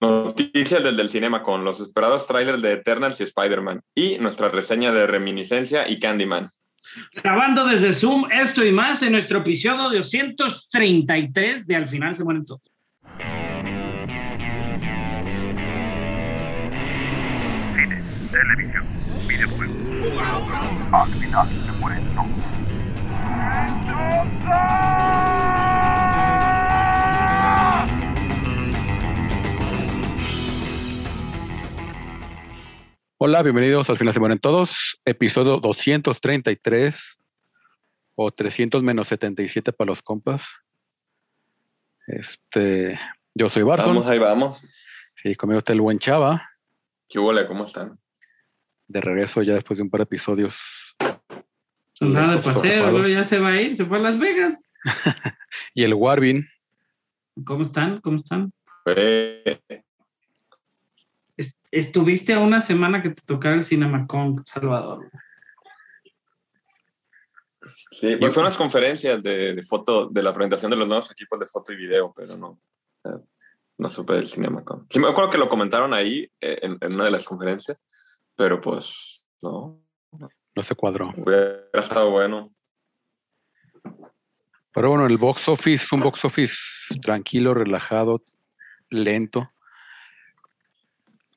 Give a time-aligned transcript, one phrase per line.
[0.00, 4.92] Noticias desde el cinema con los esperados trailers de Eternals y Spider-Man y nuestra reseña
[4.92, 6.50] de Reminiscencia y Candyman.
[7.22, 12.44] Grabando desde Zoom esto y más en nuestro episodio 233 de Al final se mueren
[12.44, 12.62] todos.
[17.74, 18.84] Cine, televisión,
[19.28, 19.76] videojuegos.
[20.92, 22.52] Al final se mueren todos.
[33.24, 37.20] Hola, bienvenidos al final se mueren todos, episodio 233
[38.16, 40.48] o 300 menos 77 para los compas.
[42.08, 42.98] Este,
[43.32, 43.94] yo soy Barson.
[43.94, 44.60] Vamos, ahí vamos.
[45.22, 46.50] Sí, conmigo está el buen Chava,
[47.08, 47.46] ¿Qué huele?
[47.46, 47.96] ¿Cómo están?
[48.88, 50.56] de regreso ya después de un par de episodios.
[52.00, 54.60] Nada de Lejos, paseo, ya se va a ir, se fue a Las Vegas.
[55.74, 56.44] Y el Warvin,
[57.44, 58.00] ¿Cómo están?
[58.00, 58.52] ¿Cómo están?
[58.84, 59.62] Est-
[61.72, 65.10] Estuviste a una semana que te tocara el CinemaCon, Salvador.
[67.90, 71.40] Sí, pues fue unas conferencias de, de foto, de la presentación de los nuevos equipos
[71.40, 72.60] de foto y video, pero no,
[73.04, 73.18] eh,
[73.78, 74.86] no supe del CinemaCon.
[74.90, 77.80] Sí, me acuerdo que lo comentaron ahí eh, en, en una de las conferencias,
[78.36, 79.82] pero pues no,
[80.54, 81.10] no se cuadró.
[81.16, 82.52] hubiera estado bueno.
[84.74, 86.54] Pero bueno, el box office, un box office
[87.00, 88.22] tranquilo, relajado,
[88.90, 89.50] lento.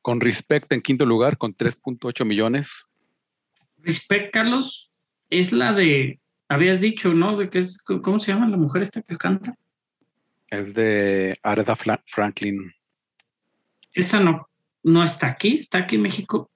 [0.05, 2.85] Con Respect en quinto lugar, con 3.8 millones.
[3.79, 4.91] Respect, Carlos,
[5.31, 7.35] es la de, habías dicho, ¿no?
[7.37, 9.57] De que es, ¿Cómo se llama la mujer esta que canta?
[10.51, 11.75] Es de Aretha
[12.05, 12.71] Franklin.
[13.93, 14.47] Esa no,
[14.83, 16.51] no está aquí, está aquí en México.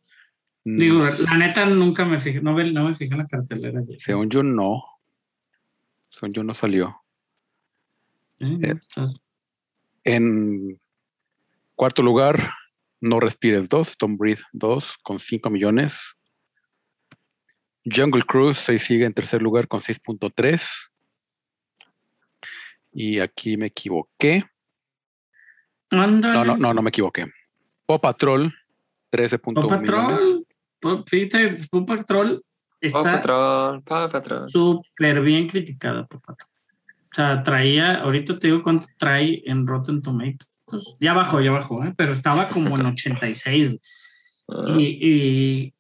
[0.65, 3.81] Mm, Digo, la neta nunca me fijé, no, ve- no me fijé en la cartelera.
[3.81, 3.95] ¿eh?
[3.97, 4.83] Según yo, no.
[5.89, 7.01] Según yo, no salió.
[8.41, 8.57] ¿Eh?
[8.61, 9.19] Entonces,
[10.03, 10.79] En
[11.73, 12.53] cuarto lugar,
[13.01, 15.99] No Respires 2, Don't Breathe 2, con 5 millones.
[17.85, 20.61] Jungle Cruise se sigue en tercer lugar con 6.3.
[22.91, 24.43] Y aquí me equivoqué.
[25.91, 27.25] No, no, no, no me equivoqué.
[27.85, 28.53] Paw Patrol,
[29.11, 31.05] 13.1 Paw millones.
[31.07, 32.43] Fíjate, Paw Patrol
[32.79, 34.49] está Patrol, Paw Patrol.
[34.49, 36.49] súper bien criticada, Paw Patrol.
[37.11, 40.48] O sea, traía, ahorita te digo cuánto trae en Rotten Tomatoes.
[40.99, 41.93] Ya bajó, ya bajó, ¿eh?
[41.97, 43.79] pero estaba como en 86.
[44.49, 45.73] Ah, Y, y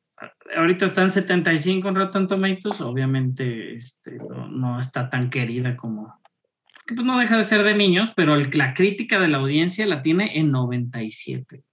[0.55, 2.81] ahorita está en 75 en Rotten Tomatoes.
[2.81, 6.19] Obviamente este, no, no está tan querida como.
[6.87, 10.01] Pues no deja de ser de niños, pero el- la crítica de la audiencia la
[10.01, 11.63] tiene en 97.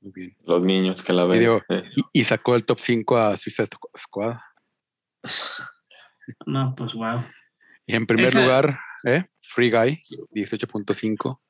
[0.00, 0.36] Muy bien.
[0.46, 1.42] los niños que la ven.
[1.70, 1.82] Eh.
[1.96, 4.36] Y, y sacó el top 5 a Suicide Squad.
[6.46, 7.24] No, pues wow.
[7.86, 9.24] Y en primer Esa- lugar, ¿eh?
[9.40, 9.98] Free Guy,
[10.34, 11.40] 18.5.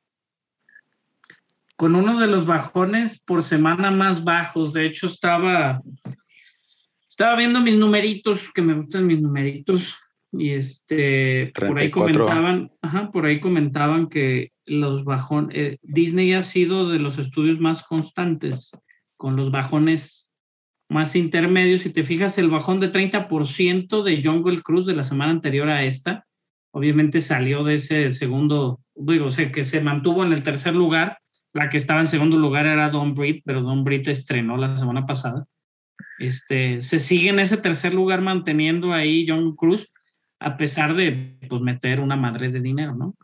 [1.79, 4.73] con uno de los bajones por semana más bajos.
[4.73, 5.81] De hecho, estaba,
[7.09, 9.97] estaba viendo mis numeritos, que me gustan mis numeritos,
[10.33, 12.27] y este, por ahí 34.
[12.27, 17.85] comentaban, ajá, por ahí comentaban que los bajones, Disney ha sido de los estudios más
[17.85, 18.73] constantes,
[19.17, 20.35] con los bajones
[20.89, 21.83] más intermedios.
[21.83, 25.85] Si te fijas, el bajón de 30% de Jungle Cruise de la semana anterior a
[25.85, 26.27] esta,
[26.73, 31.19] obviamente salió de ese segundo, digo, o sea, que se mantuvo en el tercer lugar.
[31.53, 35.07] La que estaba en segundo lugar era Don Breed, pero Don Breed estrenó la semana
[35.07, 35.47] pasada.
[36.19, 39.91] Este, se sigue en ese tercer lugar manteniendo ahí John Cruz,
[40.41, 43.15] a pesar de pues, meter una madre de dinero, ¿no?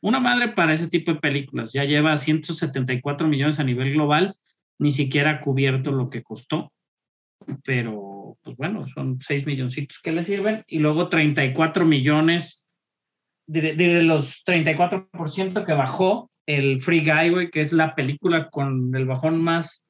[0.00, 1.72] Una madre para ese tipo de películas.
[1.72, 4.36] Ya lleva 174 millones a nivel global,
[4.78, 6.72] ni siquiera ha cubierto lo que costó.
[7.64, 10.64] Pero, pues bueno, son 6 milloncitos que le sirven.
[10.66, 12.66] Y luego 34 millones
[13.46, 18.94] de, de los 34% que bajó el Free Guy, güey, que es la película con
[18.94, 19.84] el bajón más,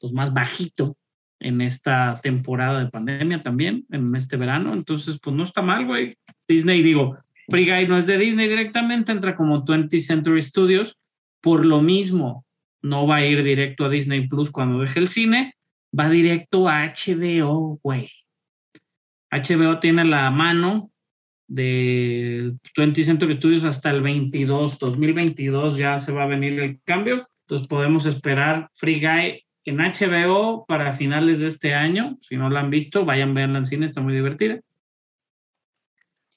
[0.00, 0.96] pues más bajito
[1.40, 4.72] en esta temporada de pandemia también, en este verano.
[4.72, 6.16] Entonces, pues no está mal, güey.
[6.48, 7.16] Disney, digo,
[7.48, 10.96] Free Guy no es de Disney directamente, entra como 20th Century Studios.
[11.40, 12.44] Por lo mismo,
[12.82, 15.54] no va a ir directo a Disney Plus cuando deje el cine,
[15.98, 18.10] va directo a HBO, güey.
[19.30, 20.90] HBO tiene la mano
[21.48, 27.28] de 20 Century Studios hasta el 22, 2022 ya se va a venir el cambio.
[27.42, 32.16] Entonces podemos esperar Free Guy en HBO para finales de este año.
[32.20, 34.60] Si no la han visto, vayan, veanla en cine, está muy divertida.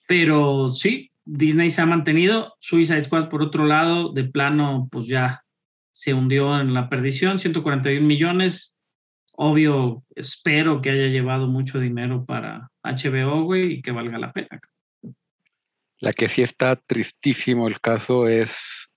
[0.08, 2.56] Pero sí, Disney se ha mantenido.
[2.60, 5.44] Suicide Squad, por otro lado, de plano, pues ya
[5.92, 8.76] se hundió en la perdición, 141 millones.
[9.34, 14.60] Obvio, espero que haya llevado mucho dinero para HBO, güey, y que valga la pena.
[16.00, 18.90] La que sí está tristísimo el caso es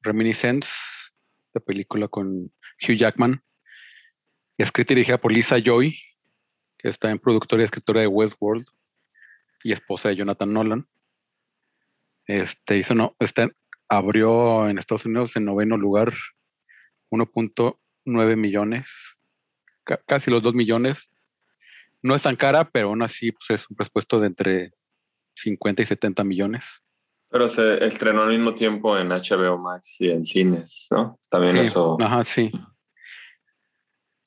[0.00, 0.70] Reminiscence
[1.48, 3.42] esta película con Hugh Jackman,
[4.56, 5.98] escrita y dirigida por Lisa Joy,
[6.78, 8.66] que está en productora y escritora de Westworld
[9.64, 10.88] y esposa de Jonathan Nolan.
[12.26, 13.50] Este hizo no, este,
[13.88, 16.14] abrió en Estados Unidos en noveno lugar
[17.10, 18.88] 1.9 millones,
[20.06, 21.10] casi los 2 millones.
[22.02, 24.72] No es tan cara, pero aún así pues, es un presupuesto de entre
[25.36, 26.82] 50 y 70 millones.
[27.28, 31.18] Pero se estrenó al mismo tiempo en HBO Max y en cines, ¿no?
[31.28, 31.96] También eso.
[32.00, 32.50] Ajá, sí.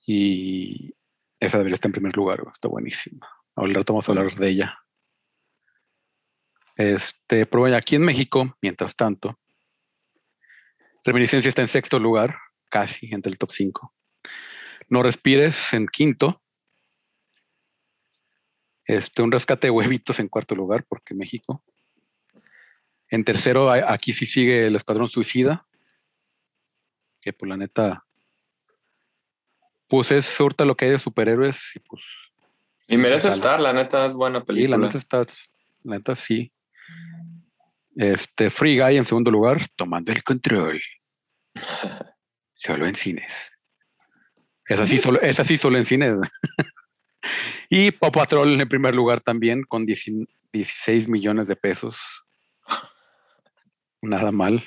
[0.05, 0.93] Y
[1.39, 3.27] esa debería estar en primer lugar, está buenísima.
[3.55, 4.79] Ahora vamos a hablar de ella.
[6.75, 9.37] Este, pero aquí en México, mientras tanto,
[11.05, 12.37] Reminiscencia está en sexto lugar,
[12.69, 13.93] casi entre el top 5.
[14.89, 16.41] No respires en quinto.
[18.89, 21.63] Este, un rescate de huevitos en cuarto lugar, porque México.
[23.07, 25.67] En tercero, aquí sí sigue el Escuadrón Suicida,
[27.21, 28.05] que por pues, la neta,
[29.87, 32.01] pues es surta lo que hay de superhéroes y pues...
[32.87, 34.77] Y merece estar, la neta es buena película.
[34.77, 35.33] Sí, la neta está,
[35.83, 36.51] la neta sí.
[37.95, 40.81] Este, Free Guy en segundo lugar, tomando el control.
[42.55, 43.51] Solo en cines.
[44.65, 46.15] Es así solo, es así solo en cines.
[47.69, 51.97] y Pop Patrol en primer lugar también con 16 millones de pesos.
[54.01, 54.63] Nada mal.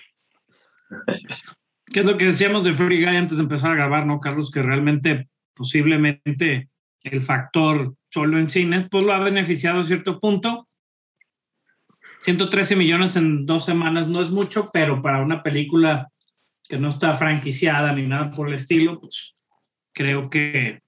[1.87, 4.51] ¿Qué es lo que decíamos de Free Guy antes de empezar a grabar, no, Carlos?
[4.51, 6.69] Que realmente, posiblemente,
[7.03, 10.69] el factor solo en cines, pues lo ha beneficiado a cierto punto.
[12.21, 16.09] 113 millones en dos semanas no es mucho, pero para una película
[16.69, 19.35] que no está franquiciada ni nada por el estilo, pues
[19.93, 20.81] creo que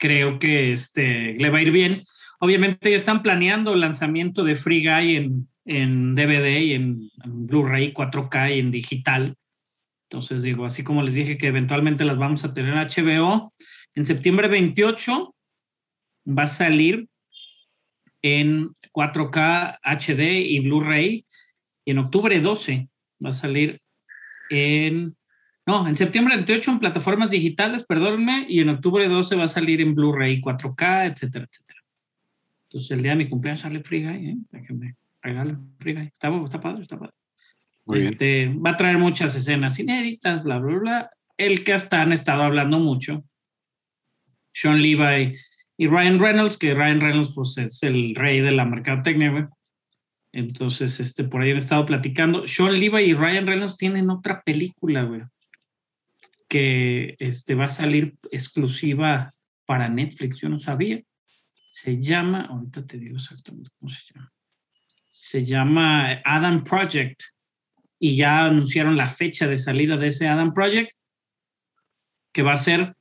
[0.00, 2.04] creo que este, le va a ir bien.
[2.40, 7.92] Obviamente ya están planeando el lanzamiento de Free Guy en, en DVD y en, Blu-ray
[7.92, 9.36] 4K y en digital.
[10.08, 13.52] Entonces digo, así como les dije que eventualmente las vamos a tener en HBO,
[13.94, 15.34] en septiembre 28
[16.26, 17.06] va a salir
[18.22, 21.26] en 4K HD y Blu-ray
[21.84, 22.88] y en octubre 12
[23.24, 23.80] va a salir
[24.50, 25.16] en,
[25.70, 29.80] no, en septiembre 28 en plataformas digitales, perdónenme, y en octubre 12 va a salir
[29.80, 31.80] en Blu-ray 4K, etcétera, etcétera.
[32.64, 34.36] Entonces el día de mi cumpleaños sale Free Guy, ¿eh?
[34.50, 36.06] Déjenme regalar Free Guy.
[36.06, 37.12] Está, está padre, está padre.
[37.94, 41.10] este, va a traer muchas escenas inéditas, bla, bla, bla.
[41.36, 43.22] El que hasta han estado hablando mucho,
[44.50, 45.36] Sean Levi
[45.76, 49.44] y Ryan Reynolds, que Ryan Reynolds pues es el rey de la mercadotecnia, güey.
[50.32, 52.44] Entonces, este, por ahí han estado platicando.
[52.48, 55.22] Sean Levi y Ryan Reynolds tienen otra película, güey,
[56.50, 59.32] que este, va a salir exclusiva
[59.64, 60.40] para Netflix.
[60.40, 61.00] Yo no sabía.
[61.68, 64.32] Se llama, ahorita te digo exactamente cómo se llama.
[65.08, 67.22] Se llama Adam Project
[68.00, 70.90] y ya anunciaron la fecha de salida de ese Adam Project,
[72.32, 72.96] que va a ser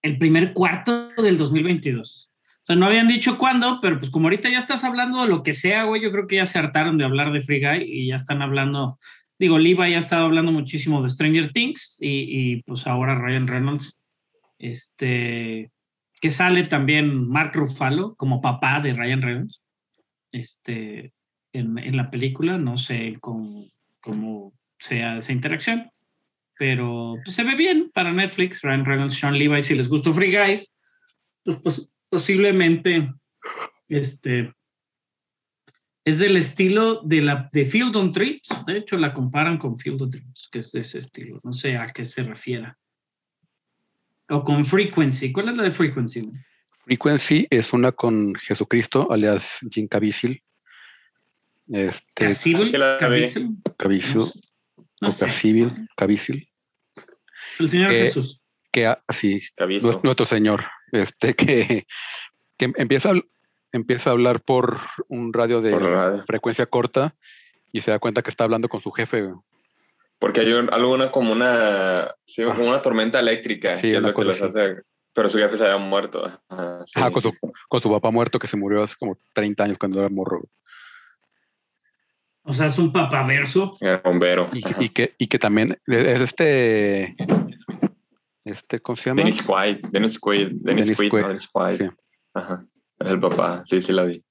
[0.00, 2.30] el primer cuarto del 2022.
[2.32, 5.42] O sea, no habían dicho cuándo, pero pues como ahorita ya estás hablando de lo
[5.42, 8.08] que sea, güey, yo creo que ya se hartaron de hablar de Free Guy y
[8.08, 8.96] ya están hablando,
[9.38, 14.00] digo, Liva ya ha estado hablando muchísimo de Stranger Things y, pues ahora Ryan Reynolds,
[14.58, 15.70] este,
[16.20, 19.62] que sale también Mark Ruffalo como papá de Ryan Reynolds,
[20.32, 21.12] este,
[21.52, 23.66] en, la película, no sé cómo,
[24.00, 25.90] cómo sea esa interacción,
[26.58, 30.36] pero pues, se ve bien para Netflix, Ryan Reynolds, Sean Levi, si les gustó Free
[30.36, 30.68] Guy,
[31.44, 33.08] pues, pues posiblemente
[33.88, 34.52] este,
[36.04, 38.48] es del estilo de, la, de Field on Dreams.
[38.66, 41.40] De hecho, la comparan con Field on Dreams, que es de ese estilo.
[41.42, 42.76] No sé a qué se refiera.
[44.28, 45.32] O con Frequency.
[45.32, 46.30] ¿Cuál es la de Frequency?
[46.84, 50.42] Frequency es una con Jesucristo, alias Jim Caviezel.
[51.68, 53.56] Este, Caviezel.
[53.78, 54.20] Caviezel.
[55.00, 55.08] No,
[55.96, 56.48] Caviezel.
[57.58, 58.40] El Señor eh, Jesús.
[58.70, 59.40] Que así,
[60.02, 61.86] nuestro Señor este, que,
[62.56, 63.12] que empieza,
[63.74, 64.78] empieza a hablar por
[65.08, 67.14] un radio de frecuencia corta
[67.72, 69.32] y se da cuenta que está hablando con su jefe.
[70.20, 74.82] Porque hay alguna como una, como una tormenta eléctrica, que es lo que los hace,
[75.12, 76.30] pero su jefe se había muerto.
[76.48, 77.32] Ah, con, su,
[77.68, 80.44] con su papá muerto que se murió hace como 30 años cuando era morro.
[82.44, 83.76] O sea, es un papaverso.
[83.80, 84.48] Era bombero.
[84.52, 87.16] Y, que, y que también es este
[88.44, 89.22] este, ¿cómo se llama?
[89.22, 91.76] Dennis Quaid, Dennis Quaid, Dennis, Quaid, Dennis Quaid.
[91.78, 91.84] Sí.
[92.34, 92.66] Ajá,
[93.00, 94.22] es el papá, sí, sí la vi.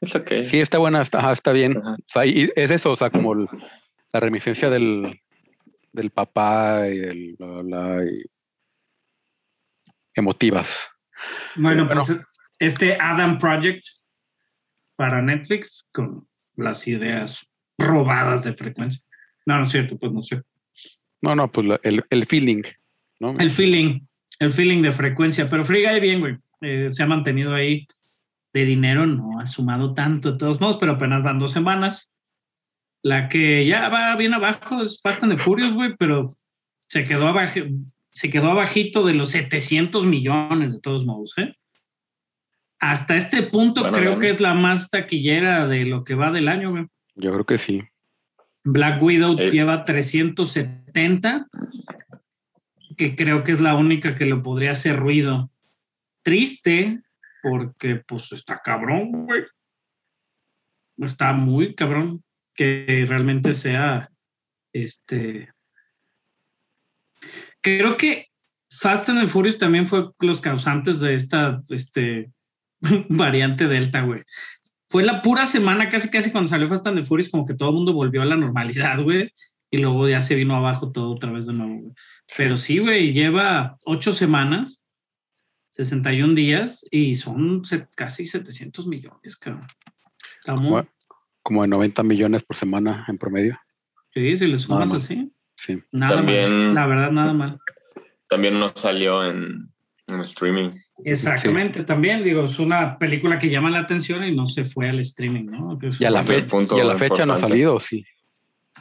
[0.00, 0.30] Es ok.
[0.44, 1.76] Sí, está buena, está, está bien.
[1.76, 5.20] O sea, y es eso, o sea, como la reminiscencia del,
[5.92, 8.22] del papá y del bla, bla, y
[10.14, 10.88] emotivas.
[11.56, 12.12] Bueno, pues
[12.58, 13.82] este Adam Project
[14.96, 16.26] para Netflix con
[16.56, 17.46] las ideas
[17.78, 19.02] robadas de frecuencia.
[19.46, 20.42] No, no es cierto, pues no sé.
[21.22, 22.62] No, no, pues la- el, el feeling,
[23.20, 23.34] ¿no?
[23.38, 24.00] El feeling,
[24.40, 25.48] el feeling de frecuencia.
[25.48, 26.36] Pero Free Guy bien, güey.
[26.60, 27.86] Eh, se ha mantenido ahí
[28.52, 32.10] de dinero, no ha sumado tanto de todos modos, pero apenas van dos semanas.
[33.02, 36.26] La que ya va bien abajo es Fast and the Furious, güey, pero
[36.80, 37.60] se quedó abajo,
[38.10, 41.52] se quedó abajito de los 700 millones de todos modos, ¿eh?
[42.80, 44.20] Hasta este punto Bueno, creo bueno.
[44.20, 46.86] que es la más taquillera de lo que va del año, güey.
[47.16, 47.82] Yo creo que sí.
[48.64, 49.50] Black Widow Eh.
[49.50, 51.46] lleva 370,
[52.96, 55.50] que creo que es la única que le podría hacer ruido.
[56.22, 57.02] Triste,
[57.42, 59.44] porque pues está cabrón, güey.
[60.98, 62.22] Está muy cabrón
[62.54, 64.10] que realmente sea
[64.72, 65.52] este.
[67.60, 68.26] Creo que
[68.70, 72.30] Fast and the Furious también fue los causantes de esta este,
[73.08, 74.22] variante Delta, güey.
[74.88, 77.70] Fue la pura semana, casi casi cuando salió Fast and the Furious, como que todo
[77.70, 79.30] el mundo volvió a la normalidad, güey.
[79.70, 81.94] Y luego ya se vino abajo todo otra vez de nuevo, güey.
[82.36, 84.77] Pero sí, güey, lleva ocho semanas,
[85.88, 87.62] 61 días y son
[87.94, 89.66] casi 700 millones, cabrón.
[90.40, 90.84] Estamos,
[91.42, 93.58] como de 90 millones por semana en promedio.
[94.12, 95.80] sí, si le sumas así, Sí.
[95.92, 96.74] nada También- mal.
[96.74, 97.58] La verdad, nada mal.
[98.28, 99.70] También no salió en,
[100.08, 100.70] en streaming.
[101.04, 104.98] Exactamente, también digo, es una película que llama la atención y no se fue al
[105.00, 105.78] streaming, ¿no?
[105.78, 108.04] Que Y a la, fecha, punto y a la fecha no ha salido, sí.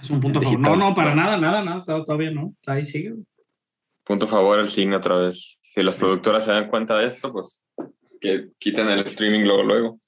[0.02, 0.60] es un punto a favor.
[0.60, 0.80] No, digital.
[0.90, 2.56] no, para nada, nada, nada, todavía no.
[2.66, 3.14] Ahí sigue.
[4.04, 5.57] Punto a favor el cine otra vez.
[5.78, 7.64] Si las productoras se dan cuenta de esto, pues
[8.20, 10.00] que quiten el streaming luego, luego.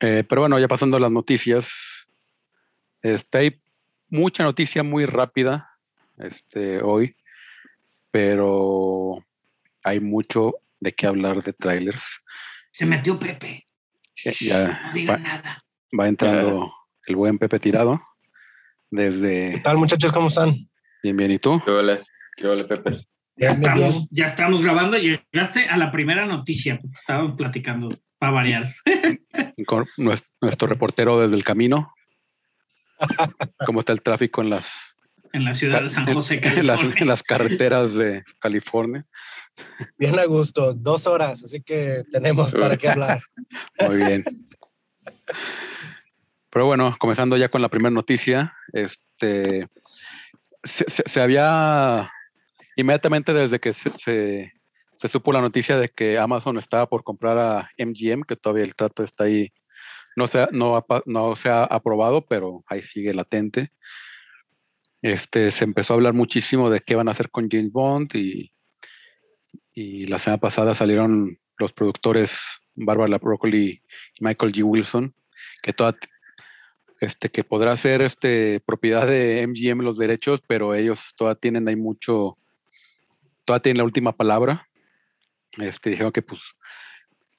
[0.00, 1.68] Eh, pero bueno, ya pasando a las noticias.
[3.02, 3.62] Este, hay
[4.08, 5.68] mucha noticia muy rápida
[6.16, 7.14] este, hoy,
[8.10, 9.22] pero
[9.82, 12.22] hay mucho de qué hablar de trailers.
[12.70, 13.66] Se metió Pepe.
[14.24, 15.64] Ya- ya no digan va, nada.
[16.00, 16.72] va entrando
[17.06, 17.98] el buen Pepe Tirado.
[17.98, 19.60] ¿Qué Desde.
[19.60, 20.10] tal, muchachos?
[20.10, 20.54] ¿Cómo están?
[21.02, 21.60] Bien, bien, ¿y tú?
[21.62, 22.02] ¿Qué vale?
[22.36, 22.90] ¿Qué vale, Pepe?
[23.36, 23.86] Bien, bien, bien.
[23.88, 26.80] Estamos, ya estamos grabando y llegaste a la primera noticia.
[26.98, 27.88] Estábamos platicando
[28.18, 28.74] para variar.
[29.66, 31.92] Con nues- nuestro reportero desde el camino.
[33.66, 34.96] ¿Cómo está el tráfico en las,
[35.32, 37.02] En la ciudad de San José, en las, California.
[37.02, 39.04] en las carreteras de California?
[39.98, 40.72] Bien a gusto.
[40.74, 43.22] Dos horas, así que tenemos para qué hablar.
[43.86, 44.24] Muy bien.
[46.50, 49.68] Pero bueno, comenzando ya con la primera noticia, este
[50.62, 52.10] se, se- se había
[52.76, 54.52] inmediatamente desde que se, se-
[54.96, 58.76] se supo la noticia de que Amazon estaba por comprar a MGM, que todavía el
[58.76, 59.52] trato está ahí,
[60.16, 63.72] no se no no se ha aprobado, pero ahí sigue latente.
[65.02, 68.52] Este, se empezó a hablar muchísimo de qué van a hacer con James Bond y,
[69.74, 72.38] y la semana pasada salieron los productores
[72.74, 73.82] Barbara Broccoli
[74.18, 74.62] y Michael G.
[74.64, 75.14] Wilson,
[75.62, 75.96] que toda,
[77.00, 81.76] este, que podrá ser este, propiedad de MGM los derechos, pero ellos todavía tienen ahí
[81.76, 82.38] mucho,
[83.44, 84.68] todavía tienen la última palabra.
[85.58, 86.40] Este, dijeron que pues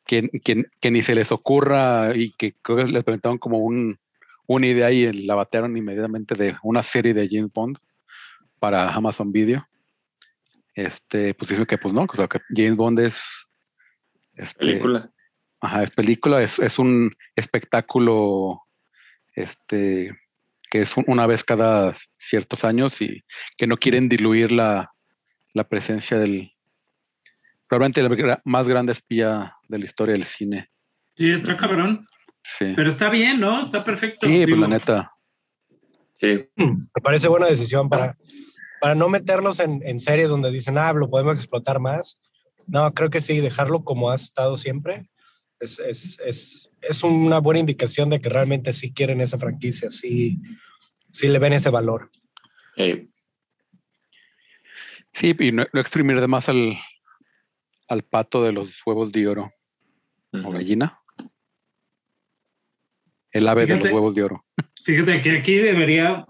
[0.05, 3.99] que, que- que ni se les ocurra y que creo que les presentaron como un,
[4.47, 7.77] una idea y la batearon inmediatamente de una serie de James Bond
[8.59, 9.67] para Amazon Video.
[10.75, 13.21] Este, pues dicen que pues no, o sea, que James Bond es
[14.35, 15.11] este, Película.
[15.61, 18.61] Ajá, es película, es, es un espectáculo
[19.33, 20.15] este,
[20.69, 23.23] que es un- una vez cada ciertos años y
[23.57, 24.91] que no quieren diluir la,
[25.55, 26.51] la presencia del
[27.67, 30.69] probablemente el gra- más grande espía de la historia del cine.
[31.17, 32.05] Sí, está cabrón.
[32.43, 33.63] Sí, Pero está bien, ¿no?
[33.63, 34.27] Está perfecto.
[34.27, 35.11] sí pues la neta.
[36.19, 36.45] Sí.
[36.55, 38.15] Me parece buena decisión para,
[38.79, 42.21] para no meterlos en, en series donde dicen, ah, lo podemos explotar más.
[42.67, 45.09] No, creo que sí, dejarlo como ha estado siempre
[45.59, 50.39] es, es, es, es una buena indicación de que realmente sí quieren esa franquicia, sí,
[51.11, 52.11] sí le ven ese valor.
[52.75, 53.07] Eh,
[55.15, 56.77] Sí, y no, no exprimir de más al,
[57.87, 59.49] al pato de los huevos de oro
[60.33, 60.99] o gallina.
[63.31, 64.45] El ave de los huevos de oro.
[64.83, 66.25] Fíjate que aquí debería,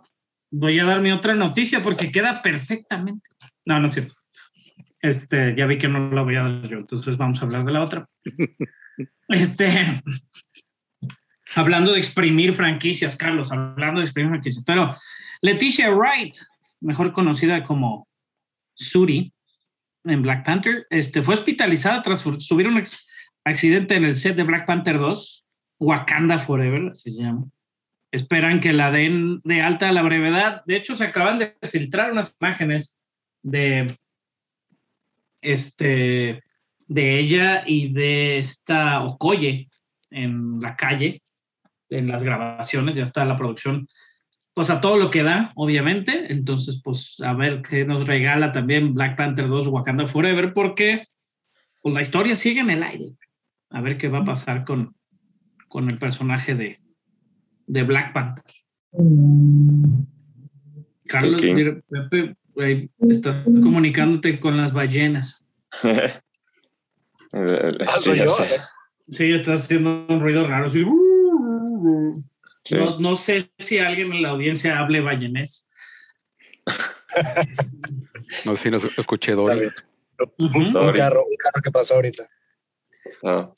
[0.51, 3.27] voy a dar mi otra noticia porque queda perfectamente.
[3.65, 4.13] No, no es cierto.
[5.01, 7.71] Este, ya vi que no la voy a dar yo, entonces vamos a hablar de
[7.71, 8.07] la otra.
[9.27, 10.01] Este,
[11.55, 14.95] hablando de exprimir franquicias, Carlos, hablando de exprimir franquicias, pero
[15.41, 16.35] Leticia Wright,
[16.79, 18.07] mejor conocida como
[18.75, 19.33] Suri
[20.03, 22.81] en Black Panther, este, fue hospitalizada tras su- sufrir un
[23.43, 25.45] accidente en el set de Black Panther 2,
[25.79, 27.45] Wakanda Forever, así se llama.
[28.11, 30.63] Esperan que la den de alta a la brevedad.
[30.65, 32.97] De hecho, se acaban de filtrar unas imágenes
[33.41, 33.87] de
[35.41, 36.43] este
[36.87, 39.69] de ella y de esta Okoye
[40.11, 41.21] en la calle,
[41.89, 43.87] en las grabaciones, ya está la producción
[44.55, 46.31] pues a todo lo que da, obviamente.
[46.31, 51.07] Entonces, pues a ver qué nos regala también Black Panther 2 Wakanda Forever, porque
[51.83, 53.11] pues la historia sigue en el aire.
[53.69, 54.95] A ver qué va a pasar con,
[55.67, 56.79] con el personaje de,
[57.67, 58.45] de Black Panther.
[61.07, 61.47] Carlos, Ok.
[61.53, 65.45] mira, Pepe, güey, estás comunicándote con las ballenas.
[67.33, 68.37] Ah, sí, soy yo.
[69.09, 70.67] Sí, estás haciendo un ruido raro.
[70.67, 70.85] así.
[72.65, 72.75] Sí.
[72.75, 75.65] No, no sé si alguien en la audiencia hable ballenés.
[78.45, 79.35] No sé si nos escuché.
[79.35, 79.59] Ujú.
[80.37, 82.27] Un carro, un carro que pasó ahorita.
[83.23, 83.51] Ah.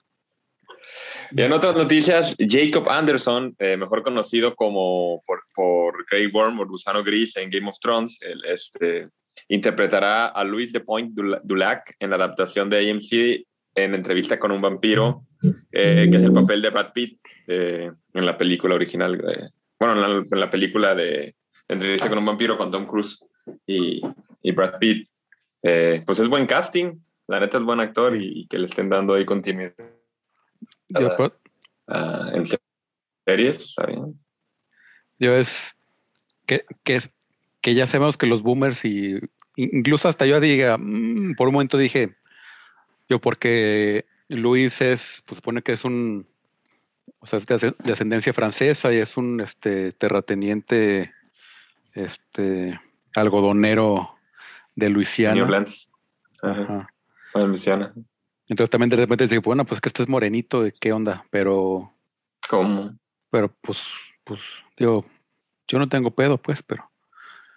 [1.32, 6.66] Y en otras noticias, Jacob Anderson, eh, mejor conocido como por, por Grey Worm o
[6.68, 9.10] Gusano Gris en Game of Thrones, este,
[9.50, 13.46] interpretará a Louis de Point Dula- Dulac en la adaptación de AMC
[13.76, 15.26] en entrevista con un vampiro,
[15.72, 19.18] eh, que es el papel de Brad Pitt eh, en la película original.
[19.80, 21.36] bueno, en la, en la película de
[21.68, 23.24] entrevista con un vampiro con Tom Cruise
[23.66, 24.02] y,
[24.42, 25.10] y Brad Pitt.
[25.64, 28.90] Eh, pues es buen casting, la neta es buen actor y, y que le estén
[28.90, 29.74] dando ahí continuidad
[32.34, 32.46] en
[33.26, 34.20] series, está bien.
[35.20, 35.78] yo es
[36.46, 37.10] que, que es
[37.62, 39.20] que ya sabemos que los boomers y
[39.56, 42.16] incluso hasta yo diga, mm, por un momento dije,
[43.10, 46.28] yo porque Luis es, pues supone que es un,
[47.20, 51.14] o sea, es de, asc- de ascendencia francesa y es un este terrateniente,
[51.94, 52.80] este
[53.16, 54.16] algodonero
[54.76, 55.44] de New Luisiana.
[55.44, 55.90] Orleans.
[56.42, 56.62] Ajá.
[56.62, 56.94] Ajá.
[57.34, 57.94] Bueno, Luisiana.
[58.48, 61.26] Entonces también de repente dije, bueno, pues que este es morenito, ¿qué onda?
[61.32, 61.94] Pero,
[62.50, 62.98] ¿Cómo?
[63.30, 63.80] pero pues,
[64.24, 64.40] pues,
[64.78, 65.06] digo,
[65.68, 66.90] yo no tengo pedo, pues, pero.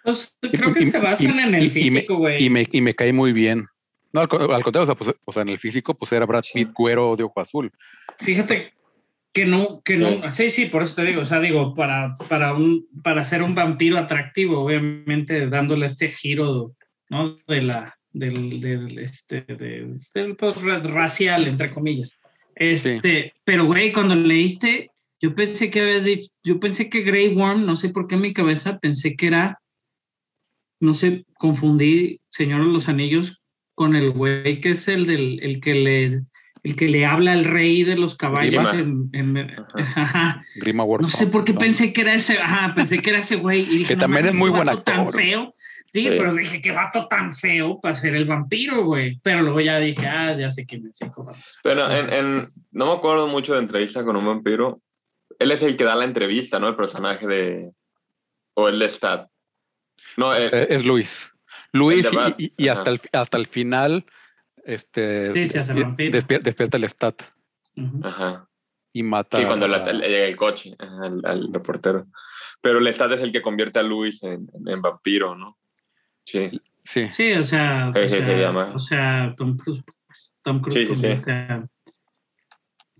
[0.03, 2.43] Pues Y- creo que y- se basan y- en el físico, güey.
[2.43, 3.67] y me, y me cae muy bien.
[4.11, 6.25] No, al, co- al contrario, o sea, pues, o sea, en el físico, pues era
[6.25, 6.51] Brad Sí.
[6.65, 7.71] Pitt, güero de ojo azul.
[8.19, 8.73] Fíjate
[9.33, 12.53] que no, que no, sí, sí, por eso te digo, o sea, digo, para, para
[12.53, 16.75] un, para ser un vampiro atractivo, obviamente dándole este giro,
[17.09, 17.35] ¿no?
[17.47, 22.19] De la, del, del, este, de- del, pues, ra- racial, entre comillas.
[22.55, 27.65] Este, pero güey, cuando leíste, yo pensé que habías dicho, yo pensé que Grey Worm,
[27.65, 29.59] no sé por qué en mi cabeza pensé que era,
[30.79, 33.41] no sé, confundí Señor de los Anillos
[33.75, 36.21] con el güey que es el del, el que le,
[36.63, 39.09] el que le habla al rey de los caballos Grima.
[39.13, 39.55] en, en-
[39.95, 40.43] ajá.
[40.55, 43.61] Grima No sé por qué pensé que era ese, ajá, pensé que era ese güey
[43.61, 45.15] y dije, Que no también es muy qué buen vato tan actor.
[45.15, 45.51] feo.
[45.93, 46.07] Sí, Sí.
[46.09, 49.19] pero dije, qué vato tan feo para ser el vampiro, güey.
[49.23, 50.97] Pero luego ya dije, ah, ya sé quién es.
[51.63, 54.79] Pero en, en- no me acuerdo mucho de entrevista con un vampiro.
[55.39, 56.67] Él es el que da la entrevista, ¿no?
[56.69, 57.71] El personaje de...
[58.53, 59.27] O el de Stat.
[60.15, 61.31] No, eh, Eh, es Luis.
[61.73, 64.05] Luis El y, y- hasta, el, hasta el final
[64.65, 66.11] este, Sí, se hace despier- vampiro.
[66.19, 67.21] despier- despierta el stat
[68.03, 68.47] ajá.
[68.93, 72.05] y mata Sí, cuando a- la- le llega el coche al, al reportero.
[72.61, 75.57] Pero el Stat es el que convierte a Luis en, en vampiro, ¿no?
[76.25, 76.61] Sí.
[76.83, 78.71] Sí, Sí, o sea, o se sea, llama.
[78.75, 79.81] o sea, Tom Cruise.
[80.05, 80.93] pues, Tom Cruise Sí, sí, sí.
[81.01, 81.67] convierte a-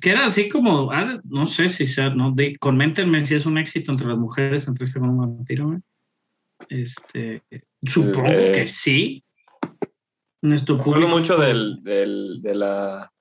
[0.01, 3.59] Que era así como, ah, no sé si sea, no, de, coméntenme si es un
[3.59, 5.79] éxito entre las mujeres entrevista con un vampiro.
[6.69, 7.43] Este,
[7.85, 9.23] supongo Eh, que sí.
[10.41, 13.11] Nuestro Me acuerdo mucho del, del, de la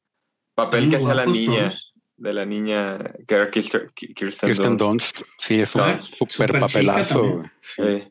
[0.55, 1.95] papel que hacía la niña, todos.
[2.17, 5.19] de la niña que era Kirsten, Kirsten, Kirsten Dunst.
[5.19, 5.29] Dunst.
[5.39, 6.15] Sí, es un Dunst.
[6.17, 7.43] super Super papelazo.
[7.61, 8.09] Sí.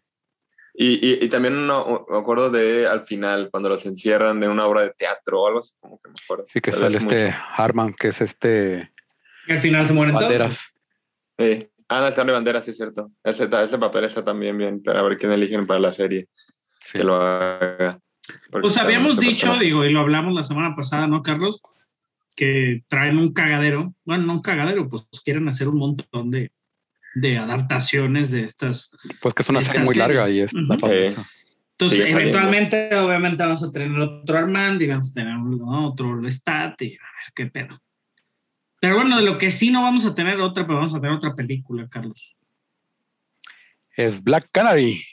[0.75, 4.65] Y, y, y también no, me acuerdo de al final, cuando los encierran en una
[4.65, 6.45] obra de teatro o algo así, como que me acuerdo.
[6.47, 7.37] Sí, que sale es este mucho.
[7.57, 8.91] Harman, que es este
[9.47, 10.27] Y al final se mueren todos.
[10.29, 10.73] Banderas.
[11.37, 11.69] Sí.
[11.89, 13.11] Ah, no, está de bandera, sí es cierto.
[13.23, 16.27] Ese, ese papel está también bien, para ver quién eligen para la serie
[16.81, 16.99] Sí.
[16.99, 17.99] que lo haga.
[18.51, 19.65] Porque Pues habíamos dicho, personaje.
[19.65, 21.61] digo, y lo hablamos la semana pasada, ¿no, Carlos?
[22.35, 23.93] Que traen un cagadero.
[24.05, 26.51] Bueno, no un cagadero, pues quieren hacer un montón de,
[27.15, 28.91] de adaptaciones de estas.
[29.21, 30.01] Pues que es una serie muy serie.
[30.01, 30.63] larga y es Ujú.
[30.63, 31.29] la famosa.
[31.71, 32.37] Entonces, Sigue saliendo.
[32.37, 35.87] eventualmente, obviamente, vamos a tener otro Armand y vamos a tener ¿no?
[35.89, 37.77] otro Lestat y a ver qué pedo.
[38.81, 41.15] Pero bueno, de lo que sí no vamos a tener otra, pero vamos a tener
[41.15, 42.35] otra película, Carlos.
[43.95, 45.03] Es Black Canary.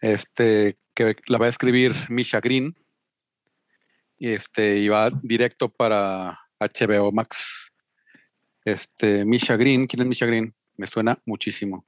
[0.00, 2.74] Este, que la va a escribir Misha Green.
[4.18, 7.72] Y este, y va directo para HBO Max.
[8.64, 10.54] Este, Misha Green, ¿quién es Misha Green?
[10.76, 11.84] Me suena muchísimo.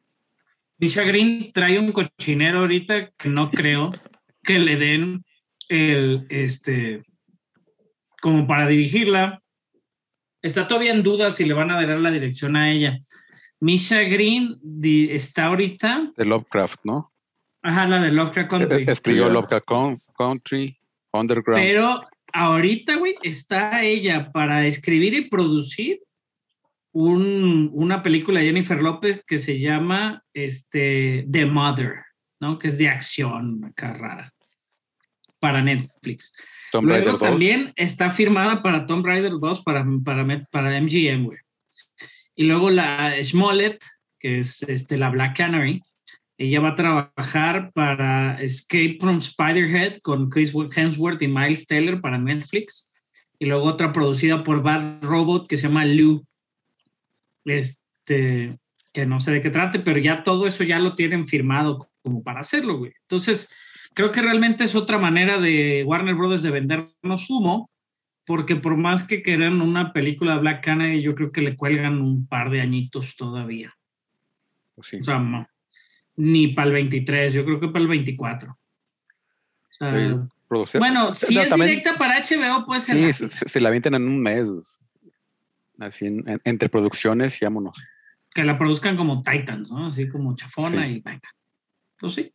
[0.79, 3.93] Misha Green trae un cochinero ahorita que no creo
[4.43, 5.25] que le den
[5.69, 7.05] el, este,
[8.21, 9.41] como para dirigirla.
[10.43, 12.99] Está todavía en duda si le van a dar la dirección a ella.
[13.61, 17.13] Misha Green di- está ahorita, De Lovecraft, ¿no?
[17.65, 18.85] Ajá, la de Lovecraft Country.
[18.87, 19.29] Escribió.
[19.29, 20.79] Lovecraft Coun- Country,
[21.13, 21.63] Underground.
[21.65, 26.01] Pero ahorita, güey, está ella para escribir y producir
[26.93, 31.95] un- una película de Jennifer López que se llama este, The Mother,
[32.41, 32.59] ¿no?
[32.59, 34.33] Que es de acción, acá rara,
[35.41, 36.33] para Netflix.
[36.71, 37.21] Tomb Luego Raider 2.
[37.21, 41.39] también está firmada para Tomb Raider 2 para, para, para MGM, güey.
[42.37, 43.83] Y luego la Smollett,
[44.19, 45.81] que es este, la Black Canary,
[46.37, 52.19] ella va a trabajar para Escape from Spiderhead con Chris Hemsworth y Miles Teller para
[52.19, 52.91] Netflix.
[53.39, 56.25] Y luego otra producida por Bad Robot que se llama Lou.
[57.45, 58.59] Este,
[58.93, 62.23] que no sé de qué trate, pero ya todo eso ya lo tienen firmado como
[62.23, 62.93] para hacerlo, güey.
[63.03, 63.53] Entonces,
[63.95, 67.71] creo que realmente es otra manera de Warner Brothers de vendernos humo,
[68.27, 72.01] porque por más que quieran una película de Black Canary, yo creo que le cuelgan
[72.01, 73.75] un par de añitos todavía.
[74.75, 74.97] Pues sí.
[74.97, 75.19] O sea,
[76.17, 78.53] ni para el 23, yo creo que para el 24.
[78.53, 78.57] O
[79.71, 80.15] sea, Sí,
[80.49, 84.07] Producir- bueno, si No, es también- directa para HBO, pues Sí, se, la avientan en
[84.07, 84.49] un mes.
[85.79, 87.77] Así, en- en- entre producciones y vámonos.
[88.35, 89.87] que la produzcan como Titans, ¿no?
[89.87, 90.89] Así como chafona Sí.
[90.89, 91.29] y venga.
[91.99, 92.33] Pues sí.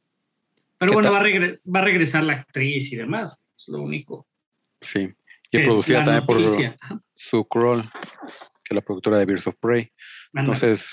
[0.77, 3.37] Pero ¿Qué bueno, va a, regre- va a regresar la actriz y demás.
[3.57, 4.25] Es lo único.
[4.81, 5.13] Sí.
[5.51, 6.77] que Y producida también por noticia.
[7.15, 9.91] Sue Kroll, que es la productora de Birds of Prey.
[10.33, 10.87] Entonces,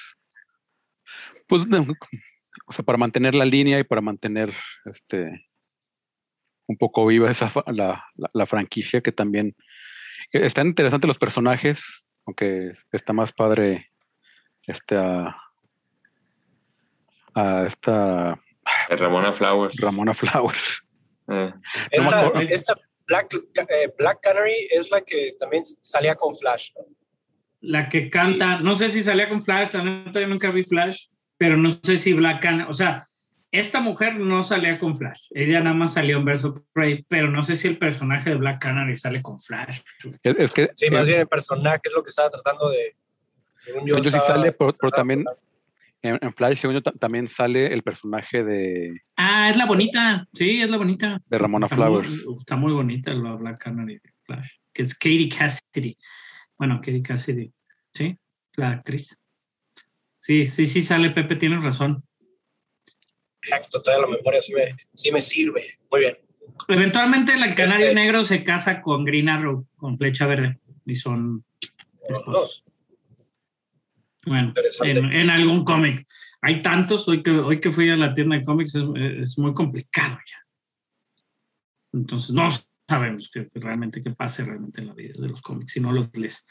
[1.46, 1.86] pues, no,
[2.66, 4.52] o sea, para mantener la línea y para mantener
[4.84, 5.46] este
[6.68, 9.54] un poco viva esa la, la- la franquicia que también
[10.32, 13.90] eh, están interesantes los personajes, aunque está más padre
[14.66, 15.36] esta
[17.34, 18.40] a esta
[18.88, 19.76] Eh, Ramona Flowers.
[19.80, 20.82] Ramona Flowers.
[21.28, 21.52] Eh,
[21.92, 22.74] Esta,
[23.06, 23.28] Black,
[23.68, 26.70] eh, Black Canary es la que también salía con Flash.
[26.76, 26.82] ¿no?
[27.60, 31.06] La que canta, no sé si salía con Flash, la neta yo nunca vi Flash,
[31.38, 33.06] pero no sé si Black Canary, o sea,
[33.52, 37.42] esta mujer no salía con Flash, ella nada más salió en Verso Prey, pero no
[37.42, 39.80] sé si el personaje de Black Canary sale con Flash.
[40.22, 42.96] Es, es que Sí, más eh, bien el personaje es lo que estaba tratando de.
[43.56, 45.24] Según yo, sí sale, pero- también-
[46.02, 50.28] en, en Flash, según yo, ta- también sale el personaje de, Ah, es la bonita,
[50.34, 51.20] sí, es la bonita.
[51.26, 52.26] de Ramona Está Flowers.
[52.26, 55.96] Muy, está muy bonita la Black Canary de Flash, que es Katie Cassidy.
[56.58, 57.50] Bueno, Katie Cassidy,
[57.94, 58.16] sí,
[58.56, 59.18] la actriz.
[60.26, 62.02] Sí, sí, sí sale, Pepe, tienes razón.
[63.40, 65.78] Exacto, toda la memoria sí me, sí me sirve.
[65.88, 66.18] Muy bien.
[66.66, 71.44] Eventualmente el canario Este- negro se casa con Green Arrow, con flecha verde, y son
[72.08, 72.64] esposos.
[74.24, 76.04] Bueno, en, en algún cómic.
[76.42, 79.54] Hay tantos, hoy que, hoy que fui a la tienda de cómics es, es muy
[79.54, 80.38] complicado ya.
[81.92, 82.48] Entonces no
[82.88, 86.12] sabemos qué realmente qué pase realmente en la vida de los cómics si no los
[86.14, 86.44] lees.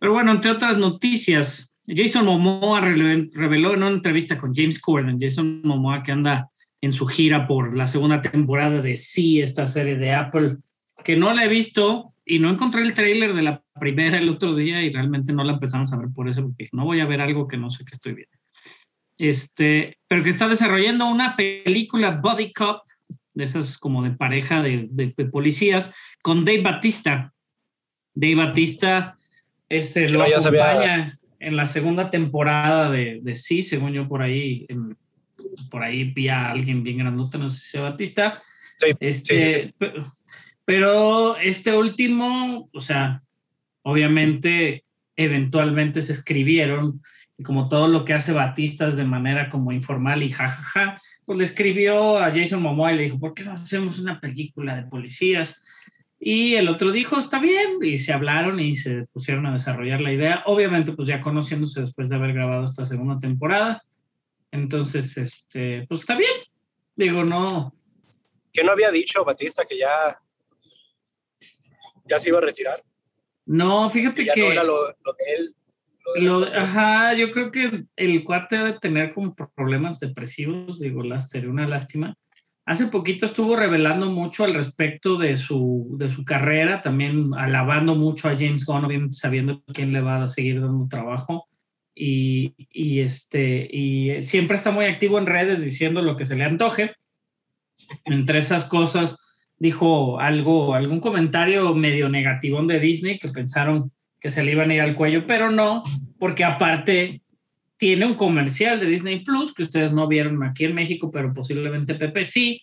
[0.00, 5.60] Pero bueno, entre otras noticias, Jason Momoa reveló en una entrevista con James Corden, Jason
[5.64, 6.48] Momoa que anda
[6.80, 10.56] en su gira por la segunda temporada de Sí, esta serie de Apple,
[11.02, 14.54] que no la he visto y no encontré el tráiler de la primera el otro
[14.54, 17.20] día y realmente no la empezamos a ver por eso, porque no voy a ver
[17.20, 18.36] algo que no sé que estoy viendo.
[19.18, 22.82] Este, pero que está desarrollando una película Body Cop,
[23.34, 25.92] de esas como de pareja de, de- de policías,
[26.22, 27.32] con Dave Batista.
[28.14, 29.18] Dave Batista
[29.68, 34.22] este, lo no, ya acompaña en la segunda temporada de, de Sí, según yo por
[34.22, 34.96] ahí, en-
[35.70, 38.42] por ahí vi a alguien bien grandote, no sé si sea Batista.
[38.76, 39.74] Sí, Este, sí, sí, sí.
[39.78, 39.92] pe-
[40.64, 43.22] Pero este último, o sea,
[43.82, 44.84] obviamente,
[45.16, 47.00] eventualmente se escribieron,
[47.36, 51.38] y como todo lo que hace Batista es de manera como informal y jajaja, pues
[51.38, 54.84] le escribió a Jason Momoa y le dijo, ¿por qué no hacemos una película de
[54.84, 55.60] policías?
[56.20, 60.12] Y el otro dijo, está bien, y se hablaron y se pusieron a desarrollar la
[60.12, 63.82] idea, obviamente pues ya conociéndose después de haber grabado esta segunda temporada.
[64.50, 66.30] Entonces, este, pues está bien.
[66.96, 67.74] Digo, no,
[68.52, 70.16] Que no había dicho Batista que ya,
[72.06, 72.82] ya se iba a retirar.
[73.46, 74.40] no, Que fíjate ya que...
[74.40, 75.54] no era lo, lo de él.
[76.06, 76.62] lo de la Lo- actuación.
[76.62, 82.16] ajá, yo creo que el cuate debe tener como problemas depresivos, digo, sería una lástima.
[82.66, 88.28] Hace poquito estuvo revelando mucho al respecto de su, de su carrera, también alabando mucho
[88.28, 91.46] a James Gunn, sabiendo quién le va a seguir dando trabajo.
[91.94, 96.44] Y, y este, y siempre está muy activo en redes diciendo lo que se le
[96.44, 96.92] antoje.
[98.06, 99.18] Entre esas cosas,
[99.58, 104.74] dijo algo, algún comentario medio negativo de Disney que pensaron que se le iban a
[104.74, 105.82] ir al cuello, pero no,
[106.18, 107.20] porque aparte
[107.84, 111.94] tiene un comercial de Disney Plus que ustedes no vieron aquí en México, pero posiblemente
[111.94, 112.62] Pepe sí,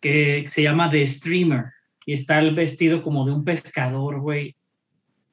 [0.00, 1.66] que se llama The Streamer
[2.06, 4.56] y está el vestido como de un pescador, güey,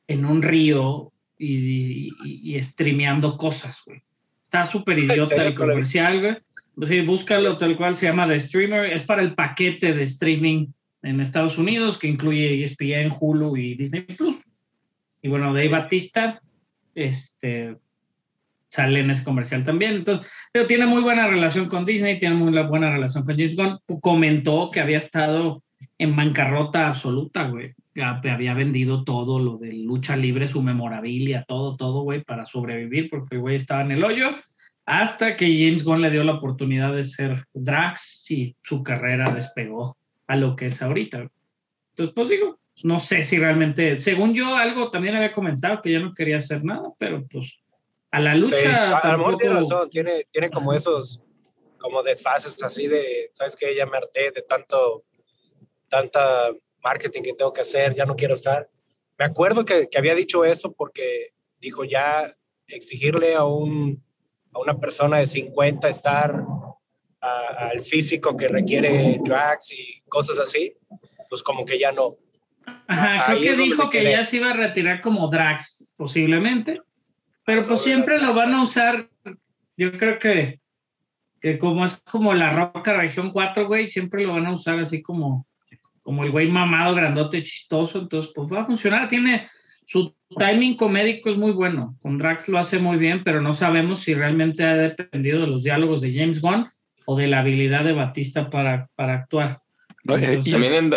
[0.06, 4.02] en un río y, y, y streameando cosas, güey.
[4.44, 6.38] Está súper ¿En idiota el comercial, güey.
[6.76, 8.92] Pues sí, búscalo tal cual se llama The Streamer.
[8.92, 10.68] Es para el paquete de streaming
[11.04, 14.42] en Estados Unidos que incluye ESPN, Hulu y Disney Plus.
[15.22, 16.42] Y bueno, Dave Batista,
[16.94, 17.78] este,
[18.72, 19.96] sale en ese comercial también.
[19.96, 23.80] Entonces, pero tiene muy buena relación con Disney, tiene muy buena relación con James Gunn.
[24.00, 25.62] Comentó que había estado
[25.98, 27.74] en bancarrota absoluta, güey.
[28.02, 33.36] Había vendido todo lo de lucha libre, su memorabilia, todo, todo, güey, para sobrevivir, porque
[33.36, 34.30] el güey estaba en el hoyo,
[34.86, 39.98] hasta que James Gunn le dio la oportunidad de ser Drax y su carrera despegó
[40.28, 41.28] a lo que es ahorita.
[41.90, 46.00] Entonces, pues digo, no sé si realmente, según yo, algo también había comentado que ya
[46.00, 47.61] no quería hacer nada, pero pues
[48.12, 48.98] a la lucha.
[48.98, 51.22] a, lo mejor tiene razón, tiene, tiene como esos,
[51.78, 53.74] como desfases así de, ¿sabes qué?
[53.76, 55.06] Ya me harté de tanto,
[55.88, 56.52] tanta
[56.84, 58.70] marketing que tengo que hacer, ya no quiero estar.
[59.18, 62.36] Me acuerdo que, que había dicho eso porque dijo ya
[62.68, 64.04] exigirle a, un,
[64.54, 66.44] a una persona de 50 estar
[67.22, 70.76] al físico que requiere drags y cosas así,
[71.30, 72.16] pues como que ya no.
[72.88, 76.74] Ajá, creo que dijo que ya se iba a retirar como drags, posiblemente,
[77.52, 79.10] pero pues siempre lo van a usar,
[79.76, 80.62] yo creo que,
[81.42, 85.02] que como es como la roca región 4, güey, siempre lo van a usar así
[85.02, 85.46] como,
[86.02, 89.50] como el güey mamado, grandote, chistoso, entonces pues va a funcionar, tiene
[89.84, 94.00] su timing comédico es muy bueno, con Drax lo hace muy bien, pero no sabemos
[94.00, 96.70] si realmente ha dependido de los diálogos de James Gunn
[97.04, 99.60] o de la habilidad de Batista para, para actuar.
[100.08, 100.90] Eh, también en,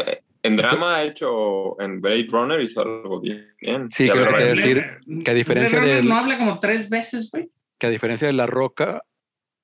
[0.45, 3.47] en, drama ha hecho, en Blade Runner hizo algo bien.
[3.91, 4.85] Sí, creo que decir
[5.25, 6.03] que a diferencia de...
[6.03, 7.51] No habla como tres veces, güey.
[7.79, 9.03] Que a diferencia de La Roca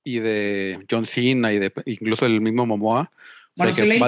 [0.02, 3.10] y de John Cena y de incluso el mismo Momoa,
[3.54, 3.98] bueno, sí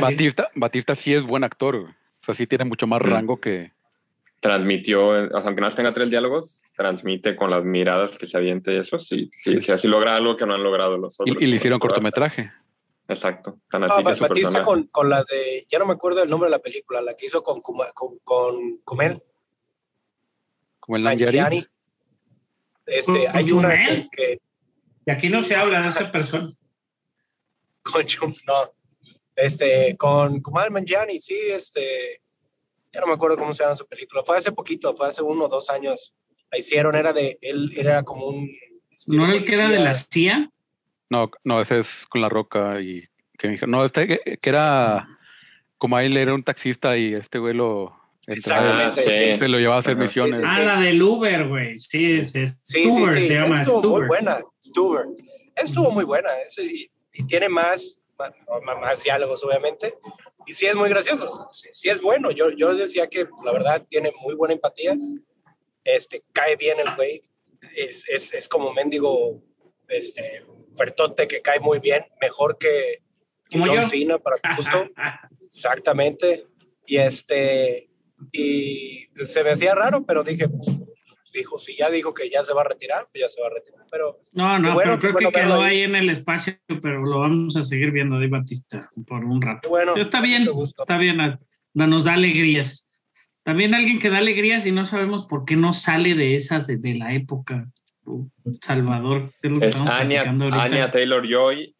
[0.00, 1.76] Batista, Batista sí es buen actor.
[1.76, 3.72] O sea, sí tiene mucho más rango que,
[4.40, 9.28] transmitió, aunque no tenga tres diálogos, transmite con las miradas que se aviente eso, sí,
[9.32, 11.36] sí, sí, así logra algo que no han logrado los otros.
[11.40, 12.52] Y, le hicieron cortometraje.
[13.08, 13.58] Exacto.
[13.70, 16.56] Tan así que Batista con, con, la de, ya no me acuerdo el nombre de
[16.56, 19.22] la película, la que hizo con, con, con Kumel.
[20.88, 21.66] el Nanjiani.
[22.84, 23.70] Este, hay una
[24.10, 24.40] que,
[25.06, 26.50] Y aquí no se habla de esa persona.
[27.82, 28.04] Con
[28.46, 28.72] no.
[29.34, 32.22] Este, con Kumal Mangiani, sí, este,
[32.92, 35.44] ya no me acuerdo cómo se llama su película, fue hace poquito, fue hace uno
[35.44, 36.12] o dos años,
[36.50, 38.50] la hicieron, era de, él era como un...
[39.06, 40.50] ¿No era el que era de la CIA?
[41.10, 45.06] No, no, ese es con La Roca y que no, este que, era
[45.78, 47.96] como él era un taxista y este güey lo...
[48.26, 50.40] Exactamente, Se lo llevaba a hacer misiones.
[50.44, 51.76] ah, la del Uber, güey.
[51.76, 55.06] Sí, es, es sí, Stuber, se llama Estuvo muy buena, Stuber.
[55.56, 56.28] Estuvo muy buena.
[56.58, 58.32] y, y, tiene más, más,
[58.80, 59.94] más diálogos, obviamente
[60.48, 62.30] y sí es muy gracioso, sí, es bueno.
[62.30, 64.96] Yo, yo decía que la verdad tiene muy buena empatía,
[65.84, 67.22] este, cae bien el güey,
[67.76, 69.42] es, es, es como mendigo
[69.88, 73.02] este, fuertote que cae muy bien, mejor que,
[73.48, 74.88] que John Cena para tu gusto.
[75.40, 76.46] Exactamente.
[76.86, 77.88] Y este,
[78.32, 80.78] y se me hacía raro, pero dije, pues,
[81.32, 83.50] dijo, si ya dijo que ya se va a retirar, pues ya se va a
[83.50, 83.86] retirar.
[83.90, 85.82] Pero no, no, pero creo que quedó ahí.
[85.82, 89.68] en el espacio, pero lo vamos a seguir viendo de Batista por un rato.
[89.68, 91.18] Bueno, está bien, está bien,
[91.74, 92.88] nos da alegrías.
[93.42, 96.94] También alguien que da alegrías y no sabemos por qué no sale de esas de,
[96.94, 97.66] la época.
[98.60, 101.74] Salvador, es lo que Anya, Taylor Joy.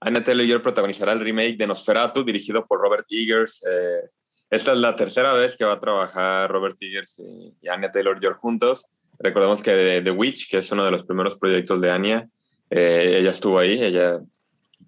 [0.00, 3.64] Anya Taylor Joy protagonizará el remake de Nosferatu, dirigido por Robert Eggers.
[3.64, 4.08] Eh,
[4.50, 8.86] esta es la tercera vez que va a trabajar Robert Eggers y Anya Taylor-Joy juntos.
[9.18, 12.28] Recordemos que The Witch, que es uno de los primeros proyectos de Anya,
[12.70, 14.20] eh, ella estuvo ahí, ella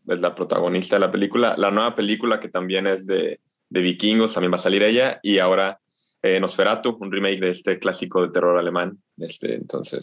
[0.08, 1.54] es la protagonista de la película.
[1.56, 5.18] La nueva película, que también es de, de vikingos, también va a salir ella.
[5.22, 5.80] Y ahora
[6.26, 8.98] eh, Nosferatu, un remake de este clásico de terror alemán.
[9.18, 10.00] Este, entonces,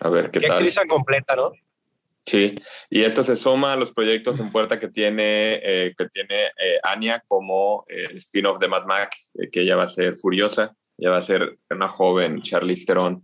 [0.00, 0.56] a ver qué, qué tal.
[0.56, 1.52] actriz completa, ¿no?
[2.28, 2.54] Sí,
[2.90, 6.78] y esto se suma a los proyectos en puerta que tiene, eh, que tiene eh,
[6.82, 11.12] Anya como eh, el spin-off de Mad Max, que ella va a ser Furiosa, ella
[11.12, 13.22] va a ser una joven Charlize Theron.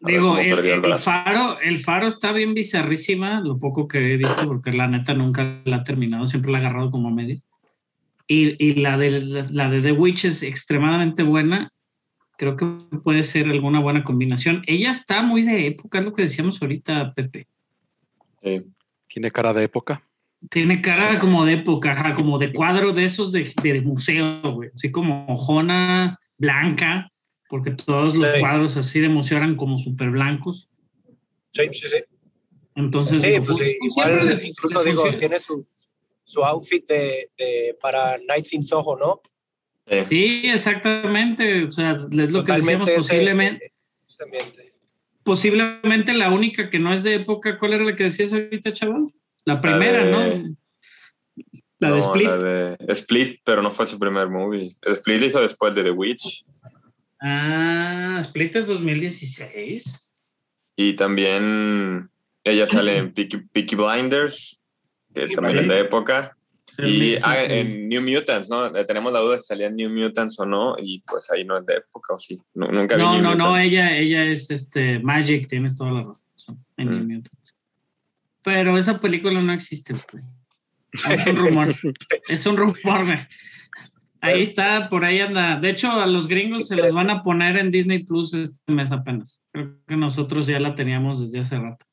[0.00, 4.88] Digo, el, faro, el faro está bien bizarrísima, lo poco que he visto, porque la
[4.88, 7.38] neta nunca la ha terminado, siempre la ha agarrado como medio.
[8.26, 11.70] Y, y la, de, la de The Witch es extremadamente buena,
[12.36, 12.66] creo que
[13.02, 14.62] puede ser alguna buena combinación.
[14.66, 17.46] Ella está muy de época, es lo que decíamos ahorita, Pepe.
[19.06, 20.02] Tiene cara de época.
[20.50, 24.70] Tiene cara como de época, como de cuadro de esos de, museo, güey.
[24.74, 27.10] Así como ojona blanca,
[27.48, 30.68] porque todos los cuadros así de museo eran como súper blancos.
[31.50, 31.96] Sí, sí, sí.
[32.74, 35.64] Entonces, sí, pues, sí, igual, incluso digo, tiene su,
[36.24, 39.20] su outfit de, para Nights in Soho, ¿no?
[40.08, 41.64] Sí, exactamente.
[41.64, 43.72] O sea, es lo que decíamos posiblemente.
[45.22, 49.12] Posiblemente la única que no es de época, ¿cuál era la que decías ahorita, chaval?
[49.44, 50.54] La primera, ¿no?
[51.78, 52.26] La de Split.
[52.26, 54.68] La de Split, pero no fue su primer movie.
[54.82, 56.44] Split hizo después de The Witch.
[57.20, 60.08] Ah, Split es 2016.
[60.76, 62.10] Y también
[62.42, 64.60] ella sale en Peaky, Peaky Blinders,
[65.14, 66.36] que Peaky también es de época.
[66.66, 67.52] Sí, Y sí, ah, sí.
[67.52, 68.74] en New Mutants, ¿no?
[68.74, 71.58] Eh, Tenemos la duda si salía en New Mutants o no, y pues ahí no
[71.58, 72.40] es de época, o sí.
[72.54, 73.64] Nu- nunca vi No, New no, no, Mutants.
[73.66, 76.64] ella, ella es este Magic, tienes toda la razón.
[76.76, 76.90] En Mm.
[77.06, 77.54] New Mutants.
[78.42, 80.24] Pero esa película no existe, güey.
[81.18, 81.74] Es un rumor.
[82.28, 83.18] es un rumor, güey.
[84.20, 85.60] Ahí está, por ahí anda.
[85.60, 88.90] De hecho, a los gringos se las van a poner en Disney Plus este mes
[88.90, 89.44] apenas.
[89.52, 91.84] Creo que nosotros ya la teníamos desde hace rato.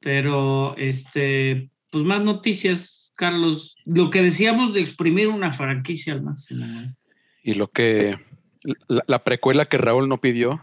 [0.00, 3.74] Pero, este, pues más noticias, Carlos.
[3.86, 6.66] Lo que decíamos de exprimir una franquicia al máximo.
[7.42, 8.18] Y lo que.
[8.88, 10.60] La, la precuela que Raúl no pidió,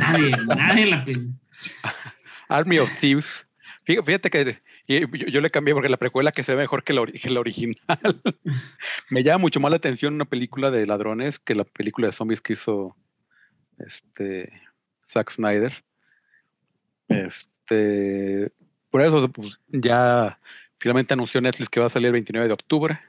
[0.00, 1.28] Nadie, nadie la pide.
[2.48, 3.46] Army of Thieves.
[3.86, 6.92] Fí- Fíjate que yo, yo le cambié porque la precuela que se ve mejor que
[6.94, 7.76] la, ori- que la original.
[9.10, 12.40] Me llama mucho más la atención una película de ladrones que la película de zombies
[12.40, 12.96] que hizo
[13.78, 14.50] este
[15.06, 15.72] Zack Snyder.
[17.08, 18.50] Este,
[18.94, 20.38] por eso pues, ya
[20.78, 23.00] finalmente anunció Netflix que va a salir el 29 de octubre.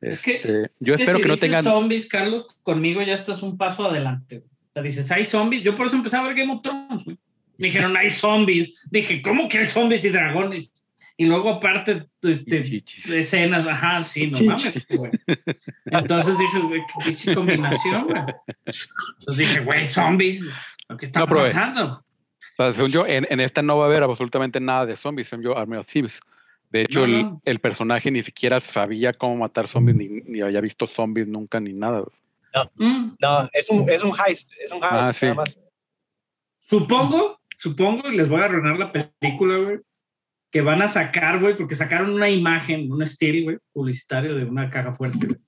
[0.00, 1.64] Es que- Este, yo Es espero si que no tengan.
[1.64, 4.44] zombies, Carlos, conmigo ya estás un paso adelante.
[4.46, 5.64] O sea, dices, hay zombies.
[5.64, 7.18] Yo por eso empecé a ver Game of Thrones, güey.
[7.58, 8.80] Me dijeron, hay zombies.
[8.88, 10.70] Dije, ¿cómo que hay zombies y dragones?
[11.16, 12.84] Y luego, aparte, este,
[13.18, 15.10] escenas, ajá, sí, no mames, güey.
[15.86, 18.22] Entonces dices, güey, qué pinche combinación, güey.
[18.64, 20.46] Entonces dije, güey, zombies,
[20.88, 22.04] lo que está No, pasando.
[22.56, 25.44] Sea, según yo, en, en esta no va a haber absolutamente nada de zombies, según
[25.44, 26.20] yo, Army of Thieves.
[26.70, 27.42] De hecho, No, el, no.
[27.44, 31.72] el personaje ni siquiera sabía cómo matar zombies, ni, ni había visto zombies nunca, ni
[31.72, 32.02] nada.
[32.78, 34.92] Mm, No, es un, es un heist, es un heist.
[34.94, 35.26] Ah, sí.
[35.26, 35.56] nada más.
[36.60, 39.80] Supongo, supongo, y les voy a arruinar la película, güey,
[40.50, 44.70] que van a sacar, güey, porque sacaron una imagen, un estilo, güey, publicitario de una
[44.70, 45.26] caja fuerte.
[45.26, 45.38] güey.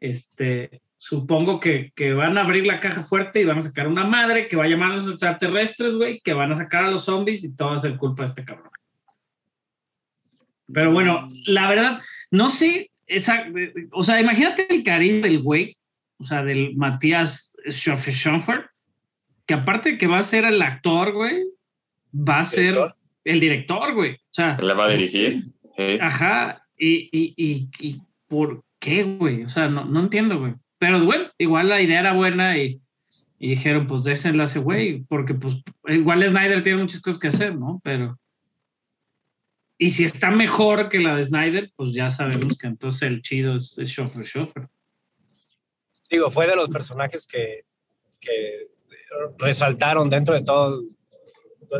[0.00, 4.04] Este, supongo que, que van a abrir la caja fuerte y van a sacar una
[4.04, 7.04] madre que va a llamar a los extraterrestres, güey, que van a sacar a los
[7.04, 8.70] zombies y todo va a ser culpa de este cabrón.
[10.72, 13.46] Pero bueno, la verdad, no sé, esa,
[13.92, 15.76] o sea, imagínate el cariño del güey,
[16.18, 18.70] o sea, del Matías Schoenfer,
[19.44, 21.44] que aparte de que va a ser el actor, güey,
[22.12, 22.96] va a ser ¿Director?
[23.24, 24.14] el director, güey.
[24.14, 25.44] O sea, ¿La va a dirigir?
[26.00, 29.44] Ajá, y, y, y, y ¿por qué, güey?
[29.44, 30.54] O sea, no, no entiendo, güey.
[30.78, 32.80] Pero bueno, igual la idea era buena y,
[33.38, 37.56] y dijeron, pues désenla ese güey, porque pues igual Snyder tiene muchas cosas que hacer,
[37.56, 37.80] ¿no?
[37.82, 38.18] Pero...
[39.78, 43.56] Y si está mejor que la de Snyder, pues ya sabemos que entonces el chido
[43.56, 44.68] es, es Schoffer Schoffer.
[46.10, 47.64] Digo, fue de los personajes que,
[48.20, 48.66] que
[49.38, 50.82] resaltaron dentro de todo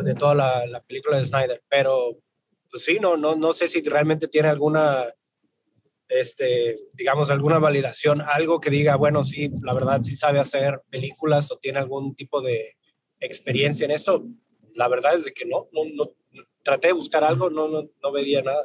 [0.03, 2.17] de toda la, la película de Snyder, pero
[2.69, 5.05] pues sí, no, no, no sé si realmente tiene alguna,
[6.09, 11.51] este, digamos, alguna validación, algo que diga, bueno, sí, la verdad sí sabe hacer películas
[11.51, 12.77] o tiene algún tipo de
[13.19, 14.25] experiencia en esto.
[14.75, 16.11] La verdad es de que no, no, no
[16.63, 18.61] traté de buscar algo, no, no, no veía nada.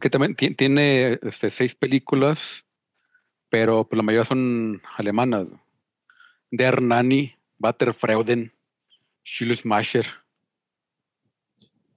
[0.00, 2.64] Que también ti- tiene este, seis películas,
[3.48, 5.48] pero pues, la mayoría son alemanas.
[6.50, 7.34] Der Nanny,
[7.94, 8.52] Freuden,
[9.24, 10.06] Schulsmacher.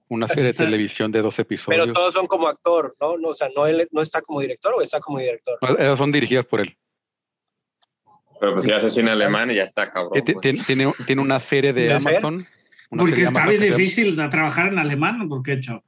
[0.08, 1.82] Una serie de televisión de dos episodios.
[1.82, 3.16] Pero todos son como actor, ¿no?
[3.18, 5.58] no o sea, no, él no está como director o está como director.
[5.60, 6.76] No, Esas son dirigidas por él.
[8.38, 10.22] Pero pues si hace cine alemán y ya está cabrón.
[10.24, 10.42] Ti- pues.
[10.42, 11.92] Tiene, tiene, tiene una serie de.
[11.94, 12.46] Amazon.
[12.90, 15.28] Una Porque serie está Amazon bien que se llama- difícil de trabajar en alemán, ¿no?
[15.28, 15.82] ¿Por qué, chavo?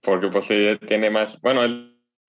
[0.00, 1.72] Porque pues sí, tiene más, bueno, es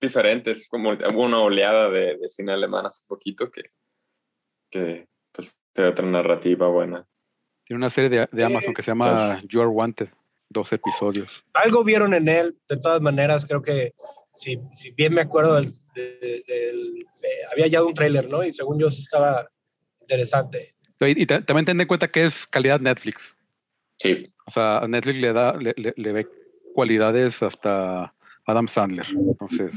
[0.00, 3.64] diferente, es como hubo una oleada de, de cine alemán hace poquito que,
[4.70, 7.06] que pues tiene otra narrativa buena.
[7.64, 10.08] Tiene una serie de, de Eh, Amazon que se llama You Are Wanted.
[10.48, 11.44] Dos episodios.
[11.54, 13.94] algo vieron en él, de todas maneras, creo que
[14.32, 18.44] si, si bien me acuerdo del, del- del- de- había ya un tráiler, ¿no?
[18.44, 19.48] Y según yo sí estaba
[20.00, 20.74] interesante.
[21.00, 23.36] Y, y ta- también ten en cuenta que es calidad Netflix.
[23.98, 26.28] Sí, O sea, a Netflix le da, le, le- le ve
[26.74, 28.14] cualidades hasta
[28.46, 29.06] Adam Sandler.
[29.08, 29.72] Entonces.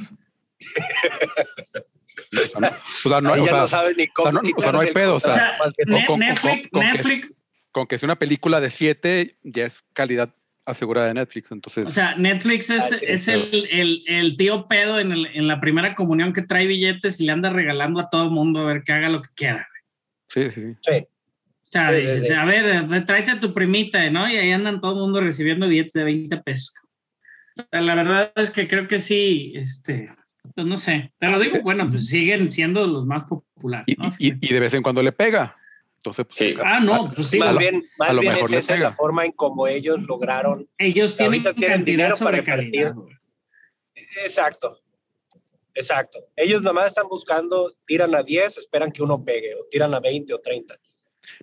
[2.55, 4.29] o sea, no, o sea, no- Ahí o ya sea, no sabe ni cómo.
[4.29, 5.89] o sea, no- o sea, quitarse no hay pedo, o sea, contrato, más bien.
[5.89, 7.33] Ne- con- con- Netflix, con que- Netflix,
[7.71, 10.33] con que es una película de siete, ya es calidad
[10.69, 11.51] asegurada de Netflix.
[11.51, 15.47] Entonces, o sea, Netflix es, Ay, es el, el, el tío pedo en, el- en
[15.47, 18.65] la primera comunión que trae billetes y le anda regalando a todo el mundo a
[18.73, 19.67] ver que haga lo que quiera.
[20.27, 20.73] sí, sí, sí.
[20.81, 22.33] Sí, O sea, Sí, sí, dices, sí.
[22.33, 24.29] a ver, eh, tráete a tu primita, ¿no?
[24.29, 26.73] Y ahí andan todo el mundo recibiendo billetes de 20 pesos.
[27.57, 30.09] O sea, la verdad es que creo que sí, este,
[30.55, 31.11] pues no sé.
[31.19, 34.13] Pero digo, bueno, pues siguen siendo los más populares, Y, ¿no?
[34.17, 35.57] y- y de vez en cuando le pega.
[35.99, 36.55] Entonces, pues, Sí.
[36.63, 37.37] ah, no, pues sí.
[37.37, 38.85] más a lo- bien, a más lo bien mejor es esa pega.
[38.89, 40.69] la forma en como ellos lograron.
[40.77, 42.93] Ellos tienen, ahorita tienen dinero para repartir.
[44.23, 44.79] Exacto.
[45.73, 46.19] Exacto.
[46.35, 50.33] Ellos nomás están buscando, tiran a 10, esperan que uno pegue, o tiran a 20
[50.33, 50.75] o 30.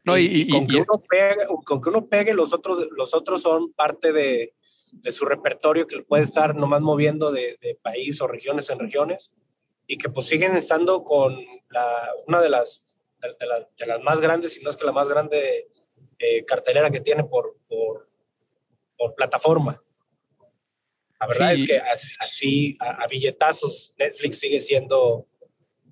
[0.05, 2.87] No, y, Y, y- con, y- que uno pegue, con que uno pegue, los otros,
[2.97, 4.55] los otros son parte de,
[4.91, 9.33] de su repertorio que puede estar nomás moviendo de, de país o regiones en regiones
[9.87, 11.37] y que pues siguen estando con
[11.71, 12.96] la, una de las,
[13.27, 15.69] de, de la- de las más grandes, si no es que la más grande
[16.19, 18.09] eh, cartelera que tiene por, por,
[18.97, 19.81] por plataforma.
[21.21, 21.63] La verdad Sí.
[21.63, 25.27] es que así, así, a, a billetazos Netflix sigue siendo,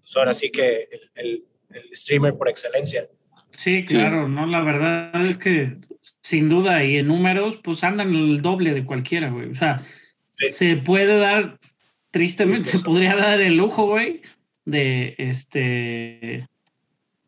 [0.00, 3.08] pues ahora sí que el, el- el streamer por excelencia.
[3.50, 5.76] Sí, claro, no, la verdad es que
[6.22, 9.50] sin duda y en números, pues andan el doble de cualquiera, güey.
[9.50, 9.80] O sea,
[10.30, 10.50] Sí.
[10.50, 11.58] se puede dar,
[12.10, 12.84] tristemente, Sí, se sí.
[12.84, 14.22] podría dar el lujo, güey,
[14.64, 16.48] de este,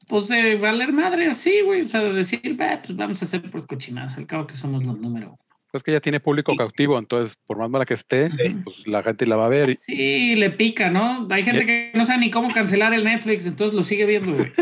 [0.07, 1.83] pues de valer madre así, güey.
[1.83, 4.85] O sea, de decir, "Bah, pues vamos a hacer pues cochinadas, al cabo que somos
[4.87, 5.33] los números.
[5.73, 6.59] pues que ya tiene público Sí.
[6.59, 8.61] cautivo, entonces por más mala que esté, Sí.
[8.65, 9.69] pues la gente la va a ver.
[9.69, 11.27] y- Sí, le pica, ¿no?
[11.31, 14.33] Hay gente Y- que no sabe ni cómo cancelar el Netflix, entonces lo sigue viendo,
[14.33, 14.53] güey.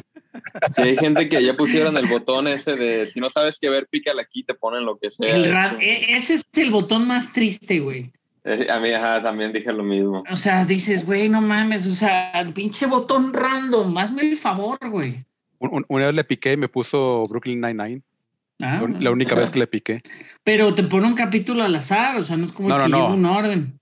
[0.78, 3.86] Y hay gente que ya pusieron el botón ese de si no sabes qué ver,
[3.88, 5.36] pícale aquí, te ponen lo que sea.
[5.36, 5.80] El ra- Eso.
[5.82, 8.11] e- ese es el botón más triste, güey.
[8.42, 10.24] Eh, A mí ajá, también dije lo mismo.
[10.28, 15.24] O sea, dices, güey, no mames, o sea, pinche botón random, hazme el favor, güey.
[15.59, 18.03] Un- un- una vez le piqué y me puso Brooklyn Nine-Nine.
[18.63, 20.01] Ah, la- la única vez que le piqué.
[20.45, 22.91] Pero te pone un capítulo al azar, o sea, no es como No, no, que
[22.91, 22.97] no.
[22.99, 23.81] lleva un orden.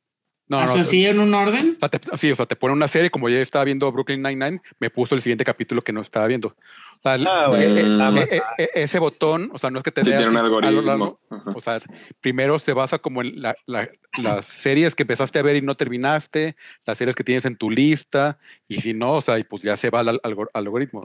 [0.48, 0.72] No, Ah, no.
[0.72, 1.76] o sea, sí en un orden.
[1.76, 4.22] o sea, te- sí, o sea, te pone una serie, como yo estaba viendo Brooklyn
[4.22, 6.48] Nine-Nine, me puso el siguiente capítulo que no estaba viendo.
[6.48, 7.78] O sea, el- Ah, güey, Mm.
[7.78, 8.18] está e- mal.
[8.30, 11.18] e- e- ese botón, o sea, no es que te Sí, tiene un largo, algoritmo.
[11.30, 11.50] Ajá.
[11.54, 11.78] O sea,
[12.20, 13.88] primero se basa como en la- la-
[14.22, 16.56] las series que empezaste a ver y no terminaste,
[16.86, 19.76] las series que tienes en tu lista, y si no, o sea, y pues ya
[19.76, 21.04] se va al, algor- algoritmo.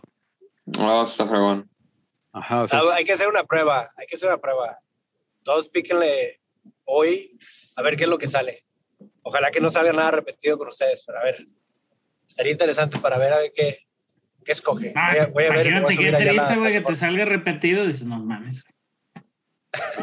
[0.80, 1.70] Oh, está fregón.
[2.34, 4.80] Ajá, o sea, Ah, hay que hacer una prueba, hay que hacer una prueba.
[5.44, 6.42] Todos píquenle
[6.86, 7.38] hoy
[7.76, 8.66] a ver qué es lo que sale.
[9.22, 11.46] Ojalá que no salga nada repetido con ustedes, pero a ver.
[12.28, 13.80] Estaría interesante para ver a ver qué,
[14.44, 14.92] qué escoge.
[14.96, 15.68] Ah, voy a, voy a ver.
[15.68, 18.64] y voy a imagínate qué triste, güey, que te salga repetido, dices, no mames.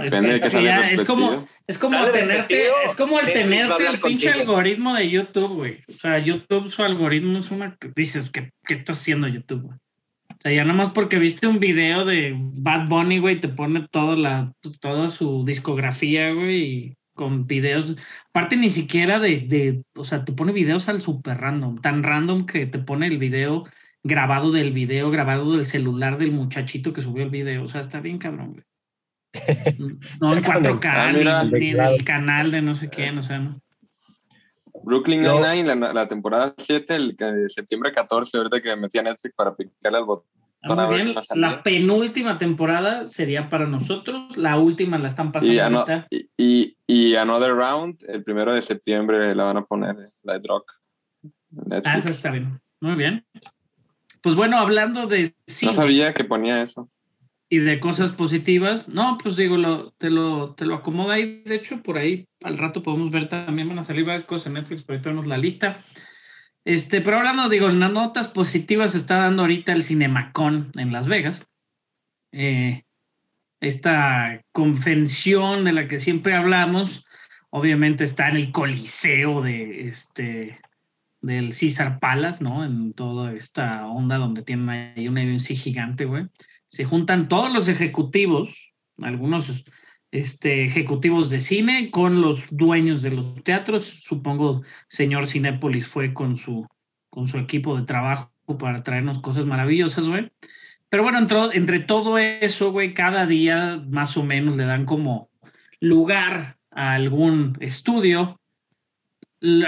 [0.02, 1.48] Es, que que ya es como, repetido.
[1.66, 4.50] es como tenerte, es como el Netflix tenerte el pinche contigo.
[4.52, 5.84] algoritmo de YouTube, güey.
[5.88, 9.78] O sea, YouTube, su algoritmo es una que dices, ¿qué, qué está haciendo YouTube, güey?
[10.44, 13.88] O sea, ya nada más porque viste un video de Bad Bunny, güey, te pone
[13.90, 17.96] toda la, toda su discografía, güey, y con videos,
[18.28, 22.44] aparte ni siquiera de, de, o sea, te pone videos al super random, tan random
[22.44, 23.64] que te pone el video
[24.02, 28.00] grabado del video, grabado del celular del muchachito que subió el video, o sea, está
[28.00, 28.64] bien cabrón, güey.
[30.20, 31.44] No en Ya con el- 4K, Ah, mira.
[31.44, 33.60] ni, ni del canal de no sé quién, o sea, ¿no?
[34.82, 35.38] Brooklyn No.
[35.40, 39.02] Nine-Nine, la, la temporada 7, el que de septiembre 14, ahorita que me metí a
[39.02, 40.33] Netflix para picarle al botón.
[40.66, 41.14] Muy bien.
[41.34, 46.76] La penúltima temporada sería para nosotros, la última la están pasando Y, ano- y, y,
[46.86, 50.72] y Another Round, el primero de septiembre la van a poner, la de Rock.
[51.24, 52.06] Ah, Netflix.
[52.06, 52.60] está bien.
[52.80, 53.24] Muy bien.
[54.22, 56.90] Pues bueno, hablando de cine No sabía que ponía eso.
[57.50, 61.42] y de cosas positivas, no, pues digo, lo, te, lo, te lo acomoda ahí.
[61.44, 64.54] De hecho, por ahí al rato podemos ver también, van a salir varias cosas en
[64.54, 65.82] Netflix, pero ahí tenemos la lista.
[66.64, 71.46] Este, pero hablando, digo, las notas positivas está dando ahorita el Cinemacon en Las Vegas.
[72.32, 72.84] Eh,
[73.60, 77.06] esta convención de la que siempre hablamos,
[77.50, 80.60] obviamente está en el coliseo de este
[81.20, 82.64] del César Palace, ¿no?
[82.64, 86.26] En toda esta onda donde tienen ahí un AMC gigante, güey.
[86.68, 89.64] Se juntan todos los ejecutivos, algunos
[90.14, 93.82] este, ejecutivos de cine con los dueños de los teatros.
[93.84, 96.68] Supongo señor Cinépolis fue con su,
[97.10, 100.30] con su equipo de trabajo para traernos cosas maravillosas, güey.
[100.88, 105.30] Pero bueno, entre, entre todo eso, güey, cada día más o menos le dan como
[105.80, 108.40] lugar a algún estudio.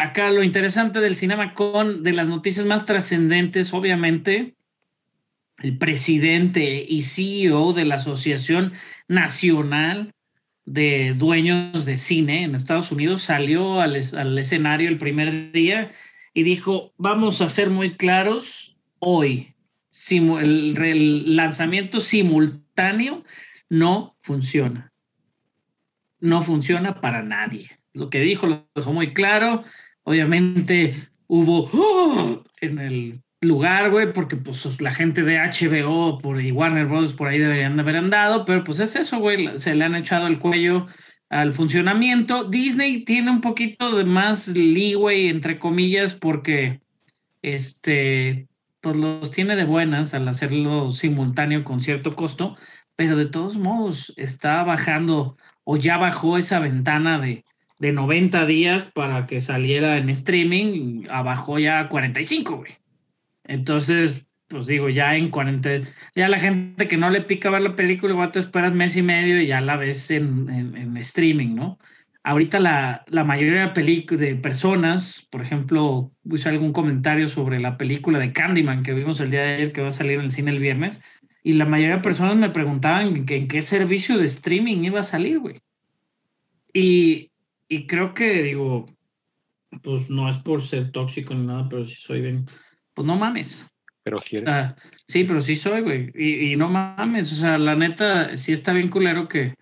[0.00, 4.54] Acá lo interesante del cinema con de las noticias más trascendentes, obviamente,
[5.58, 8.74] el presidente y CEO de la Asociación
[9.08, 10.12] Nacional
[10.66, 15.92] de Dueños de Cine en Estados Unidos salió al, al escenario el primer día
[16.34, 19.54] y dijo, vamos a ser muy claros, hoy
[20.10, 23.24] el lanzamiento simultáneo
[23.68, 24.92] no funciona.
[26.20, 27.70] No funciona para nadie.
[27.92, 29.64] Lo que dijo lo dejó muy claro.
[30.02, 32.44] Obviamente hubo ¡oh!
[32.60, 37.14] en el lugar, güey, porque pues la gente de HBO por, y Warner Bros.
[37.14, 40.26] por ahí deberían de haber andado, pero pues es eso, güey, se le han echado
[40.26, 40.86] el cuello
[41.28, 42.44] al funcionamiento.
[42.44, 46.80] Disney tiene un poquito de más leeway, entre comillas, porque
[47.42, 48.48] este,
[48.80, 52.56] pues los tiene de buenas al hacerlo simultáneo con cierto costo,
[52.96, 57.44] pero de todos modos está bajando o ya bajó esa ventana de,
[57.78, 62.72] de 90 días para que saliera en streaming, abajó ya a 45, güey.
[63.48, 67.76] Entonces, pues digo, ya en cuarentena, ya la gente que no le pica ver la
[67.76, 71.78] película, igual te esperas mes y medio y ya la ves en, en, streaming, ¿no?
[72.22, 78.18] Ahorita la, la mayoría de, de personas, por ejemplo, hice algún comentario sobre la película
[78.18, 80.50] de Candyman que vimos el día de ayer, que va a salir en el cine
[80.50, 81.02] el viernes,
[81.44, 85.00] y la mayoría de personas me preguntaban en qué, en qué servicio de streaming iba
[85.00, 85.60] a salir, güey.
[86.72, 87.30] Y,
[87.68, 88.86] y creo que, digo,
[89.82, 92.46] pues no es por ser tóxico ni nada, pero si soy bien,
[92.96, 93.66] pues no mames.
[94.02, 94.74] Pero si eres.
[95.06, 96.10] sí, pero sí soy, güey.
[96.14, 99.54] Y, y, no mames, o sea, la neta, sí está bien culero que,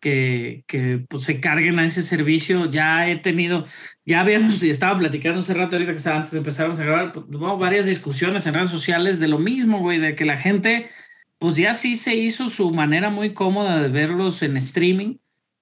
[0.00, 2.66] que, que pues, se carguen a ese servicio.
[2.66, 3.66] Ya he tenido,
[4.06, 7.12] ya habíamos, y estaba platicando hace rato, ahorita que estaba antes de empezar a grabar,
[7.12, 7.26] pues,
[7.58, 10.88] varias discusiones en redes sociales de lo mismo, güey, de que la gente,
[11.38, 15.16] pues ya sí se hizo su manera muy cómoda de verlos en streaming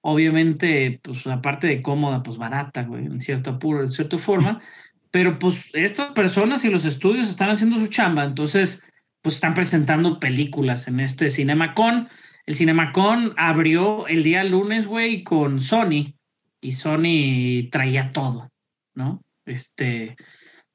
[0.09, 4.61] obviamente, pues aparte de cómoda, pues barata, güey, en cierta, apuro, en cierta forma,
[5.17, 8.87] pero pues estas personas y los estudios están haciendo su chamba, entonces,
[9.23, 12.07] pues están presentando películas en este CinemaCon.
[12.45, 16.13] El CinemaCon abrió el día lunes, güey, con Sony,
[16.61, 18.51] y Sony traía todo,
[18.93, 19.23] ¿no?
[19.47, 20.17] Este,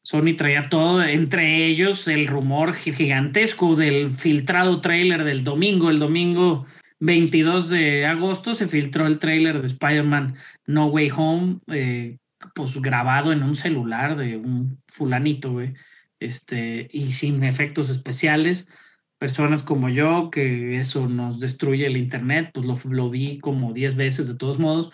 [0.03, 6.66] Sony traía todo, entre ellos el rumor gigantesco del filtrado trailer del domingo, el domingo
[6.99, 10.34] 22 de agosto se filtró el tráiler de Spider-Man
[10.66, 12.18] No Way Home, eh,
[12.55, 15.74] pues grabado en un celular de un fulanito, güey,
[16.20, 18.66] este, y sin efectos especiales.
[19.18, 23.95] Personas como yo, que eso nos destruye el internet, pues lo, lo vi como 10
[23.97, 24.90] veces de todos modos.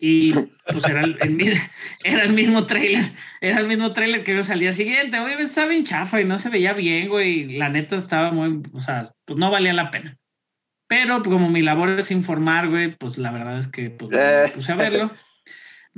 [0.00, 1.16] Y pues era el,
[2.04, 3.04] era el mismo trailer,
[3.40, 6.38] era el mismo trailer que vimos al día siguiente, güey, estaba bien chafa y no
[6.38, 10.16] se veía bien, güey, la neta estaba muy, o sea, pues no valía la pena.
[10.88, 14.18] Pero pues, como mi labor es informar, güey, pues la verdad es que pues, me
[14.18, 14.52] eh.
[14.54, 15.10] puse a verlo.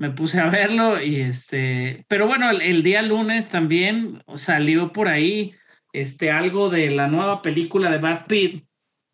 [0.00, 5.52] me puse a verlo y este, pero bueno, el, día lunes también salió por ahí
[5.92, 8.64] este algo de la nueva película de Brad Pitt,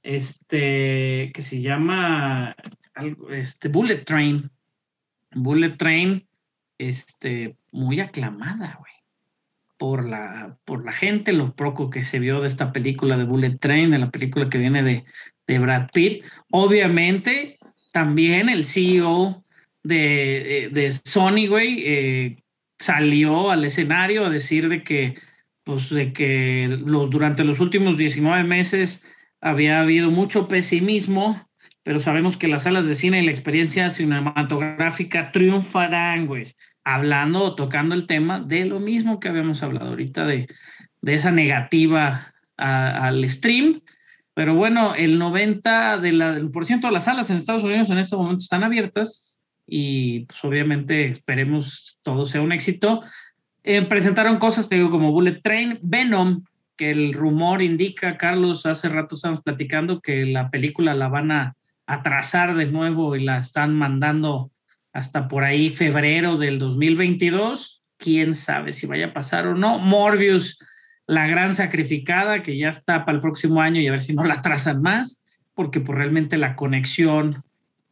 [0.05, 2.55] este, que se llama
[3.30, 4.49] este, Bullet Train.
[5.32, 6.24] Bullet Train,
[6.78, 8.93] este, muy aclamada, güey,
[9.78, 13.59] por la, por la gente, lo poco que se vio de esta película de Bullet
[13.59, 15.05] Train, de la película que viene de,
[15.49, 16.22] de Brad Pitt.
[16.53, 17.59] Obviamente,
[17.91, 19.43] también el CEO
[19.87, 22.43] de, de Sony, güey, eh,
[22.78, 25.14] salió al escenario a decir de que,
[25.64, 29.05] pues, de que los, durante los últimos 19 meses
[29.41, 31.49] había habido mucho pesimismo,
[31.82, 37.55] pero sabemos que las salas de cine y la experiencia cinematográfica triunfarán, güey, hablando o
[37.55, 40.47] tocando el tema de lo mismo que habíamos hablado ahorita, de,
[41.01, 43.82] de esa negativa al stream.
[44.34, 47.99] Pero bueno, el 90% de, la, por ciento de las salas en Estados Unidos en
[47.99, 49.36] este momento están abiertas
[49.67, 53.01] y pues obviamente esperemos todo sea un éxito.
[53.64, 56.45] Eh, presentaron cosas, digo, como Bullet Train, Venom,
[56.77, 61.57] que el rumor indica, Carlos, hace rato estamos platicando que la película la van a
[61.87, 64.51] atrasar de nuevo y la están mandando
[64.93, 67.83] hasta por ahí febrero del 2022.
[67.97, 69.79] Quién sabe si vaya a pasar o no.
[69.79, 70.59] Morbius
[71.07, 74.25] la gran sacrificada que ya está para el próximo año y a ver si no
[74.25, 75.23] la trazan más,
[75.55, 77.31] porque pues realmente la conexión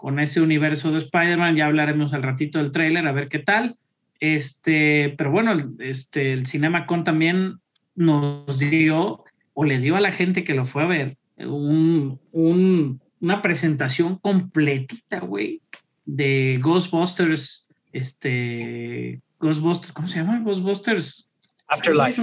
[0.05, 3.79] con ese universo de Spider-Man, ya hablaremos al ratito del tráiler, a ver qué tal.
[4.21, 7.55] Este, pero bueno, este, el CinemaCon también
[7.95, 9.25] nos dio,
[9.55, 15.21] o le dio a la gente que lo fue a ver, un, una presentación completita,
[15.21, 15.63] güey,
[16.05, 20.41] de Ghostbusters, este, Ghostbusters, ¿cómo se llama?
[20.41, 21.31] Ghostbusters
[21.67, 22.21] Afterlife.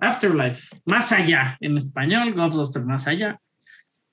[0.00, 0.66] Afterlife.
[0.86, 3.38] Más allá, en español, Ghostbusters Más allá.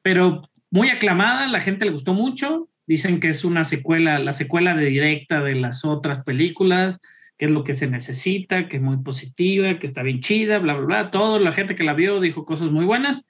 [0.02, 2.68] Pero muy aclamada, la gente le gustó mucho.
[2.88, 7.00] Dicen que es una secuela, la secuela de directa de las otras películas,
[7.38, 10.76] que es lo que se necesita, que es muy positiva, que está bien chida, bla,
[10.76, 11.12] bla, bla.
[11.12, 13.26] Todo, la gente que la vio dijo cosas muy buenas.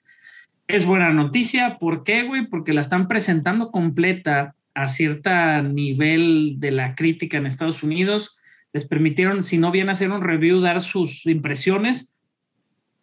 [0.68, 1.78] Es buena noticia.
[1.78, 2.46] ¿Por qué, güey?
[2.46, 5.30] Porque la están presentando completa a cierto
[5.62, 8.36] nivel de la crítica en Estados Unidos
[8.76, 12.14] les permitieron, si no bien hacer un review, dar sus impresiones.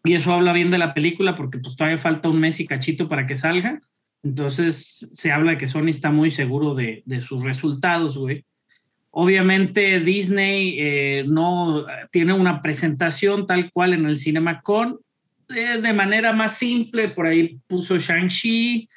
[0.04, 3.10] Y eso habla bien de la película porque pues todavía falta un mes y cachito
[3.10, 3.82] para que salga.
[4.24, 8.46] Entonces se habla que Sony está muy seguro de, de sus resultados, güey.
[9.12, 15.00] Obviamente Disney eh, no tiene una presentación tal cual en el CinemaCon.
[15.50, 18.90] Eh, de manera más simple, por ahí puso Shang-Chi,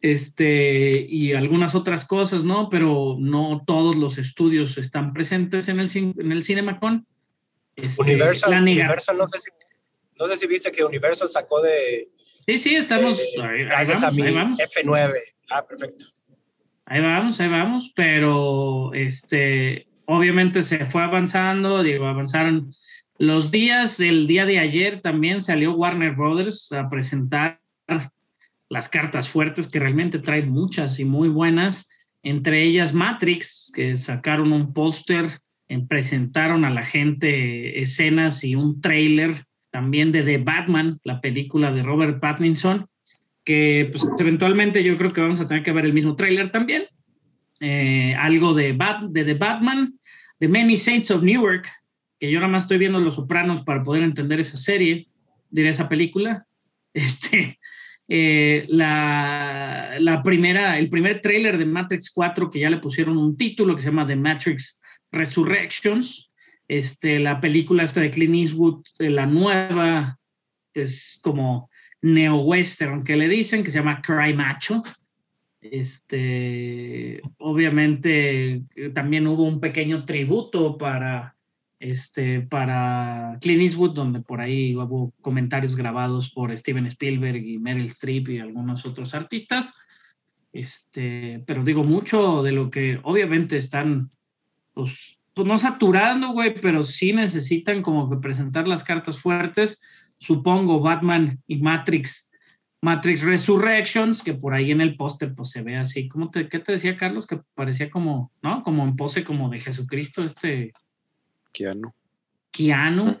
[0.00, 2.70] este, y algunas otras cosas, ¿no?
[2.70, 7.06] Pero no todos los estudios están presentes en el, en el CinemaCon.
[7.76, 9.50] Este, Universal, Universal no, sé si,
[10.18, 12.08] no sé si viste que Universal sacó de...
[12.48, 13.20] Sí, sí, estamos...
[13.42, 15.12] ahí, gracias vamos, a mi F9.
[15.50, 16.06] Ah, perfecto.
[16.86, 22.70] Ahí vamos, ahí vamos, pero este, obviamente se fue avanzando, digo, avanzaron
[23.18, 27.60] Los días, el día de ayer también salió Warner Brothers a presentar
[28.70, 31.86] las cartas fuertes, que realmente traen muchas y muy buenas,
[32.22, 35.26] entre ellas Matrix, que sacaron un póster,
[35.86, 39.44] presentaron a la gente escenas y un trailer
[39.78, 42.88] también de The Batman, la película de Robert Pattinson,
[43.44, 46.86] que pues, eventualmente yo creo que vamos a tener que ver el mismo trailer también.
[47.60, 48.76] Eh, algo de,
[49.10, 49.94] de The Batman,
[50.40, 51.68] The Many Saints of Newark,
[52.18, 55.06] que yo nada más estoy viendo Los Sopranos para poder entender esa serie,
[55.48, 56.44] diré esa película.
[56.94, 57.60] Este,
[58.08, 63.36] eh, la, la, primera, el primer tráiler de Matrix 4 que ya le pusieron un
[63.36, 64.80] título que se llama The Matrix
[65.12, 66.27] Resurrections,
[66.68, 70.18] este, la película esta de Clint Eastwood, la nueva,
[70.72, 71.70] que es como
[72.02, 74.82] neo-western que le dicen, que se llama Cry Macho.
[75.60, 78.62] Este, obviamente
[78.94, 81.34] también hubo un pequeño tributo para
[81.80, 87.86] este, para Clint Eastwood, donde por ahí hubo comentarios grabados por Steven Spielberg y Meryl
[87.86, 89.74] Streep y algunos otros artistas.
[90.52, 94.10] Este, pero digo, mucho de lo que obviamente están,
[94.72, 99.80] pues, pues no saturando, güey, pero sí necesitan como que presentar las cartas fuertes.
[100.16, 102.32] Supongo Batman y Matrix,
[102.82, 106.08] Matrix Resurrections, que por ahí en el póster pues se ve así.
[106.08, 107.24] ¿Cómo te, ¿Qué te decía Carlos?
[107.24, 108.64] Que parecía como, ¿no?
[108.64, 110.72] Como en pose como de Jesucristo, este
[111.52, 111.92] Keanu.
[112.50, 113.18] Keanu.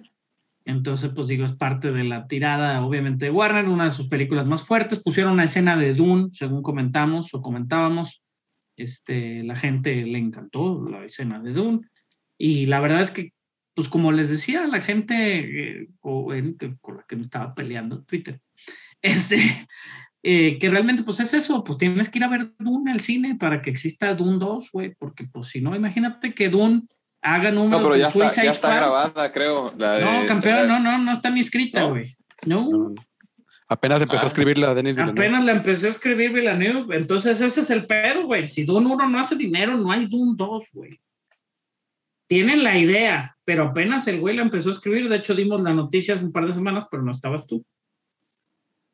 [0.64, 4.48] Entonces, pues digo, es parte de la tirada, obviamente, de Warner, una de sus películas
[4.48, 5.00] más fuertes.
[5.04, 8.24] Pusieron una escena de Dune, según comentamos o comentábamos.
[8.76, 11.82] Este, la gente le encantó la escena de Dune.
[12.38, 13.32] Y la verdad es que,
[13.74, 18.40] pues como les decía, la gente eh, con la que me estaba peleando en Twitter,
[19.02, 19.68] este,
[20.22, 23.36] eh, que realmente, pues es eso, pues tienes que ir a ver Dune al cine
[23.38, 26.82] para que exista Dune 2, güey, porque pues si no, imagínate que Dune
[27.22, 27.80] haga números.
[27.80, 29.72] No, pero ya, está, ya está grabada, creo.
[29.76, 32.16] no, campeón, no, no, no está ni escrita, güey.
[32.46, 32.92] No.
[33.70, 34.28] Apenas empezó a ah.
[34.28, 35.20] escribir la Denis Villeneuve.
[35.20, 36.96] Apenas la empezó a escribir Villeneuve.
[36.96, 38.46] Entonces, ese es el pedo, güey.
[38.46, 40.98] Si Dune 1 no hace dinero, no hay Dune 2, güey.
[42.28, 45.08] Tienen la idea, pero apenas el güey la empezó a escribir.
[45.08, 47.64] De hecho, dimos las noticias un par de semanas, pero no estabas tú.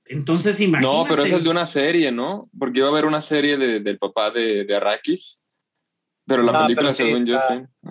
[0.07, 0.97] Entonces, imagínate.
[0.97, 2.49] No, pero eso es de una serie, ¿no?
[2.59, 5.43] Porque iba a haber una serie de, del papá de, de Arrakis.
[6.27, 7.91] Pero la ah, película, según yo, sí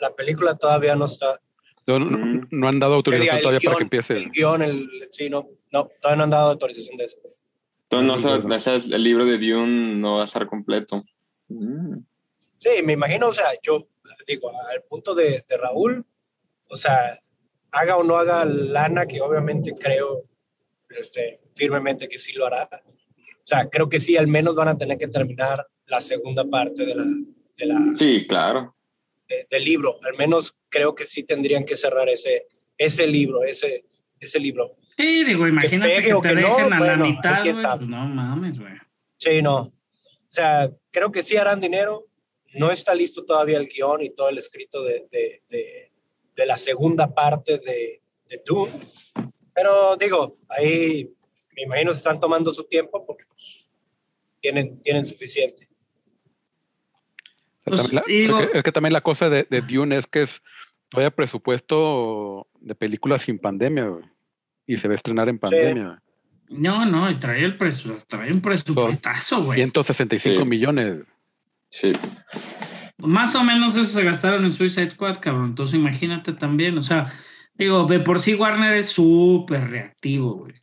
[0.00, 1.40] la, película todavía no está.
[1.86, 4.16] No, no, han dado autorización todavía para que empiece.
[4.16, 7.16] El guion, el, sí, no, no, todavía no han dado autorización de eso.
[7.88, 11.04] Entonces, no, el libro de Dune no va a estar completo.
[11.48, 11.98] Mm.
[12.58, 13.88] Sí, me imagino, o sea, yo
[14.32, 16.04] digo, al punto de, de, Raúl,
[16.68, 17.20] o sea,
[17.70, 20.24] haga o no haga lana, que obviamente creo
[20.88, 22.68] este, firmemente que sí lo hará.
[22.72, 26.84] O sea, creo que sí, al menos van a tener que terminar la segunda parte
[26.84, 27.04] de la...
[27.56, 28.74] De la sí, claro
[29.50, 29.98] del libro.
[30.04, 33.84] Al menos creo que sí tendrían que cerrar ese, ese libro, ese,
[34.18, 34.76] ese libro.
[34.96, 38.74] Sí, digo, imagínate que, te dejen a la mitad, pues no mames, güey.
[39.16, 39.58] Sí, no.
[39.60, 39.72] O
[40.32, 42.06] sea, creo que sí harán dinero.
[42.54, 45.42] No está listo todavía el guion y todo el escrito de, de,
[46.36, 48.72] de, la segunda parte de, de Dune.
[49.54, 51.08] Pero digo, ahí
[51.54, 53.68] me imagino se están tomando su tiempo porque pues,
[54.38, 55.68] tienen, tienen suficiente.
[57.64, 60.42] Pues, es, que, también la cosa de, Dune es que es
[60.88, 63.90] todavía presupuesto de películas sin pandemia,
[64.66, 66.02] Y se va a estrenar en pandemia.
[66.48, 67.56] No, no, trae, el
[68.08, 69.56] trae un presupuestazo, güey.
[69.56, 71.02] 165 millones.
[71.70, 71.92] Sí.
[72.98, 75.46] Más o menos eso se gastaron en Suicide Squad, cabrón.
[75.46, 77.12] Entonces imagínate también, o sea,
[77.54, 80.54] digo, de por sí Warner es súper reactivo, güey.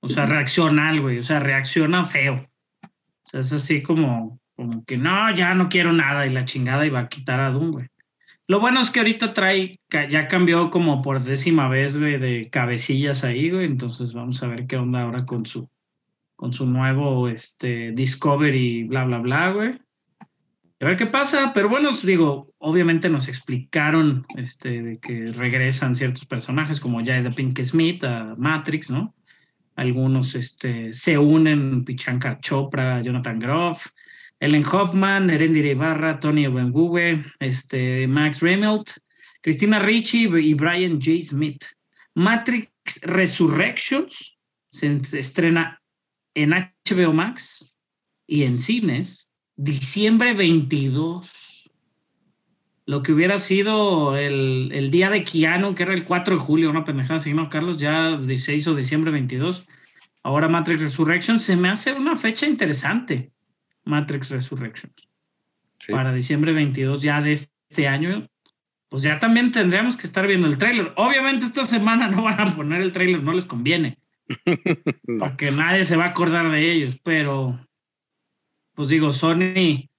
[0.00, 1.18] O sea, reacciona, güey.
[1.18, 2.34] O sea, reacciona feo.
[2.82, 6.86] O sea, es así como, como que no, ya no quiero nada y la chingada
[6.86, 7.86] iba a quitar a Doom, güey.
[8.46, 13.24] Lo bueno es que ahorita trae, ya cambió como por décima vez, güey, de cabecillas
[13.24, 13.66] ahí, güey.
[13.66, 15.68] Entonces vamos a ver qué onda ahora con su,
[16.34, 19.78] con su nuevo este, Discovery, bla, bla, bla, güey.
[20.80, 26.24] A ver qué pasa, pero bueno, digo, obviamente nos explicaron este, de que regresan ciertos
[26.24, 29.12] personajes como ya de Pink Smith a Matrix, ¿no?
[29.74, 33.86] Algunos este, se unen, Pichanka Chopra, Jonathan Groff,
[34.38, 38.92] Ellen Hoffman, Erendire Ibarra, Tony Obenguwe, este, Max Remelt,
[39.40, 41.22] Cristina Ricci y Brian J.
[41.22, 41.64] Smith.
[42.14, 44.38] Matrix Resurrections
[44.70, 45.80] se estrena
[46.34, 47.74] en HBO Max
[48.28, 49.27] y en cines
[49.58, 51.70] diciembre 22.
[52.86, 56.84] Lo que hubiera sido el, día de Keanu, que era el 4 de julio, una
[56.84, 57.78] pendejada así, ¿no, Carlos?
[57.78, 59.66] Ya se hizo diciembre 22.
[60.22, 63.30] Ahora Matrix Resurrections se me hace una fecha interesante
[63.84, 64.94] Matrix Resurrections.
[65.90, 68.26] Para diciembre 22 ya de este año,
[68.88, 70.92] pues ya también tendríamos que estar viendo el tráiler.
[70.96, 73.98] Obviamente esta semana no van a poner el tráiler, no les conviene.
[75.18, 77.58] Porque nadie se va a acordar de ellos, pero
[78.78, 79.90] pues digo, Sony,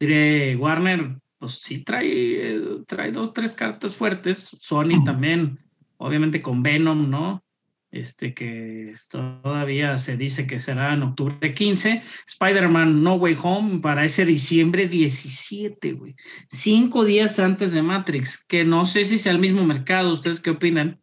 [0.00, 4.56] diré, Warner, pues sí trae, trae dos, tres cartas fuertes.
[4.58, 5.60] Sony también,
[5.98, 7.44] obviamente con Venom, ¿no?
[7.92, 12.02] Este que todavía se dice que será en octubre 15.
[12.26, 16.16] Spider-Man No Way Home para ese diciembre 17, güey.
[16.48, 20.10] Cinco días antes de Matrix, que no sé si sea el mismo mercado.
[20.12, 20.98] ¿Ustedes qué opinan?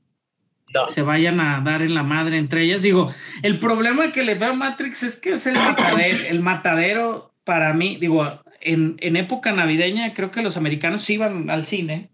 [0.91, 2.82] Se vayan a dar en la madre entre ellas.
[2.82, 3.11] Digo,
[3.41, 7.74] el problema que le veo a Matrix es que es el matadero, el matadero para
[7.74, 8.24] mí, digo,
[8.61, 12.09] en, en, época navideña creo que los americanos iban al cine.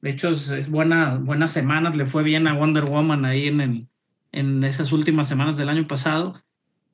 [0.00, 3.88] De hecho, es, buena, buenas semanas, le fue bien a Wonder Woman ahí en,
[4.32, 6.40] en esas últimas semanas del año pasado.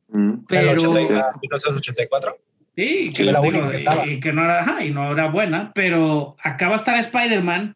[0.09, 0.45] Mm.
[0.49, 0.73] Pero...
[0.75, 2.37] 1984?
[2.75, 3.43] Sí, que, la
[4.07, 7.75] y, que no era, y no era buena, pero acaba de estar Spider-Man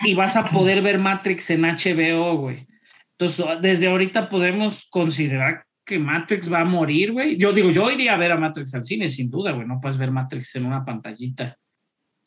[0.00, 2.66] y vas a poder ver Matrix en HBO, güey.
[3.12, 7.36] Entonces, desde ahorita podemos considerar que Matrix va a morir, güey.
[7.36, 9.66] Yo digo, yo iría a ver a Matrix al cine, sin duda, güey.
[9.66, 11.56] No puedes ver Matrix en una pantallita.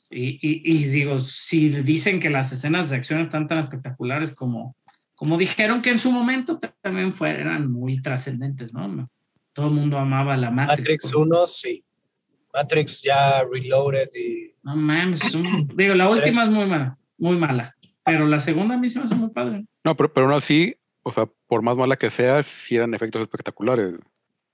[0.10, 4.78] Y, y, digo, si dicen que las escenas de acción están tan espectaculares como,
[5.16, 9.10] como dijeron que en su momento también fueran muy trascendentes, ¿no?
[9.52, 10.80] Todo el mundo amaba la Matrix.
[10.80, 11.84] Matrix 1, sí.
[12.54, 14.54] Matrix ya Reloaded y...
[14.64, 15.20] No mames,
[15.76, 17.76] digo, la última es muy mala muy mala.
[18.04, 19.66] Pero la segunda a mí se me hace muy padre.
[19.84, 23.22] No, pero, pero aún así, o sea, por más mala que sea, sí eran efectos
[23.22, 23.96] espectaculares.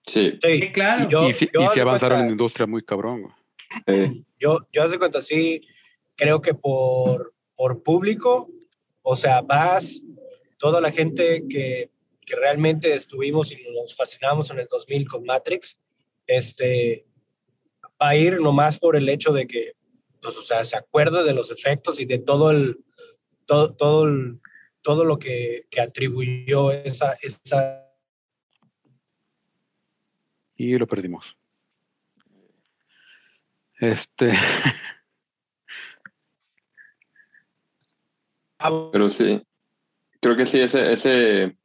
[0.05, 0.37] Sí.
[0.41, 1.07] sí, claro.
[1.29, 1.49] y, sí,
[1.79, 3.33] avanzaron en la industria muy cabrón.
[4.39, 5.61] Yo, yo hace cuenta, sí,
[6.15, 8.49] creo que por, por público,
[9.01, 10.01] o sea, vas,
[10.57, 11.89] toda la gente que,
[12.25, 15.77] que realmente estuvimos y nos fascinamos en el 2000 con Matrix,
[16.27, 17.05] este,
[18.01, 19.73] va a ir nomás por el hecho de que
[20.23, 22.83] pues, o sea, se acuerda de los efectos y de todo el,
[23.45, 24.07] todo, todo,
[24.81, 27.85] todo lo que, que atribuyó esa, esa...
[30.55, 31.35] Y lo perdimos.
[33.79, 34.31] Este...
[38.93, 39.45] Pero sí,
[40.21, 41.57] creo que sí, ese, ese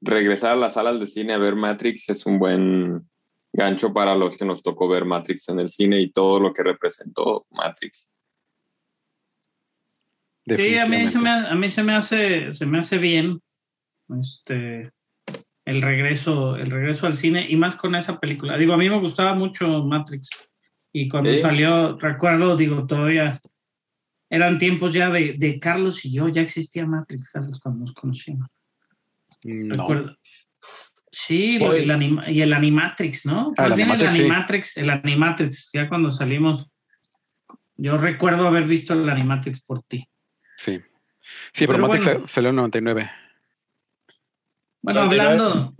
[0.00, 3.06] regresar a las salas de cine a ver Matrix es un buen
[3.58, 6.62] gancho para los que nos tocó ver Matrix en el cine y todo lo que
[6.62, 8.10] representó Matrix.
[10.46, 13.42] Sí, a mí, se me, a mí se me hace, se me hace bien
[14.18, 14.90] este,
[15.66, 18.56] el regreso, el regreso al cine y más con esa película.
[18.56, 20.30] Digo, a mí me gustaba mucho Matrix
[20.92, 23.38] y cuando salió, recuerdo, digo, todavía
[24.30, 28.48] eran tiempos ya de, de, Carlos y yo, ya existía Matrix, Carlos, cuando nos conocimos.
[29.44, 29.74] No.
[29.74, 30.16] Recuerdo.
[31.26, 33.52] Sí, el y el Animatrix, ¿no?
[33.56, 36.70] Ah, el Animatrix, el Animatrix, ya cuando salimos,
[37.76, 40.08] yo recuerdo haber visto el Animatrix por ti.
[40.56, 40.80] Sí.
[41.52, 43.10] Sí, pero, Matrix salió en 99.
[44.80, 45.74] Bueno, hablando,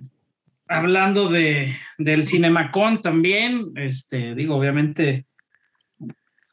[0.67, 5.27] hablando de, del Cinemacon también, este, digo, obviamente,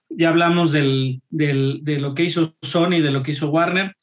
[0.10, 3.96] ya hablamos del, del, de lo que hizo Sony, de lo que hizo Warner.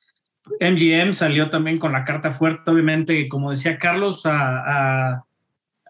[0.60, 5.24] MGM salió también con la carta fuerte, obviamente, como decía Carlos, a,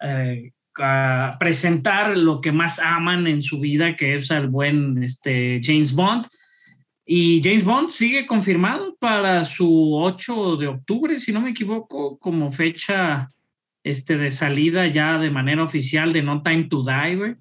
[0.02, 0.52] eh,
[1.38, 6.26] presentar lo que más aman en su vida, que es el buen este, James Bond.
[7.04, 12.50] Y James Bond sigue confirmado para su 8 de octubre, si no me equivoco, como
[12.50, 13.28] fecha
[13.82, 17.36] este, de salida ya de manera oficial de No Time to Die,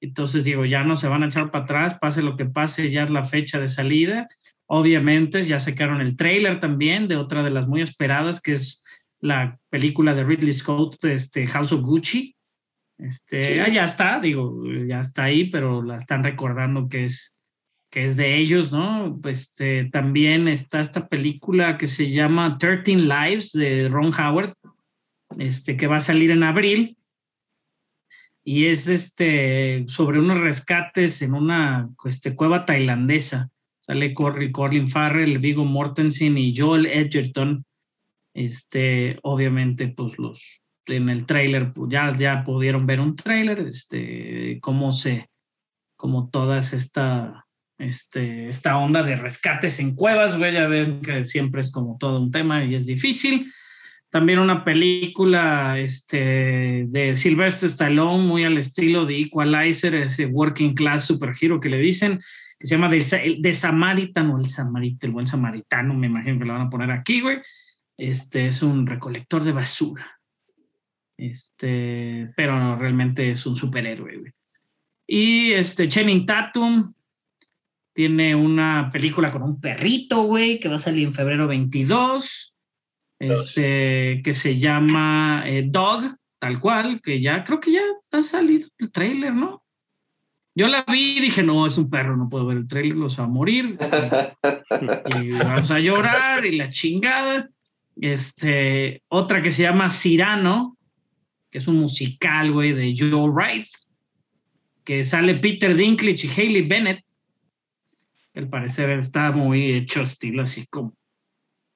[0.00, 3.04] Entonces digo, ya no se van a echar para atrás, pase lo que pase, ya
[3.04, 4.28] es la fecha de salida.
[4.66, 8.82] Obviamente ya sacaron el trailer también de otra de las muy esperadas, que es
[9.20, 12.34] la película de Ridley Scott, este, House of Gucci.
[12.98, 17.36] Este, ah, ya está, digo, ya está ahí, pero la están recordando que es,
[17.90, 19.18] que es de ellos, ¿no?
[19.22, 24.54] Pues este, también está esta película que se llama 13 Lives de Ron Howard,
[25.38, 26.96] este, que va a salir en abril.
[28.44, 33.50] Y es este, sobre unos rescates en una este, cueva tailandesa
[33.84, 37.64] sale Colin Farrell, Vigo Mortensen y Joel Edgerton.
[38.32, 40.42] Este, obviamente, pues los
[40.86, 45.30] en el trailer, pues ya, ya pudieron ver un trailer, este, cómo se,
[45.96, 47.46] como todas esta,
[47.78, 52.20] este, esta onda de rescates en cuevas, güey, ya ven que siempre es como todo
[52.20, 53.50] un tema y es difícil.
[54.10, 61.04] También una película este, de Sylvester Stallone, muy al estilo de Equalizer, ese working class
[61.04, 62.20] superhero que le dicen,
[62.58, 66.52] que se llama de, de Samaritano, el Samaritano, el buen samaritano, me imagino que lo
[66.52, 67.38] van a poner aquí, güey.
[67.96, 70.20] Este es un recolector de basura.
[71.16, 74.32] Este, pero no, realmente es un superhéroe, güey.
[75.06, 76.94] Y este, Channing Tatum,
[77.94, 82.54] tiene una película con un perrito, güey, que va a salir en febrero 22,
[83.20, 86.02] este, que se llama eh, Dog,
[86.38, 89.63] tal cual, que ya creo que ya ha salido el tráiler, ¿no?
[90.56, 93.18] Yo la vi y dije, no, es un perro, no puedo ver el trailer, los
[93.18, 93.76] va a morir.
[95.20, 97.50] y, vamos a llorar y la chingada.
[97.96, 100.76] Este, otra que se llama Cirano,
[101.50, 103.66] que es un musical, güey, de Joel Wright,
[104.84, 107.04] que sale Peter Dinklage y Hayley Bennett.
[108.34, 110.94] Al parecer está muy hecho estilo así como,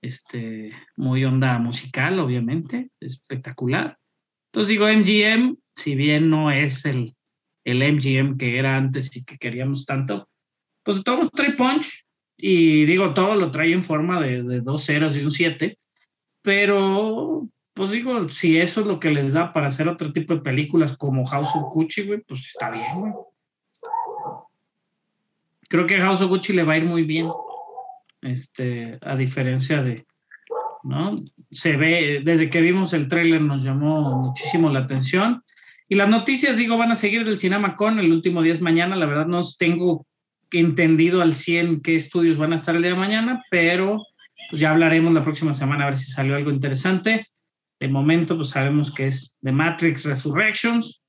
[0.02, 3.98] este, muy onda musical, obviamente, espectacular.
[4.52, 7.14] Entonces digo, MGM, si bien no es el
[7.70, 10.28] el MGM que era antes y que queríamos tanto,
[10.82, 12.06] pues todos trae punch
[12.36, 15.78] y digo, todo lo trae en forma de, de dos ceros y un siete,
[16.42, 20.40] pero pues digo, si eso es lo que les da para hacer otro tipo de
[20.40, 23.12] películas como House of Gucci, güey, pues está bien, güey.
[25.68, 27.30] Creo que House of Gucci le va a ir muy bien,
[28.22, 30.06] este, a diferencia de,
[30.82, 31.16] ¿no?
[31.50, 35.44] Se ve, desde que vimos el tráiler nos llamó muchísimo la atención
[35.88, 37.98] y las noticias, digo, van a seguir del Cinema Con.
[37.98, 38.94] El último día es mañana.
[38.94, 40.06] La verdad no tengo
[40.50, 43.96] entendido al 100 qué estudios van a estar el día de mañana, pero
[44.50, 47.26] pues ya hablaremos la próxima semana a ver si salió algo interesante.
[47.80, 51.02] De momento, pues sabemos que es The Matrix Resurrections,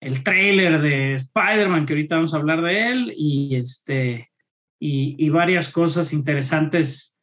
[0.00, 4.28] el trailer de Spider-Man, que ahorita vamos a hablar de él, y, este,
[4.80, 7.18] y varias cosas interesantes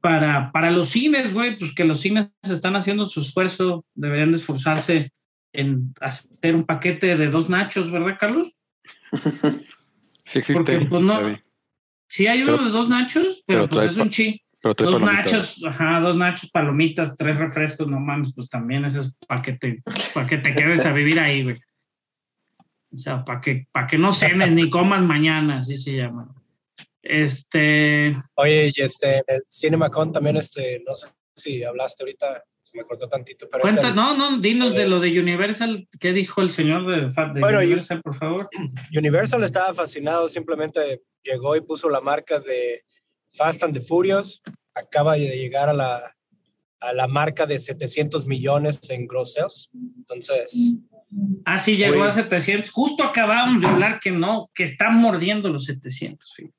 [0.00, 4.36] para, para los cines, güey, pues que los cines están haciendo su esfuerzo, deberían de
[4.36, 5.13] esforzarse
[5.54, 8.54] en hacer un paquete de dos nachos, ¿verdad, Carlos?
[10.26, 10.54] Sí existe.
[10.72, 11.18] Porque, pues no.
[12.08, 14.40] Sí hay uno Pero- de dos nachos, pero, pero pues es un chi.
[14.62, 15.32] Pero Dos palomitas.
[15.32, 19.52] nachos, ajá, dos nachos, palomitas, tres refrescos, no mames, pues también ese es para que
[19.52, 19.82] te,
[20.14, 21.60] para que te quedes a vivir ahí, güey.
[22.90, 26.34] O sea, para que, para que no cenes ni comas mañana, así se llama.
[27.02, 32.42] Este, Oye, y este, en el CinemaCon también, este, no sé si hablaste ahorita,
[32.74, 35.86] se me cortó tantito, pero cuenta, el no, no, dinos eh, de lo de Universal,
[36.00, 38.48] ¿qué dijo el señor de, de Bueno, Universal, por favor?
[38.96, 42.84] Universal estaba fascinado, simplemente llegó y puso la marca de
[43.28, 44.42] Fast and the Furious,
[44.74, 46.14] acaba de llegar a la,
[46.80, 50.76] a la marca de 700 millones en gross sales, entonces,
[51.44, 52.70] Ah, sí, llegó a 700.
[52.70, 56.32] Justo acabamos de hablar que no, que están mordiendo los 700.
[56.36, 56.50] sí.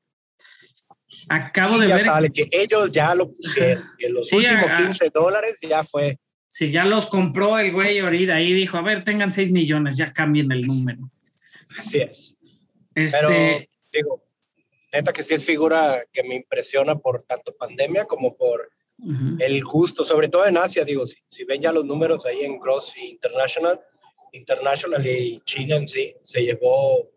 [1.30, 4.70] Acabo de y ya ver sale que ellos ya lo pusieron, que los Sí, últimos
[4.70, 8.82] ah, 15 dólares ya fue, si ya los compró el güey ahorita ahí dijo, a
[8.82, 11.10] ver, tengan 6 millones, ya cambien el número.
[11.78, 12.36] así es.
[12.94, 14.24] Este, Pero digo,
[14.94, 19.36] neta que sí es figura que me impresiona por tanto pandemia como por ujú.
[19.40, 22.58] el gusto, sobre todo en Asia, digo, si, si ven ya los números ahí en
[22.60, 23.80] Gross y International,
[24.32, 27.10] International y China en sí, se llevó,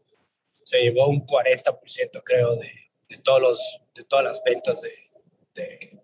[0.62, 2.70] se llevó un 40% creo de,
[3.09, 4.90] de, todos los, de todas las ventas de,
[5.55, 6.01] de,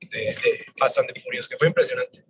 [0.00, 2.24] de, de Fast and the Furious, que fue impresionante.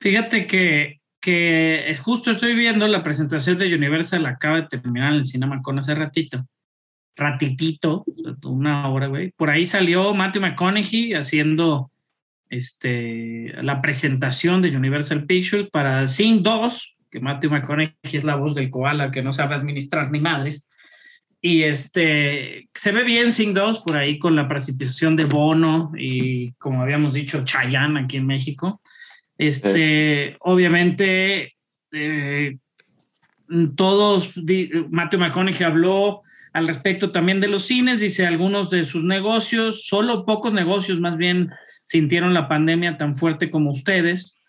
[0.00, 5.26] Fíjate que, que justo estoy viendo la presentación de Universal, acaba de terminar en el
[5.26, 6.46] Cinema con hace ratito.
[7.16, 8.04] Ratitito,
[8.44, 9.32] una hora, güey.
[9.32, 11.90] Por ahí salió Matthew McConaughey haciendo
[12.50, 18.54] este, la presentación de Universal Pictures para Sing 2, que Matthew McConaughey es la voz
[18.54, 20.68] del koala que no sabe administrar ni madres.
[21.44, 26.52] Y este, se ve bien Sing 2 por ahí con la participación de Bono y,
[26.52, 28.80] como habíamos dicho, Chayanne aquí en México.
[29.36, 31.56] Este, obviamente,
[31.90, 32.58] eh,
[33.74, 34.34] todos,
[34.90, 36.22] Matthew McConaughey habló
[36.52, 41.16] al respecto también de los cines, dice algunos de sus negocios, solo pocos negocios más
[41.16, 41.50] bien
[41.82, 44.41] sintieron la pandemia tan fuerte como ustedes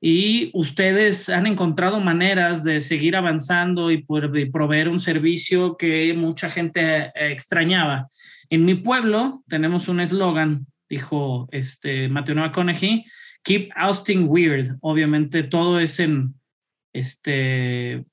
[0.00, 6.14] y ustedes han encontrado maneras de seguir avanzando y, por- y proveer un servicio que
[6.14, 8.08] mucha gente eh, extrañaba.
[8.48, 13.04] En mi pueblo tenemos un eslogan, dijo este Matthew McConaughey,
[13.42, 14.76] Keep Austin Weird.
[14.80, 16.34] Obviamente todo es en
[16.92, 18.04] este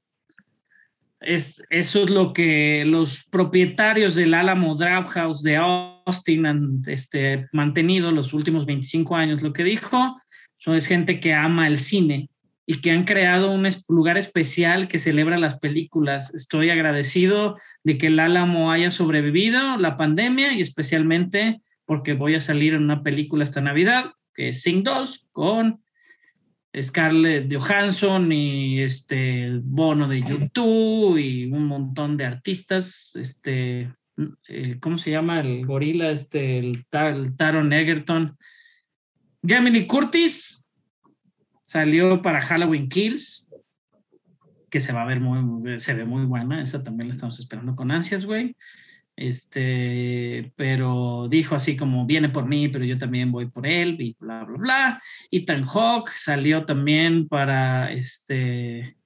[1.19, 7.47] es, eso es lo que los propietarios del Álamo Draft House de Austin han este,
[7.53, 9.41] mantenido los últimos 25 años.
[9.41, 10.15] Lo que dijo
[10.57, 12.29] son, es gente que ama el cine
[12.65, 16.33] y que han creado un lugar especial que celebra las películas.
[16.33, 22.41] Estoy agradecido de que el Álamo haya sobrevivido la pandemia y especialmente porque voy a
[22.41, 25.79] salir en una película esta Navidad, que es Sing 2, con
[26.79, 33.93] Scarlett Johansson y este Bono de YouTube y un montón de artistas, este,
[34.49, 36.11] eh, ¿cómo se llama el gorila?
[36.11, 38.37] Este, el, el Taron Egerton.
[39.47, 40.67] Jamie Curtis
[41.63, 43.49] salió para Halloween Kills.
[44.69, 47.75] que se va a ver muy, se ve muy buena, esa también la estamos esperando
[47.75, 48.55] con ansias, güey.
[49.15, 54.15] Este, pero dijo así como viene por mí, pero yo también voy por él, y
[54.19, 55.01] bla, bla, bla.
[55.31, 58.97] Ethan Hawke salió también para este,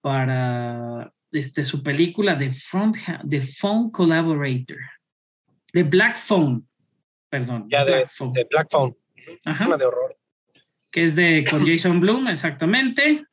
[0.00, 2.96] para este, su película The, Front,
[3.28, 4.78] The Phone Collaborator,
[5.72, 6.66] The Black Phone,
[7.30, 8.32] perdón, Ya The de, Black Phone.
[8.32, 8.96] de Black Phone.
[9.32, 10.16] Es Ajá una de horror.
[10.90, 13.24] que es de con Jason Bloom, exactamente.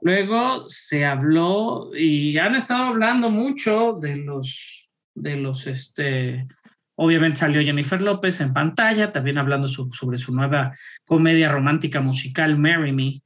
[0.00, 6.46] Luego se habló y han estado hablando mucho de los, de los, este,
[6.94, 10.74] obviamente salió Jennifer López en pantalla, también hablando su- sobre su nueva
[11.06, 13.22] comedia romántica musical Marry Me,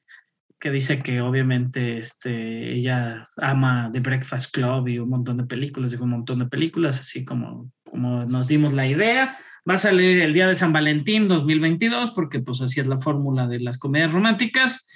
[0.60, 5.90] que dice que obviamente este, ella ama The Breakfast Club y un montón de películas,
[5.90, 9.36] dijo un montón de películas, así como, como nos dimos la idea.
[9.68, 13.46] Va a salir el día de San Valentín 2022, porque pues así es la fórmula
[13.46, 14.86] de las comedias románticas.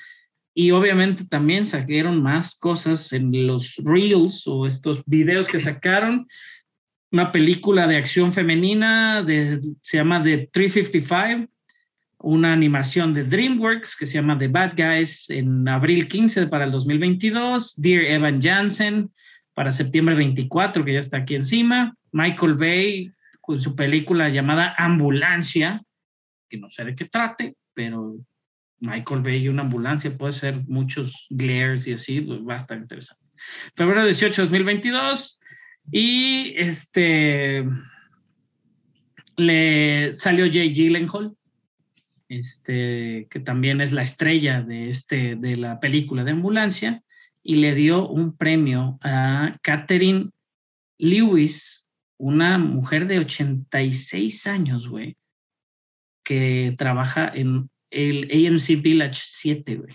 [0.54, 6.26] Y obviamente también salieron más cosas en los reels o estos videos que sacaron.
[7.10, 11.50] Una película de acción femenina de, se llama The 355,
[12.18, 16.70] una animación de DreamWorks que se llama The Bad Guys en abril 15 para el
[16.70, 17.80] 2022.
[17.80, 19.10] Dear Evan Jansen
[19.54, 21.94] para septiembre 24, que ya está aquí encima.
[22.12, 25.82] Michael Bay con su película llamada Ambulancia,
[26.48, 28.16] que no sé de qué trate, pero
[28.78, 32.78] Michael Bay y una ambulancia puede ser muchos glares y así, pues va a estar
[32.78, 33.28] interesante.
[33.76, 35.38] Febrero 18, 2022.
[35.90, 37.64] Y este
[39.36, 41.34] le salió Jay Gyllenhaal,
[42.28, 47.02] este, que también es la estrella de, este, de la película de ambulancia,
[47.42, 50.30] y le dio un premio a Catherine
[50.98, 51.81] Lewis,
[52.18, 55.16] una mujer de 86 años, güey,
[56.24, 59.94] que trabaja en el AMC Village 7, güey.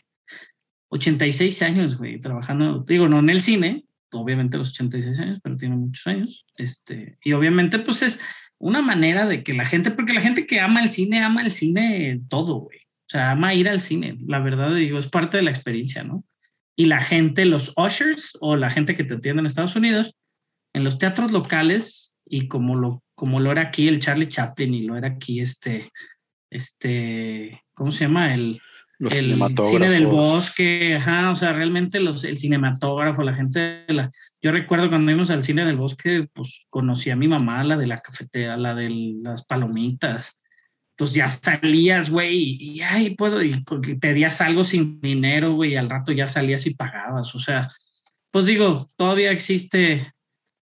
[0.89, 5.76] 86 años, güey, trabajando, digo, no en el cine, obviamente los 86 años, pero tiene
[5.76, 8.20] muchos años, este, y obviamente, pues es
[8.57, 11.51] una manera de que la gente, porque la gente que ama el cine, ama el
[11.51, 12.80] cine todo, güey.
[12.80, 16.26] O sea, ama ir al cine, la verdad, digo, es parte de la experiencia, ¿no?
[16.76, 20.15] Y la gente, los ushers o la gente que te atiende en Estados Unidos,
[20.74, 24.84] en los teatros locales, y como lo, como lo era aquí el Charlie Chaplin y
[24.84, 25.89] lo era aquí este,
[26.49, 28.34] este, ¿cómo se llama?
[28.34, 28.59] El,
[28.99, 33.93] Los el cine del bosque, ajá, o sea, realmente los, el cinematógrafo, la gente, de
[33.93, 34.11] la,
[34.41, 37.88] yo recuerdo cuando íbamos al cine del bosque, pues conocí a mi mamá, la de
[37.88, 38.89] la cafetera, la de
[39.23, 40.41] las palomitas,
[40.97, 43.63] pues ya salías, güey, y, ay, puedo, y
[43.99, 47.69] pedías algo sin dinero, güey, y al rato ya salías y pagabas, o sea,
[48.32, 50.11] pues digo, todavía existe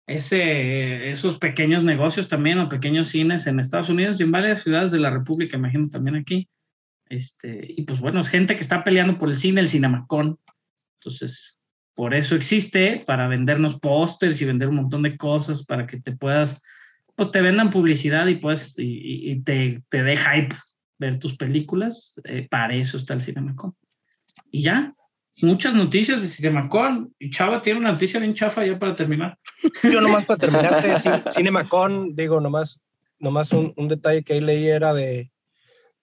[0.07, 4.91] ese, esos pequeños negocios también, o pequeños cines en Estados Unidos y en varias ciudades
[4.91, 6.47] de la República, imagino también aquí.
[7.07, 10.39] Este, y pues bueno, es gente que está peleando por el cine, el cinemacón.
[10.99, 11.59] Entonces,
[11.95, 16.15] por eso existe, para vendernos pósters y vender un montón de cosas para que te
[16.15, 16.61] puedas,
[17.15, 20.55] pues te vendan publicidad y pues, y, y te, te dé hype
[20.97, 22.19] ver tus películas.
[22.25, 23.75] Eh, para eso está el cinemacón.
[24.51, 24.93] Y ya,
[25.41, 27.13] muchas noticias de cinemacón.
[27.19, 29.37] Y Chava tiene una noticia bien chafa ya para terminar.
[29.83, 32.79] Yo nomás para terminarte, Cin- CinemaCon, digo, nomás,
[33.19, 35.31] nomás un, un detalle que ahí leí era de,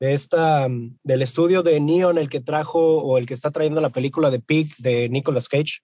[0.01, 3.81] de esta, mm, del estudio de Neon, el que trajo o el que está trayendo
[3.81, 5.81] la película de Pig de Nicolas Cage.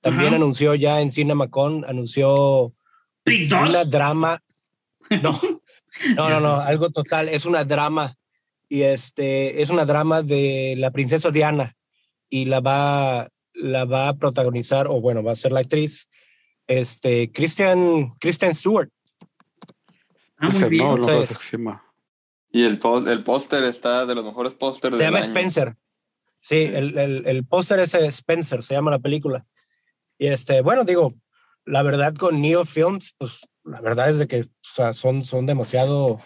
[0.00, 0.36] También Ajá.
[0.36, 2.72] anunció ya en CinemaCon, anunció
[3.24, 3.70] Dos.
[3.70, 4.42] una drama.
[5.22, 5.38] No,
[6.16, 7.28] no, no, no, algo total.
[7.28, 8.16] Es una drama.
[8.68, 11.76] Y este es una drama de la princesa Diana.
[12.32, 16.08] Y la va, la va a protagonizar, o bueno, va a ser la actriz,
[16.66, 18.88] este, Christian, Christian Stewart.
[20.38, 20.86] Ah, muy bien.
[20.86, 21.82] no, no.
[22.50, 25.26] Y el, el póster está de los mejores pósters Se del llama año.
[25.26, 25.76] Spencer.
[26.40, 29.44] Sí, el, el, el póster es Spencer, se llama la película.
[30.18, 31.12] Y este, bueno, digo,
[31.66, 35.44] la verdad con Neo Films, pues la verdad es de que o sea, son, son
[35.46, 36.18] demasiado,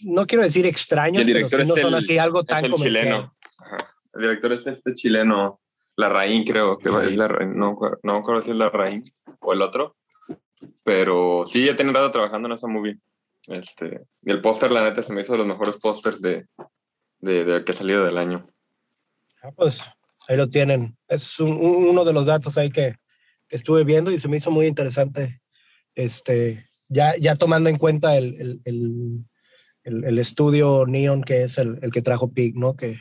[0.00, 2.70] no quiero decir extraños, pero sí no es son el- así algo Es tan el
[2.72, 3.02] comercial.
[3.04, 3.33] chileno.
[4.14, 5.60] El director es este chileno,
[5.96, 7.56] Larraín, creo que es Larraín.
[7.56, 9.02] No, no me acuerdo si es Larraín
[9.40, 9.96] o el otro.
[10.82, 12.98] Pero sí, ya tiene rato trabajando en esa movie.
[13.46, 16.46] Este, y el póster, la neta, se me hizo de los mejores pósters de,
[17.18, 18.46] de, de que ha salido del año.
[19.42, 19.82] Ah, pues
[20.28, 20.96] ahí lo tienen.
[21.08, 22.96] Es un- un- uno de los datos ahí que,
[23.48, 25.42] que estuve viendo y se me hizo muy interesante.
[25.94, 31.78] Este, ya, ya tomando en cuenta el, el, el, el- estudio Neon, que es el
[31.92, 32.74] que trajo Pig, ¿no?
[32.74, 32.98] Que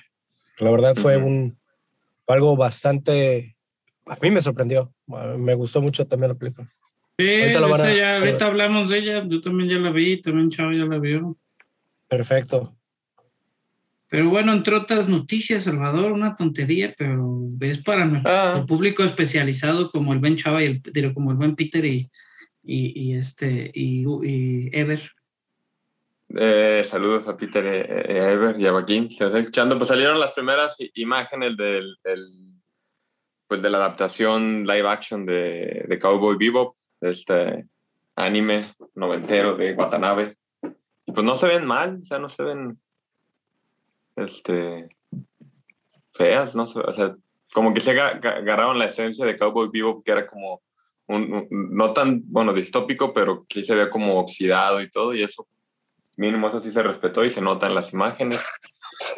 [0.59, 1.57] la verdad fue un
[2.21, 3.55] fue algo bastante.
[4.05, 4.93] A mí me sorprendió.
[5.37, 6.67] Me gustó mucho también la película.
[7.17, 9.23] Sí, Ahorita lo van a- ya- ahorita hablamos de ella.
[9.27, 11.37] Yo también ya la vi, también Chava ya la vio.
[12.07, 12.75] Perfecto.
[14.09, 18.65] Pero bueno, entre otras noticias, Salvador, una tontería, pero es para nuestro Ah.
[18.67, 22.09] público especializado como el Ben Chava y el, como el buen Peter y,
[22.63, 25.01] y, y este y, y Ever.
[26.35, 29.09] Eh, saludos a Peter eh, eh, Ever y a Joaquín.
[29.11, 32.53] Si nos están escuchando, pues salieron las primeras imágenes del, del-
[33.47, 37.67] pues de la adaptación live action de, de Cowboy Bebop, este
[38.15, 38.65] anime
[38.95, 40.37] noventero de Watanabe.
[41.05, 42.79] Y pues no se ven mal, o sea, no se ven
[44.15, 44.89] este
[46.13, 47.15] feas, no sé, o sea,
[47.53, 50.61] como que se aga- aga- agarraron la esencia de Cowboy Bebop, que era como
[51.07, 55.21] un, un- no tan, bueno, distópico, pero que se ve como oxidado y todo, y
[55.23, 55.47] eso
[56.17, 58.41] mínimo eso sí se respetó y se nota en las imágenes.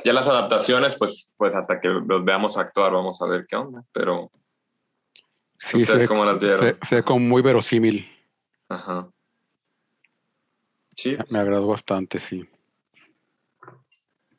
[0.03, 3.83] Ya las adaptaciones, pues, pues hasta que los veamos actuar, vamos a ver qué onda.
[3.91, 4.29] Pero,
[5.59, 6.59] Sí, se ¿ustedes ve, cómo las vieron?
[6.59, 8.09] se- se ve como muy verosímil.
[8.69, 9.07] Ajá.
[10.95, 12.47] Sí, Me agradó bastante, sí.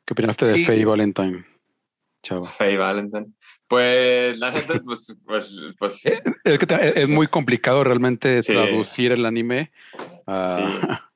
[0.05, 0.65] ¿Qué opinaste de Sí.
[0.65, 1.45] Faye Valentine,
[2.23, 2.51] chava?
[2.53, 3.27] Faye Valentine.
[3.67, 8.41] Pues, la neta, pues, pues, pues Eh, Es que te- es- es muy complicado realmente
[8.41, 8.53] Sí.
[8.53, 9.71] traducir el anime
[10.25, 10.63] a, Sí.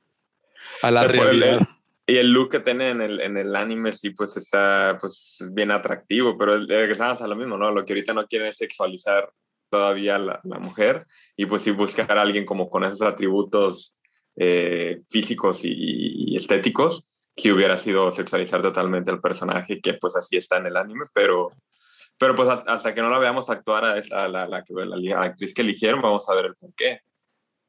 [0.82, 1.68] a la O sea, por el- realidad.
[2.08, 5.72] Y el look que tiene en el, en el anime sí, pues está pues, bien
[5.72, 7.72] atractivo, pero regresamos a lo mismo, ¿no?
[7.72, 9.32] Lo que ahorita no quieren es sexualizar
[9.70, 11.06] todavía la, la mujer
[11.38, 13.96] y pues sí buscar a alguien como con esos atributos
[14.36, 17.06] eh, físicos y, y estéticos,
[17.38, 21.52] si hubiera sido sexualizar totalmente al personaje, que pues así está en el anime, pero,
[22.18, 25.22] pero pues hasta, hasta que no la veamos actuar a, esa- a la, la, la
[25.22, 27.00] actriz que eligieron, vamos a ver el por qué.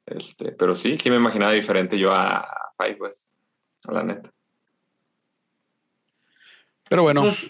[0.06, 2.44] Este, pero sí, sí me imaginaba diferente yo a,
[2.76, 3.30] Five, pues,
[3.84, 4.30] a la neta.
[6.88, 7.48] Pero bueno, Pues,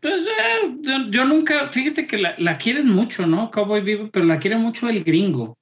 [0.00, 3.50] pues, eh, yo, yo nunca, fíjate que la, la quieren mucho, ¿no?
[3.50, 5.58] Cowboy Vivo, pero la quiere mucho el gringo.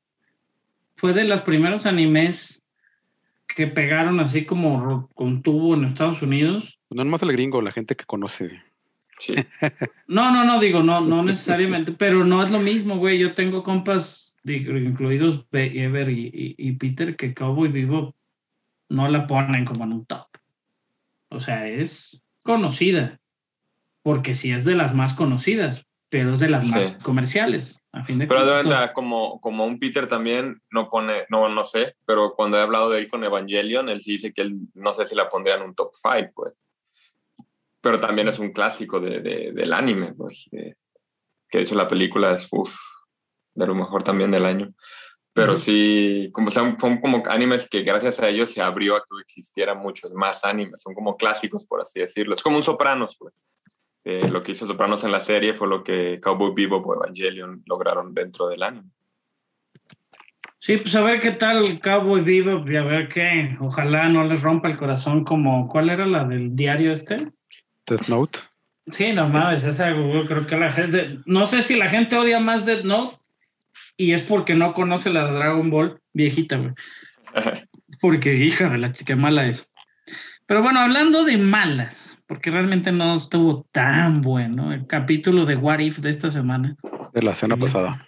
[0.96, 2.64] Fue de los primeros animes
[3.46, 6.78] que pegaron así como con tubo en Estados Unidos.
[6.90, 8.62] no nomás el gringo, la gente que conoce.
[9.18, 9.34] Sí.
[10.06, 13.18] No, no, no, digo, no, no necesariamente, pero no es lo mismo, güey.
[13.18, 18.14] Yo tengo compas, incluidos Ever y, y- y Peter, que Cowboy Vivo
[18.88, 20.26] no la ponen como en un top.
[21.30, 23.20] O sea, es conocida,
[24.02, 28.16] porque sí es de las más conocidas, pero es de las más comerciales, a fin
[28.16, 32.34] de Pero de verdad, como, como un Peter también no pone, no, no sé, pero
[32.34, 35.14] cuando he hablado de él con Evangelion, él sí dice que él no sé si
[35.14, 36.54] la pondría en un top 5, pues.
[37.82, 40.48] Pero también es un clásico de, de- del anime, pues.
[40.50, 42.76] que de hecho la película es, uff,
[43.58, 44.72] de lo mejor también del año.
[45.34, 45.62] Pero Ujú.
[45.62, 49.78] sí, como son, son como animes que gracias a ellos se abrió a que existieran
[49.78, 52.34] muchos más animes, son como clásicos, por así decirlo.
[52.34, 53.34] Es como un Sopranos, pues.
[54.04, 57.62] Eh, lo que hizo Sopranos en la serie fue lo que Cowboy Bebop o Evangelion
[57.66, 58.88] lograron dentro del anime.
[60.60, 63.56] Sí, pues a ver qué tal Cowboy Vivo y a ver qué.
[63.60, 67.16] Ojalá no les rompa el corazón como, ¿cuál era la del diario este?
[67.86, 68.38] Death Note.
[68.90, 72.40] Sí, no mames, esa yo creo que la gente, no sé si la gente odia
[72.40, 73.17] más Death Note
[73.96, 76.72] y es porque no conoce la Dragon Ball viejita, güey.
[78.00, 79.70] Porque hija de la chica mala es.
[80.46, 85.80] Pero bueno, hablando de malas, porque realmente no estuvo tan bueno el capítulo de What
[85.80, 86.74] If de esta semana.
[87.12, 87.46] De la Sí.
[87.60, 88.06] pasada.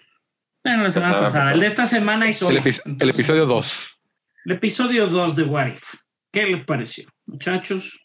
[0.64, 3.98] Bueno, la semana Pasada, el de esta semana hizo El, epi- el episodio 2.
[4.44, 5.82] el episodio 2 de What If.
[6.32, 7.98] ¿Qué les pareció, muchachos?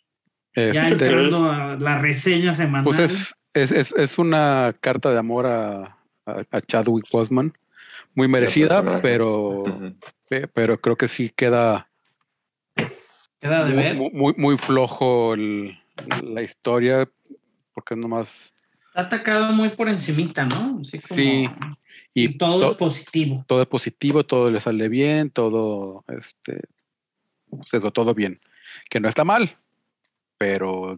[0.56, 2.86] Ya Este, entrando a la reseña semanal.
[2.86, 7.54] pues es, es, es, es una carta de amor a, a, a Chadwick Boseman.
[8.14, 9.64] Muy merecida, pero,
[10.54, 11.88] pero creo que sí queda
[13.40, 13.96] Queda de muy, ver.
[13.98, 15.78] muy, flojo el-
[16.24, 17.08] la historia,
[17.74, 18.54] porque nomás.
[18.88, 20.80] Está atacado muy por encimita, ¿no?
[20.82, 21.46] Así como- Sí,
[22.14, 23.44] Y, todo to- es positivo.
[23.48, 26.62] todo es positivo, todo le sale bien, todo, este,
[27.50, 28.40] pues eso, todo bien.
[28.90, 29.50] Que no está mal,
[30.38, 30.98] pero.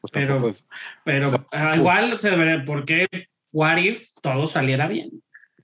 [0.00, 0.66] Pues Pero- es-
[1.04, 3.08] Pero ah, igual ve por qué
[3.54, 5.10] What If todo saliera bien.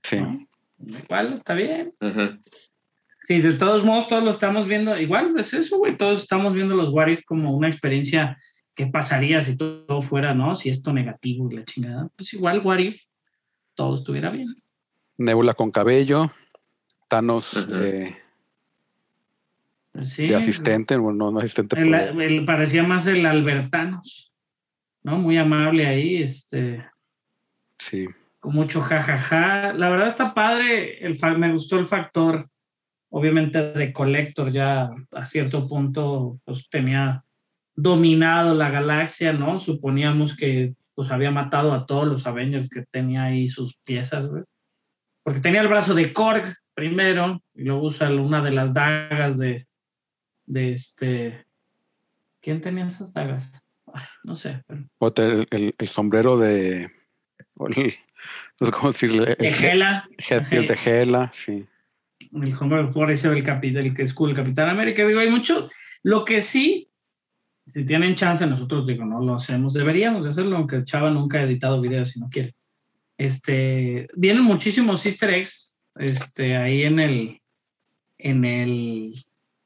[0.03, 0.15] sí.
[0.17, 0.39] ¿no?
[0.79, 1.93] Igual está bien.
[3.27, 4.97] Sí, de todos modos, todos lo estamos viendo.
[4.97, 5.95] Igual es eso, güey.
[5.95, 8.35] Todos estamos viendo los What If como una experiencia
[8.73, 10.55] que pasaría si todo fuera, ¿no?
[10.55, 12.09] Si esto negativo y la chingada.
[12.15, 13.03] Pues igual What If
[13.75, 14.47] todo estuviera bien.
[15.17, 16.31] Nebula con cabello,
[17.09, 18.17] Thanos eh,
[20.01, 24.33] Sí, de asistente, bueno, no asistente, el- el- parecía más el Albertanos,
[25.03, 25.17] ¿no?
[25.17, 26.83] Muy amable ahí, este,
[27.87, 28.07] sí.
[28.39, 29.73] con mucho jajaja.
[29.73, 32.45] La verdad está padre, el, me gustó el factor,
[33.09, 37.23] obviamente de Collector ya a cierto punto pues tenía
[37.75, 39.57] dominado la galaxia, ¿no?
[39.59, 44.43] Suponíamos que pues había matado a todos los Avengers que tenía ahí sus piezas, güey.
[45.23, 46.43] Porque tenía el brazo de Korg
[46.73, 49.67] primero, y luego usa una de las dagas de,
[50.45, 51.45] de este
[52.41, 53.51] ¿Quién tenía esas dagas?
[53.93, 54.63] Ah, No sé.
[54.67, 54.87] pero-
[55.17, 56.89] el, el- el sombrero de.
[57.61, 57.93] O el-
[58.59, 59.35] no sé cómo decirle.
[59.39, 60.07] De el Gela.
[60.17, 61.65] headpiece de Gela, sí.
[62.33, 65.05] El hombre por ese del capitán, el que es el Capitán América.
[65.05, 65.69] Digo, hay mucho.
[66.03, 66.89] Lo que sí,
[67.65, 71.43] si tienen chance, nosotros digo, no lo hacemos, deberíamos de hacerlo, aunque Chava nunca ha
[71.43, 72.55] editado videos si no quiere.
[73.17, 77.41] Este, vienen muchísimos easter eggs, este, ahí en el,
[78.17, 79.13] en el,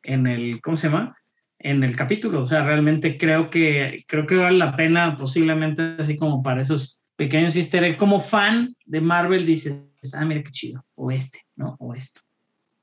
[0.03, 1.15] en el, ¿cómo se llama?
[1.59, 2.41] En el capítulo.
[2.43, 6.99] O sea, realmente creo que, creo que vale la pena, posiblemente así como para esos
[7.15, 7.97] pequeños easter eggs.
[7.97, 9.83] Como fan de Marvel dices,
[10.13, 11.75] ah, mira qué chido, o este, ¿no?
[11.79, 12.21] O esto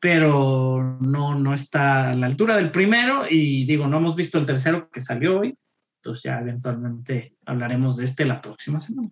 [0.02, 4.44] pero no, no está a la altura del primero y digo, no hemos visto el
[4.44, 5.56] tercero que salió hoy,
[5.98, 9.10] entonces ya eventualmente hablaremos de este la próxima semana.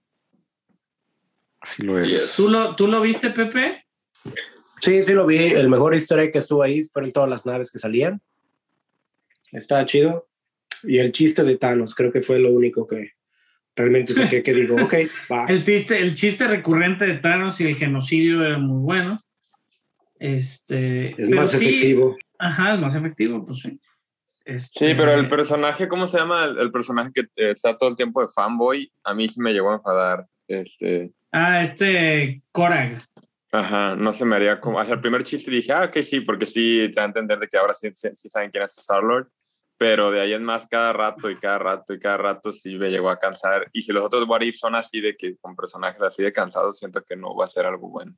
[1.60, 2.34] Así lo es.
[2.34, 3.84] ¿Tú lo, ¿tú lo viste, Pepe?
[4.80, 5.36] Sí, sí lo vi.
[5.36, 8.20] El mejor easter egg que estuvo ahí fueron todas las naves que salían.
[9.52, 10.28] Estaba chido.
[10.82, 13.12] Y el chiste de Thanos, creo que fue lo único que
[13.76, 14.94] realmente saqué que digo, ok,
[15.30, 15.46] va.
[15.48, 19.18] El chiste, el chiste recurrente de Thanos y el genocidio era muy bueno.
[20.18, 22.16] Este, Es pero más sí, efectivo.
[22.38, 23.80] Ajá, es más efectivo, pues sí.
[24.44, 26.44] Este, Sí, pero el personaje, ¿cómo se llama?
[26.44, 29.52] El, el personaje que eh, está todo el tiempo de fanboy, a mí sí me
[29.52, 30.26] llegó a enfadar.
[30.48, 33.00] Este, Ah, este Korag.
[33.52, 34.80] ajá, no se me haría como.
[34.80, 37.46] Hacia el primer chiste dije, ah, ok, sí, porque sí te da a entender de
[37.46, 39.28] que ahora sí, sí- sí saben quién es Star-Lord.
[39.80, 42.90] Pero de ahí en más, cada rato y cada rato y cada rato sí me
[42.90, 43.66] llegó a cansar.
[43.72, 46.78] Y si los otros What If son así de que con personajes así de cansados,
[46.78, 48.14] siento que no va a ser algo bueno.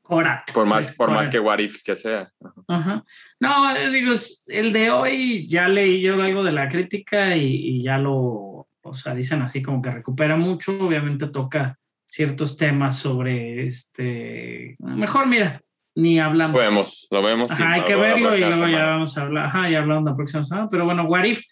[0.00, 0.50] Korak.
[0.54, 2.32] Por más, Es por más que What If que sea.
[2.66, 3.04] Ajá.
[3.38, 4.14] No, digo,
[4.46, 8.94] el de hoy ya leí yo algo de la crítica y, y ya lo, o
[8.94, 15.62] sea, dicen así como que recupera mucho, obviamente toca ciertos temas sobre este, mejor mira,
[15.94, 16.56] ni hablamos.
[16.56, 17.50] Lo vemos, lo vemos.
[17.50, 18.86] Ajá, hay que verlo y luego ya semana.
[18.86, 21.42] vamos a hablar, ajá, ya hablamos la próxima semana, pero bueno, What If,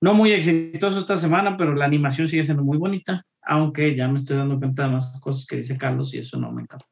[0.00, 4.16] no muy exitoso esta semana, pero la animación sigue siendo muy bonita, aunque ya me
[4.16, 6.86] estoy dando cuenta de más cosas que dice Carlos y eso no me encanta.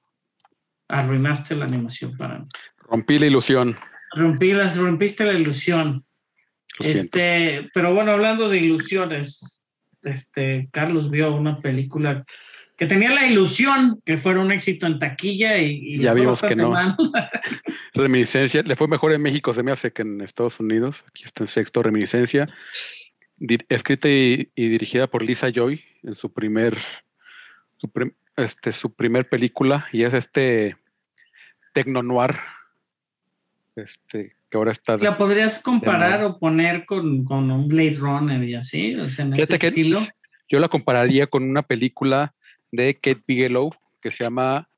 [0.89, 2.47] Arruinaste la animación para mí.
[2.89, 3.77] Rompí la ilusión.
[4.15, 6.05] Rompí las, rompiste la ilusión.
[6.79, 7.19] Lo siento.
[7.19, 9.63] Este, pero bueno, hablando de ilusiones,
[10.03, 12.25] este, Carlos vio una película
[12.77, 16.57] que tenía la ilusión que fuera un éxito en taquilla y, y Ya vimos que
[16.57, 16.71] no.
[16.71, 16.97] mal.
[17.95, 18.63] Reminiscencia.
[18.63, 21.05] Le fue mejor en México, se me hace que en Estados Unidos.
[21.09, 22.49] Aquí está en sexto, Reminiscencia.
[23.69, 26.77] Escrita y, y dirigida por Lisa Joy en su primer,
[27.79, 29.87] su, prim- este, su primer película.
[29.93, 30.77] Y es este
[31.75, 32.35] Tecno Noir.
[33.77, 34.97] Este, que ahora está.
[34.99, 38.95] ¿La podrías comparar De o poner con, con un Blade Runner y así?
[38.97, 39.99] O sea, en Fíjate ese que estilo.
[40.49, 42.35] yo la compararía con una película
[42.77, 43.71] de Kate Bigelow
[44.01, 44.69] que se llama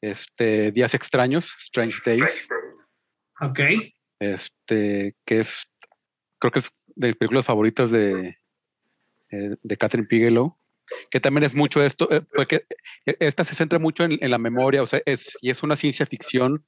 [0.00, 2.48] este, Días Extraños, Strange Days.
[3.40, 3.60] Ok.
[4.20, 5.66] este, que es,
[6.38, 8.38] creo que es de mis películas favoritas de,
[9.30, 10.56] eh, de Catherine Bigelow,
[11.10, 12.64] que también es mucho esto, porque
[13.04, 15.76] eh, esta se centra mucho en, en la memoria, o sea, es, y es una
[15.76, 16.64] ciencia ficción,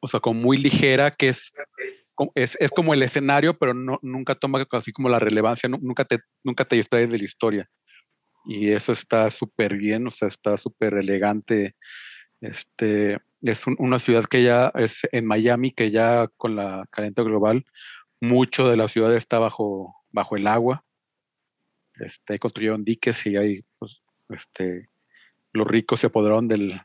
[0.00, 1.52] o sea, como muy ligera, que es,
[2.14, 5.78] como- es, es como el escenario, pero no, nunca toma así como la relevancia, nu-
[5.80, 7.70] nunca te, nunca te distraes de la historia.
[8.44, 11.76] Y eso está súper bien, o sea, está súper elegante.
[12.40, 17.24] Este, es un- una ciudad que ya es en Miami, que ya con la calentamiento
[17.24, 17.64] global,
[18.20, 20.84] mucho de la ciudad está bajo, bajo el agua.
[22.00, 24.88] Este, construyeron diques y pues, este,
[25.52, 26.80] los ricos se apoderaron del,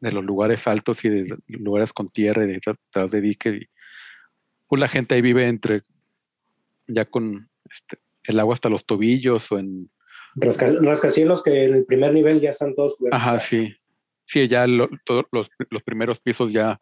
[0.00, 3.62] de los lugares altos y de lugares con tierra y detrás de diques.
[4.68, 5.82] Pues la gente ahí vive entre,
[6.86, 9.90] ya con este, el agua hasta los tobillos o en,
[10.36, 13.20] Rasca- rascacielos que en el primer nivel ya están todos cubiertos.
[13.20, 13.74] Ajá, sí.
[14.24, 16.80] Sí, ya lo- todos los, los primeros pisos ya,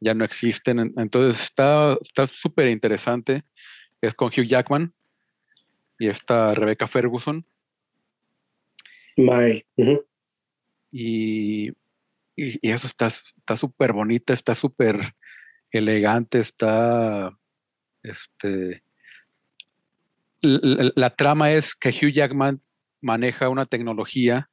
[0.00, 0.78] ya no existen.
[0.78, 3.42] en- Entonces está está súper interesante.
[4.00, 4.94] Es con Hugh Jackman
[5.98, 7.44] y está Rebecca Ferguson.
[9.16, 9.64] My.
[10.92, 11.72] Y, y,
[12.36, 14.98] y eso está está súper bonita, está súper
[15.70, 17.36] elegante, está
[18.02, 18.82] este
[20.46, 22.60] la, trama es que Hugh Jackman
[23.00, 24.48] maneja una tecnología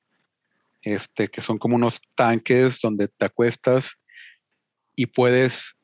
[0.82, 3.98] este, que son como unos tanques donde te acuestas
[4.96, 5.76] y puedes,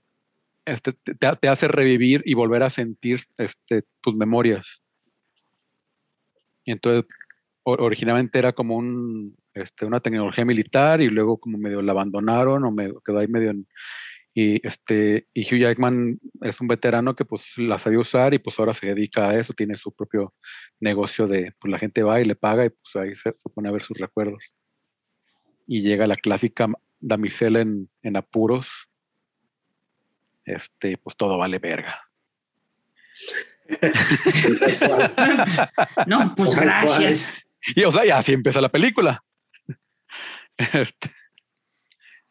[0.65, 4.81] este, te, hace revivir y volver a sentir este, tus memorias.
[6.65, 7.05] Entonces,
[7.63, 8.81] originalmente era como
[9.53, 13.51] este, una tecnología militar y luego como medio la abandonaron o me quedó ahí medio
[13.51, 13.67] en-
[14.41, 18.57] y este y Hugh Jackman es un veterano que pues la sabía usar y pues
[18.57, 20.33] ahora se dedica a eso, tiene su propio
[20.79, 23.67] negocio de pues la gente va y le paga y pues ahí se, se pone
[23.67, 24.55] a ver sus recuerdos.
[25.67, 26.69] Y llega la clásica
[27.01, 28.87] damisela en, en apuros.
[30.45, 32.01] Este, pues todo vale verga.
[36.07, 37.45] no, pues gracias.
[37.75, 39.21] Y o sea, y así empieza la película.
[40.73, 41.09] Este,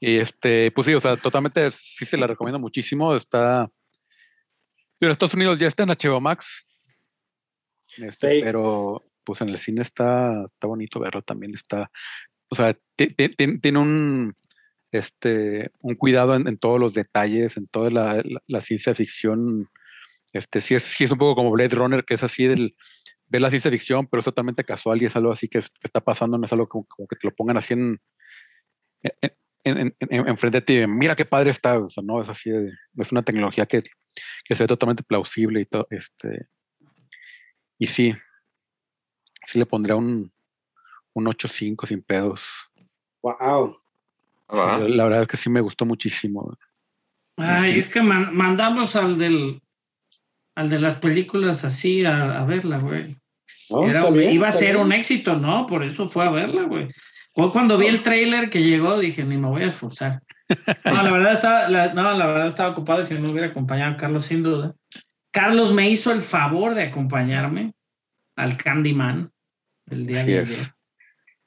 [0.01, 3.15] y este, pues sí, o sea, totalmente sí se la recomiendo muchísimo.
[3.16, 3.69] Está.
[5.01, 6.66] En Estados Unidos ya está en HBO Max.
[7.97, 8.41] Este, Sí.
[8.43, 11.55] Pero pues en el cine está, está bonito verlo también.
[11.55, 11.91] Está.
[12.49, 14.35] O sea, ti- ti- ti- tiene un
[14.91, 19.69] este un cuidado en, en todos los detalles, en toda la, la- la ciencia ficción.
[20.33, 22.77] Este, sí es, sí es un poco como Blade Runner, que es así del,
[23.27, 25.87] ver la ciencia ficción, pero es totalmente casual y es algo así que, es- que
[25.89, 28.01] está pasando, no es algo como, como que te lo pongan así en,
[29.03, 29.33] en,
[29.69, 32.51] en, en- en- enfrente de ti, mira qué padre está, o sea, no, es así,
[32.51, 33.82] de- es una tecnología que,
[34.45, 36.47] que se ve totalmente plausible y todo, este,
[37.78, 38.15] y sí,
[39.45, 40.32] sí le pondría un,
[41.15, 42.43] un 8.5 sin pedos.
[43.23, 43.78] Wow.
[44.55, 44.78] Va.
[44.78, 46.57] La, la verdad es que sí me gustó muchísimo.
[47.36, 49.61] Ay, es que man- mandamos al del
[50.57, 53.16] al de las películas así a, a verla, güey.
[53.70, 54.86] No, Era- bien, iba a ser bien.
[54.86, 55.66] un éxito, ¿no?
[55.66, 56.89] Por eso fue a verla, güey.
[57.52, 60.23] Cuando vi el tráiler que llegó, dije, ni me voy a esforzar.
[60.85, 63.48] No, la verdad estaba, la, no, la verdad estaba ocupado y si no me hubiera
[63.48, 64.74] acompañado a Carlos, sin duda.
[65.31, 67.74] Carlos me hizo el favor de acompañarme
[68.35, 69.31] al Candyman
[69.90, 70.51] el día de es.
[70.51, 70.69] ayer.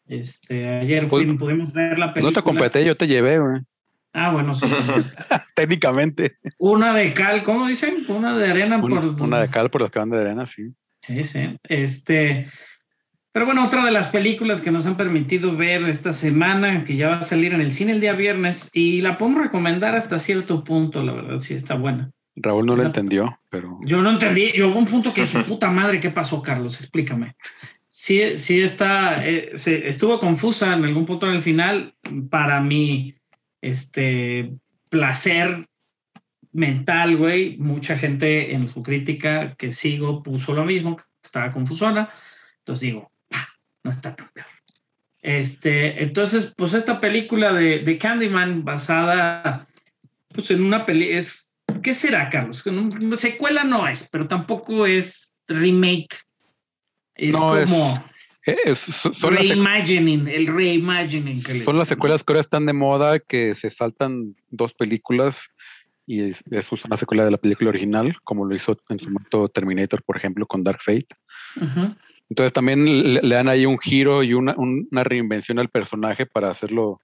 [0.08, 2.30] Este, ayer Pues, fui- pudimos ver la película.
[2.30, 3.62] No te completé, yo te llevé, güey.
[4.14, 4.66] Ah, bueno, sí.
[5.56, 6.38] técnicamente.
[6.58, 8.04] Una de cal, ¿cómo dicen?
[8.08, 9.24] Una de arena Un- por.
[9.24, 10.70] una de cal por las que van de arena, sí.
[11.02, 11.58] Sí, sí.
[11.64, 12.46] Este.
[13.34, 17.10] Pero bueno, otra de las películas que nos han permitido ver esta semana, que ya
[17.10, 20.64] va a salir en el cine el día viernes, y la podemos recomendar hasta cierto
[20.64, 22.12] punto, la verdad, sí está buena.
[22.36, 22.84] Raúl no Ajá.
[22.84, 26.42] entendió, pero Yo no entendí, yo hubo un punto que dije, puta madre, ¿qué pasó,
[26.42, 26.80] Carlos?
[26.80, 27.36] Explícame.
[27.88, 31.94] Sí, sí está, eh, se, estuvo confusa en algún punto en el final,
[32.30, 33.16] para mi
[33.62, 34.54] este,
[34.90, 35.66] placer
[36.52, 37.58] mental, güey.
[37.58, 42.10] Mucha gente en su crítica que sigo puso lo mismo, estaba confusona.
[42.60, 43.11] Entonces digo, "Ah,
[43.84, 44.48] no está tan peor.
[45.22, 49.68] Este, entonces, pues esta película de, de Candyman basada
[50.30, 52.66] pues en una peli es ¿qué será, Carlos?
[52.66, 56.18] Una secuela no es, pero tampoco es remake.
[57.16, 58.06] Es No, es- como
[58.48, 62.66] eh, es- son, sec- reimagining, el reimagining que le son las secuelas que ahora están
[62.66, 65.40] de moda, que se saltan dos películas
[66.08, 69.48] y es, es una secuela de la película original, como lo hizo en su momento
[69.50, 71.08] Terminator, por ejemplo, con Dark Fate.
[71.58, 71.96] Ujú.
[72.32, 76.26] Entonces también le, le dan ahí un giro y una, un- una reinvención al personaje
[76.26, 77.02] para hacerlo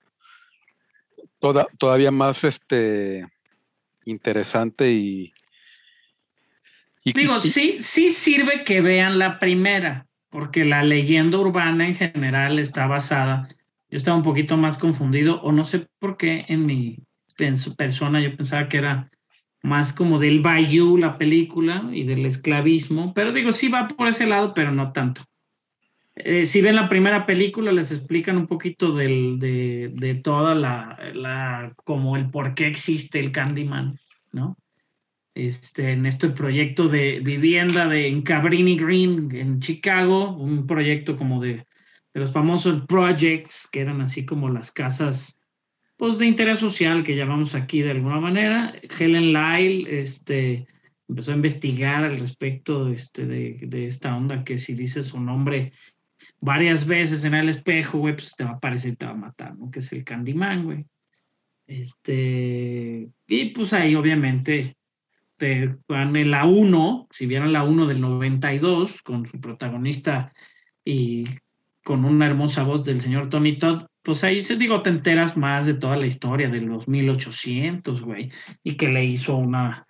[1.39, 3.27] toda- todavía más este
[4.05, 5.33] interesante y,
[7.03, 11.95] y- Digo, y- sí, sí sirve que vean la primera, porque la leyenda urbana en
[11.95, 13.49] general está basada.
[13.89, 16.99] Yo estaba un poquito más confundido, o no sé por qué en mi
[17.77, 19.11] persona yo pensaba que era
[19.63, 24.25] más como del Bayou la película y del esclavismo, pero digo, sí va por ese
[24.25, 25.23] lado, pero no tanto.
[26.15, 30.97] Eh, si ven la primera película, les explican un poquito del, de, de toda la,
[31.13, 33.99] la, como el por qué existe el Candyman,
[34.31, 34.57] ¿no?
[35.35, 41.39] Este, en este proyecto de vivienda de en Cabrini Green, en Chicago, un proyecto como
[41.39, 41.67] de,
[42.13, 45.36] de los famosos projects, que eran así como las casas
[45.97, 48.73] pues, de interés social que llamamos aquí de alguna manera.
[48.97, 50.67] Helen Lyle este,
[51.09, 55.73] empezó a investigar al respecto este, de, esta onda que si dices su nombre
[56.39, 59.15] varias veces en el espejo, güey, pues te va a aparecer y te va a
[59.15, 59.71] matar, ¿no?
[59.71, 60.85] Que es el Candyman, güey.
[61.65, 64.77] Este, y pues ahí obviamente
[65.37, 70.33] te van en la 1, si vieron la 1 del 92, con su protagonista
[70.83, 71.25] y
[71.83, 75.65] con una hermosa voz del señor Tony Todd, pues ahí se digo, te enteras más
[75.65, 78.31] de toda la historia de los 1800, güey,
[78.63, 79.85] y que le hizo una...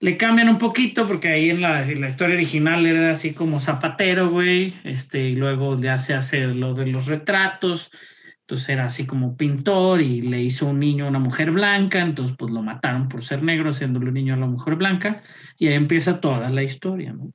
[0.00, 4.74] Le cambian un poquito porque ahí en la, historia original era así como zapatero, güey,
[4.82, 7.92] este, y luego ya se hace lo de los retratos,
[8.40, 12.34] entonces era así como pintor y le hizo un niño a una mujer blanca, entonces
[12.36, 15.20] pues lo mataron por ser negro, haciéndole un niño a la mujer blanca,
[15.56, 17.32] y ahí empieza toda la historia, ¿no?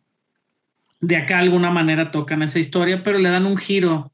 [1.00, 4.12] De acá de alguna manera tocan esa historia, pero le dan un giro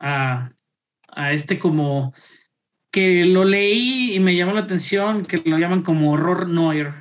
[0.00, 0.53] a,
[1.16, 2.14] a este como
[2.90, 6.92] que lo leí y me llamó la atención, que lo llaman como horror noir.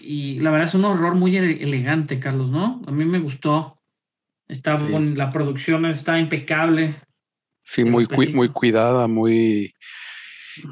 [0.00, 2.80] Y la verdad es un horror muy ele- elegante, Carlos, ¿no?
[2.86, 3.80] A mí me gustó.
[4.46, 4.86] Está Sí.
[4.90, 6.94] bon- la producción está impecable.
[7.62, 8.36] Sí, muy, película.
[8.36, 9.74] muy cuidada, muy...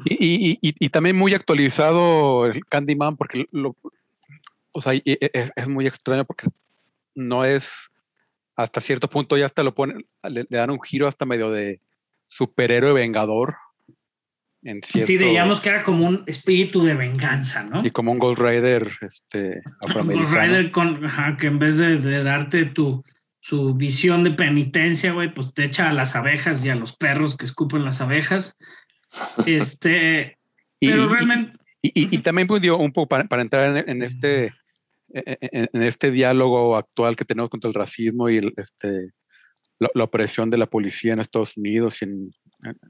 [0.05, 3.75] Y, y- y- y también muy actualizado el Candyman, porque lo,
[4.71, 6.47] o sea, y- es, es muy extraño porque
[7.13, 7.89] no es,
[8.55, 11.79] hasta cierto punto ya hasta lo ponen, le, le dan un giro hasta medio de
[12.27, 13.55] superhéroe vengador,
[14.63, 15.07] en cierto...
[15.07, 17.85] Sí, digamos que era como un espíritu de venganza, ¿no?
[17.85, 20.27] Y como un Ghost Rider este, Un afroamericano.
[20.29, 23.03] Ghost Rider con, ajá, que en vez de, de darte tu
[23.39, 27.37] su visión de penitencia, güey, pues te echa a las abejas y a los perros
[27.37, 28.57] que escupen las abejas.
[29.45, 30.37] Este,
[30.79, 33.89] Y- pero realmente, Y, y- y también pues, digo, un poco para, para entrar en,
[33.89, 34.53] en este
[35.09, 39.11] en este diálogo actual que tenemos contra el racismo y el, este,
[39.79, 42.31] la, la opresión de la policía en Estados Unidos y en,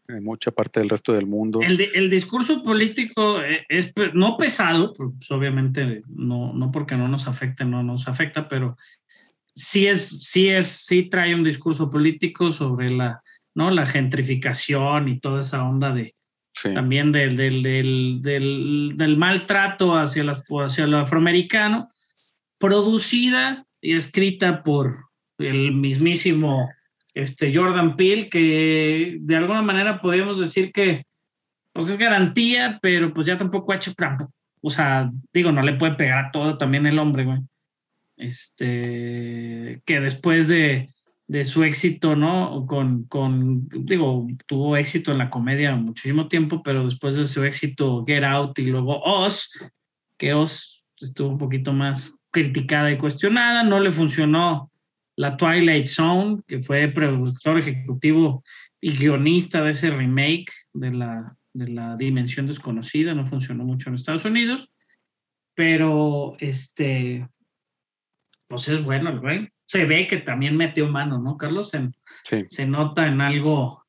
[0.07, 1.59] en- mucha parte del resto del mundo.
[1.61, 7.07] el, el discurso político eh, es pe- no pesado, pues obviamente no, no porque no
[7.07, 8.77] nos afecte, no nos afecta, pero
[9.53, 13.22] sí es, sí es, sí trae un discurso político sobre la,
[13.55, 13.69] ¿no?
[13.72, 16.14] la gentrificación y toda esa onda de,
[16.59, 16.73] Sí.
[16.73, 21.88] también del, del, del, del, del maltrato hacia, las, hacia el afroamericano,
[22.57, 25.05] producida y escrita por
[25.38, 26.68] el mismísimo
[27.22, 31.06] este, Jordan Peele, que de alguna manera podríamos decir que
[31.73, 34.27] pues es garantía, pero pues ya tampoco ha hecho trampa.
[34.61, 37.39] O sea, digo, no le puede pegar todo también el hombre, güey.
[38.18, 40.89] Este, que después de,
[41.27, 42.65] de su éxito, ¿no?
[42.65, 48.03] Con, con, digo, tuvo éxito en la comedia muchísimo tiempo, pero después de su éxito
[48.07, 49.52] Get Out y luego Oz,
[50.18, 54.72] que Oz estuvo un poquito más criticada y cuestionada, no le funcionó
[55.18, 58.44] la Twilight Zone, que fue productor ejecutivo
[58.80, 63.95] y guionista de ese remake de la, de la Dimensión Desconocida, no funcionó mucho en
[63.95, 64.69] Estados Unidos,
[65.56, 67.27] pero este,
[68.48, 69.49] pues es bueno el güey.
[69.65, 71.73] Se ve que también metió mano, ¿no, Carlos?
[71.73, 72.44] En, Sí.
[72.48, 73.85] se nota en algo,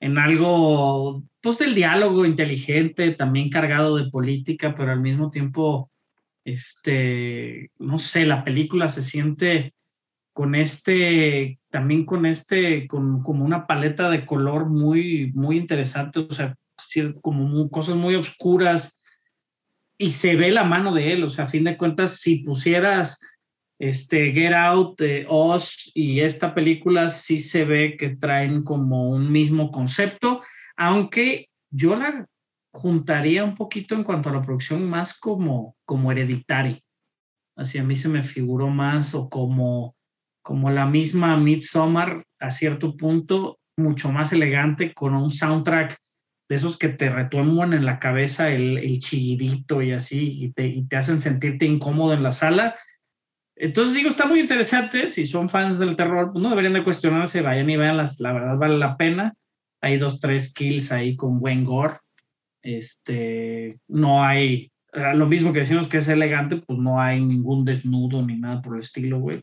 [0.00, 5.90] en algo, pues del diálogo inteligente, también cargado de política, pero al mismo tiempo,
[6.44, 9.73] este, no sé, la película se siente
[10.34, 16.34] con este, también con este, con como una paleta de color muy, muy interesante, o
[16.34, 16.56] sea,
[17.22, 19.00] como mu- cosas muy oscuras
[19.96, 23.20] y se ve la mano de él, o sea, a fin de cuentas, si pusieras
[23.78, 29.30] este Get Out, eh, Oz y esta película sí se ve que traen como un
[29.30, 30.40] mismo concepto,
[30.76, 32.26] aunque yo la
[32.72, 36.78] juntaría un poquito en cuanto a la producción más como, como hereditaria.
[37.56, 39.93] Así a mí se me figuró más o como,
[40.44, 45.98] como la misma Midsommar a cierto punto, mucho más elegante, con un soundtrack
[46.50, 51.18] de esos que te retuembran en la cabeza el, el y así, y te, hacen
[51.18, 52.76] sentirte incómodo en la sala.
[53.56, 55.08] Entonces digo, está muy interesante.
[55.08, 58.58] Si son fans del terror, pues no deberían de cuestionarse, vayan y vean, la verdad
[58.58, 59.34] vale la pena.
[59.80, 61.94] Hay dos, tres kills ahí con buen gore.
[62.60, 68.20] Este, no hay, lo mismo que decimos que es elegante, pues no hay ningún desnudo
[68.20, 69.42] ni nada por el estilo, güey.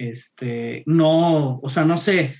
[0.00, 2.36] Este, no, o sea, no sé,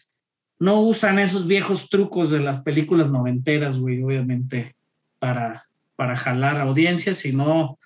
[0.59, 4.75] no usan esos viejos trucos de las películas noventeras, güey, obviamente,
[5.19, 7.79] para, para jalar audiencias, sino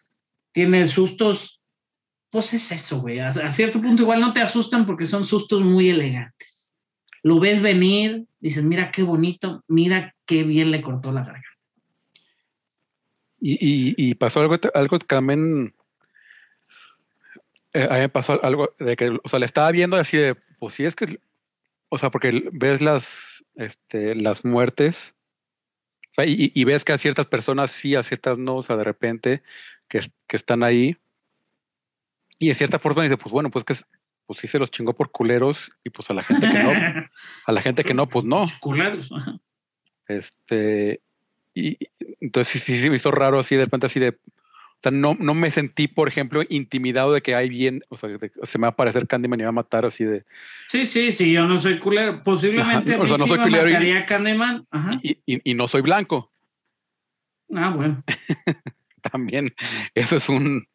[0.52, 1.60] tiene sustos
[2.30, 3.20] pues es eso, güey.
[3.20, 6.72] A, a, cierto punto igual no te asustan porque son sustos muy elegantes.
[7.22, 11.48] Lo ves venir, dices, mira qué bonito, mira qué bien le cortó la garganta.
[13.40, 15.74] Y, y, pasó algo, algo también...
[17.74, 20.36] Eh, a mí me pasó algo de que, o sea, le estaba viendo así de,
[20.58, 21.20] pues sí es que,
[21.88, 25.14] o sea, porque ves las, este, las muertes,
[26.12, 28.76] o sea, y, y, ves que a ciertas personas sí, a ciertas no, o sea,
[28.76, 29.42] de repente,
[29.88, 30.96] que, que están ahí,
[32.38, 33.74] y de cierta forma dice, pues bueno, pues que
[34.26, 36.72] pues sí se los chingó por culeros y pues a la gente que no,
[37.46, 38.46] a la gente que no, pues no.
[38.60, 39.10] Culeros.
[40.06, 41.00] Este,
[41.52, 41.76] y
[42.20, 44.18] entonces sí, sí, sí me hizo raro así de repente así de,
[44.84, 48.32] sea, no, no me sentí, por ejemplo, intimidado de que hay bien, o sea, de,
[48.42, 50.24] se me va a aparecer Candyman y me va a matar así de.
[50.68, 52.22] Sí, sí, sí, yo no soy culero.
[52.22, 54.66] Posiblemente Ajá, o sea, no sí soy me culero mataría y, Candyman.
[54.70, 55.00] Ajá.
[55.02, 56.30] Y, y, y no soy blanco.
[57.54, 58.02] Ah, bueno.
[59.12, 59.54] También,
[59.94, 60.66] eso es un,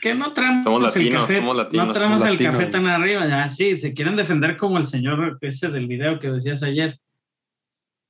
[0.00, 2.56] que no traemos somos latinos, el café, somos latinos, no traemos somos el latinos.
[2.56, 6.30] café tan arriba, ya sí, se quieren defender como el señor ese del video que
[6.30, 6.98] decías ayer.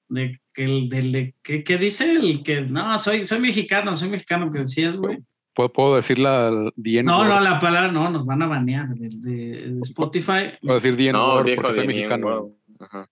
[0.08, 2.10] De que el del de, ¿qué, ¿qué, dice?
[2.10, 5.18] El que no, soy, soy mexicano, soy mexicano que decías, güey.
[5.54, 9.08] ¿Puedo, ¿Puedo, decir la DN No, no, la palabra no, nos van a banear de,
[9.10, 10.52] de, de Spotify.
[10.60, 12.52] Puedo decir DN no, porque soy mexicano.
[12.78, 13.08] Ajá.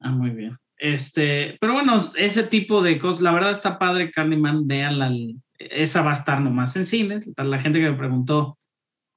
[0.00, 0.56] Ah, muy bien.
[0.78, 5.10] Este, pero bueno, ese tipo de cosas, la verdad está padre, Candyman, véanla,
[5.58, 7.30] esa va a estar nomás en cines.
[7.36, 8.58] La gente que me preguntó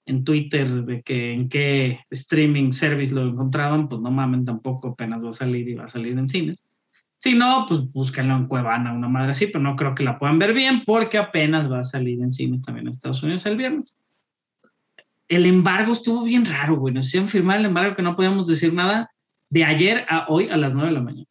[0.05, 5.23] en Twitter de que en qué streaming service lo encontraban, pues no mamen tampoco, apenas
[5.23, 6.68] va a salir y va a salir en cines.
[7.21, 10.39] Si no, pues búsquenlo en Cuevana, una madre así, pero no creo que la puedan
[10.39, 13.99] ver bien porque apenas va a salir en cines también en Estados Unidos el viernes.
[15.27, 16.93] El embargo estuvo bien raro, güey.
[16.93, 19.11] Nos hicieron firmar el embargo que no podíamos decir nada
[19.49, 21.25] de ayer a hoy a las 9 de la mañana.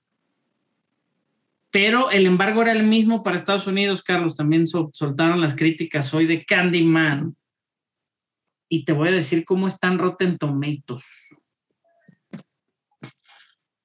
[1.70, 4.34] pero el embargo era el mismo para Estados Unidos, Carlos.
[4.36, 7.36] También sol- soltaron las críticas hoy de Candyman.
[8.70, 11.04] Y te voy a decir cómo están Rotten Tomatoes.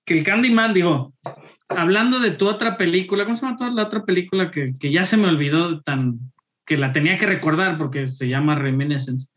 [0.05, 1.13] Que el Candyman, digo,
[1.77, 5.05] hablando de tu otra película, ¿cómo se llama toda la otra película que, que ya
[5.05, 6.19] se me olvidó tan
[6.65, 9.27] que la tenía que recordar porque se llama Reminiscence?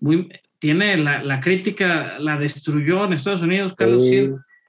[0.00, 0.28] Muy,
[0.58, 4.02] tiene la, la crítica, la destruyó en Estados Unidos, Carlos.
[4.02, 4.28] Sí.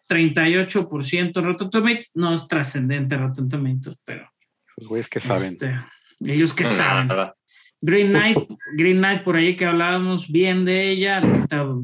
[0.10, 2.12] 38% Rotten Tomatoes.
[2.16, 4.30] No es trascendente Rotten Tomatoes, pero
[4.78, 5.54] Los güeyes que saben.
[5.54, 5.76] este,
[6.22, 7.08] ellos que saben.
[7.08, 7.36] Nada.
[7.80, 8.38] Green Knight,
[8.76, 11.22] Green Knight por ahí que hablábamos bien de ella,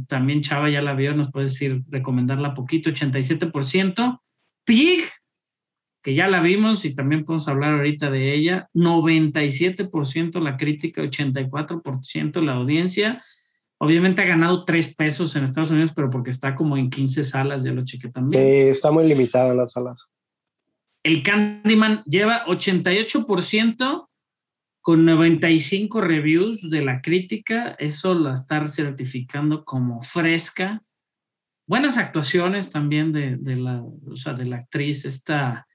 [0.07, 4.19] también Chava ya la vio, nos puede decir, recomendarla poquito, 87%.
[4.65, 5.03] Pig,
[6.01, 12.41] que ya la vimos y también podemos hablar ahorita de ella, 97% la crítica, 84%
[12.41, 13.23] la audiencia.
[13.77, 17.63] Obviamente ha ganado tres pesos en Estados Unidos, pero porque está como en 15 salas,
[17.63, 18.41] ya lo chequé también.
[18.41, 20.09] Sí, está muy limitada en las salas.
[21.03, 24.07] El Candyman lleva 88%
[24.81, 27.75] con 95 reviews de la crítica.
[27.79, 30.81] Eso la está certificando como fresca.
[31.65, 35.65] Buenas actuaciones también de, de la, o sea, de la actriz, esta,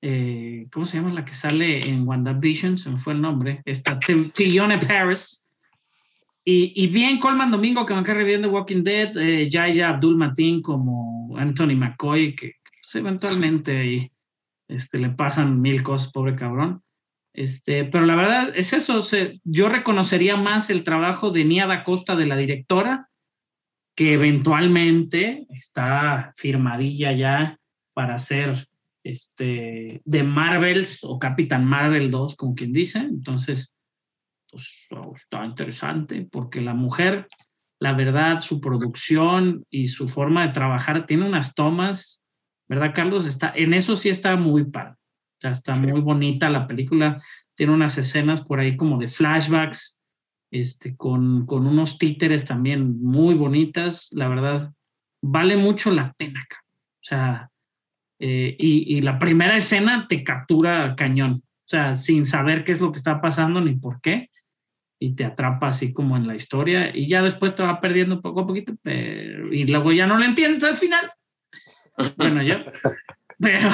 [0.00, 2.78] eh, ¿cómo se llama la que sale en WandaVision?
[2.78, 3.62] Se me fue el nombre.
[3.64, 5.48] Esta Tione Paris.
[6.44, 9.90] Y, y bien, Colman Domingo, que me cae re bien de Walking Dead, eh, Yaya
[9.90, 14.12] Abdul Mateen como Anthony McCoy, que pues, eventualmente ahí
[14.68, 16.82] este, le pasan mil cosas, pobre cabrón.
[17.32, 21.66] Este, pero la verdad es eso, o sea, yo reconocería más el trabajo de Nia
[21.66, 23.08] da Costa, de la directora,
[23.94, 27.58] que eventualmente está firmadilla ya
[27.94, 28.68] para hacer
[29.04, 32.98] este, de Marvels o Capitán Marvel 2, como quien dice.
[32.98, 33.74] Entonces,
[34.50, 37.26] pues está interesante porque la mujer,
[37.80, 42.24] la verdad, su producción y su forma de trabajar tiene unas tomas,
[42.68, 43.26] ¿verdad, Carlos?
[43.26, 44.92] Está, en eso sí está muy padre.
[44.92, 47.20] O sea, está muy bonita la película.
[47.54, 50.01] Tiene unas escenas por ahí como de flashbacks,
[50.52, 54.10] este, con, con unos títeres también muy bonitas.
[54.12, 54.72] La verdad,
[55.20, 56.46] vale mucho la pena.
[56.52, 57.50] O sea,
[58.20, 61.32] eh, y, y la primera escena te captura cañón.
[61.42, 64.28] O sea, sin saber qué es lo que está pasando ni por qué.
[65.00, 66.96] Y te atrapa así como en la historia.
[66.96, 68.74] Y ya después te va perdiendo poco a poquito.
[68.82, 71.10] pero- y luego ya no lo entiendes al final.
[72.16, 72.56] Bueno, yo.
[73.38, 73.70] Pero,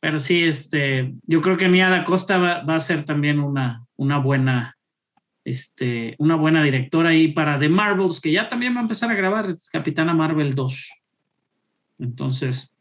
[0.00, 3.84] pero sí, este, yo creo que Nia da Costa va, va a ser también una,
[3.96, 4.75] una buena,
[5.46, 9.14] este, una buena directora ahí para The Marvels, que ya también va a empezar a
[9.14, 10.90] grabar, es Capitana Marvel 2.
[12.00, 12.74] Entonces,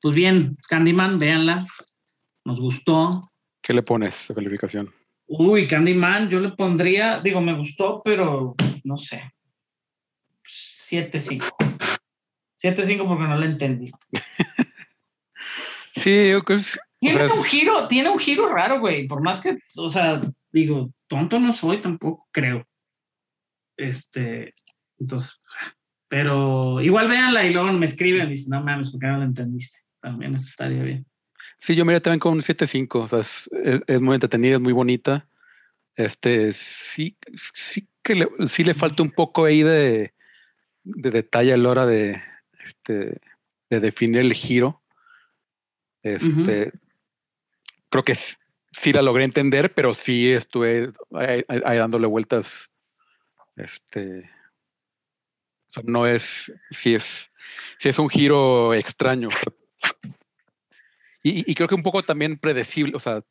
[0.00, 1.64] pues bien, Candyman, véanla.
[2.44, 3.30] Nos gustó.
[3.62, 4.92] ¿Qué le pones de calificación?
[5.28, 9.32] Uy, Candyman, yo le pondría, digo, me gustó, pero no sé.
[10.44, 11.54] 7-5.
[12.60, 13.92] 7-5 porque no la entendí.
[15.98, 19.06] Sí, yo creo que o Tiene sea, un giro, tiene un giro raro, güey.
[19.06, 20.20] Por más que, o sea,
[20.56, 22.66] digo, tonto no soy tampoco, creo.
[23.76, 24.54] Este,
[24.98, 25.40] entonces,
[26.08, 29.24] pero igual véanla y luego me escriben y dicen, no mames, ¿por qué no la
[29.26, 29.78] entendiste?
[30.00, 31.06] También eso estaría bien.
[31.58, 34.60] Sí, yo miré también con un 7.5, o sea, es, es- es muy entretenida, es
[34.60, 35.28] muy bonita.
[35.94, 37.16] Este, sí,
[37.54, 40.14] sí que le, sí le falta un poco ahí de,
[40.84, 42.22] de detalle a la hora de,
[42.64, 43.20] este,
[43.70, 44.82] de definir el giro.
[46.02, 46.72] Este,
[47.90, 48.36] creo que s-
[48.80, 52.70] sí la logré entender, pero sí estuve ahí, ahí- dándole vueltas.
[53.56, 54.30] Este,
[55.68, 57.32] o sea, no es, sí es,
[57.78, 59.28] sí es un giro extraño.
[61.22, 63.24] Y, creo que un poco también predecible, o sea,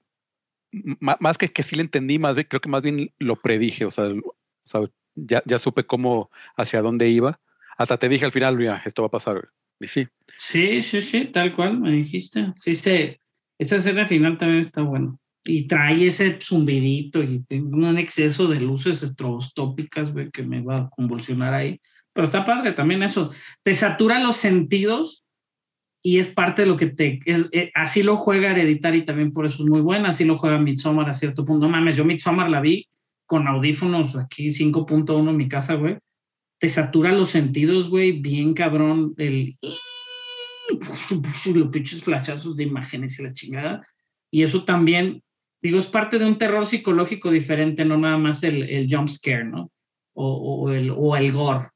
[1.00, 4.10] más que que sí le entendí, más creo que más bien lo predije, o sea,
[5.16, 7.40] ya, ya supe cómo, hacia dónde iba.
[7.78, 9.50] Hasta te dije al final, mira, esto va a pasar.
[9.80, 10.08] Y sí,
[10.38, 12.48] Sí, sí, sí, tal cual me dijiste.
[12.56, 13.20] Sí, se,
[13.58, 15.18] esa escena final también está buena.
[15.48, 20.78] Y trae ese zumbidito y tiene un exceso de luces estrobostópicas, güey, que me va
[20.78, 21.80] a convulsionar ahí.
[22.14, 23.32] Pero está padre también eso.
[23.62, 25.24] Te satura los sentidos
[26.02, 27.20] y es parte de lo que te...
[27.26, 30.10] Es, eh, así lo juega Hereditary también, por eso es muy buena.
[30.10, 31.66] Así lo juega Midsommar a cierto punto.
[31.66, 32.88] No mames, yo Midsommar la vi
[33.26, 35.98] con audífonos aquí 5.1 en mi casa, güey.
[36.60, 39.14] Te satura los sentidos, güey, bien cabrón.
[39.18, 39.58] El
[41.54, 43.88] los pinches flashazos de imágenes y la chingada.
[44.32, 45.24] Y eso también,
[45.66, 49.46] digo, es parte de un terror psicológico diferente, no nada más el, el jump scare,
[49.46, 49.72] ¿no?
[50.14, 51.68] O, o el, o el gore.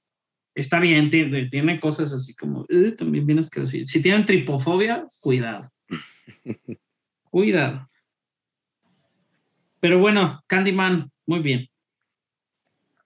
[0.53, 3.87] Está bien, tiene, tiene cosas así como, "Eh", también bien asquerosas.
[3.87, 5.69] Si tienen tripofobia, cuidado.
[7.31, 7.89] cuidado.
[9.79, 11.67] Pero bueno, Candyman, muy bien.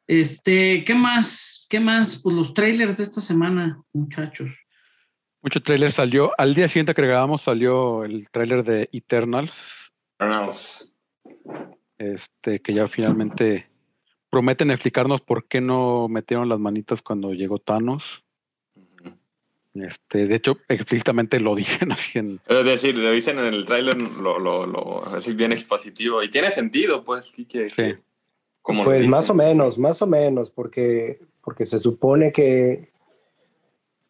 [0.08, 1.66] Este, ¿qué más?
[1.70, 2.22] ¿Qué más?
[2.22, 4.52] Pues los trailers de esta semana, muchachos.
[5.42, 6.32] Mucho trailer salió.
[6.38, 9.83] Al día siguiente que grabamos salió el trailer de Eternals.
[11.98, 13.70] Este, que ya finalmente
[14.30, 18.24] prometen explicarnos por qué no metieron las manitas cuando llegó Thanos.
[19.76, 22.40] Este, de hecho, explícitamente lo dicen así en.
[22.48, 26.24] Es decir, lo dicen en el tráiler, lo, lo, lo, así bien expositivo.
[26.24, 27.96] Y tiene sentido, pues, que, Sí.
[28.62, 32.92] como Pues más o menos, más o menos, porque, porque se supone que,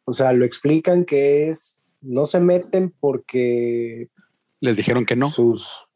[0.05, 4.09] o sea, lo explican que es, no se meten porque
[4.59, 5.29] Les dijeron que no.
[5.29, 5.87] sus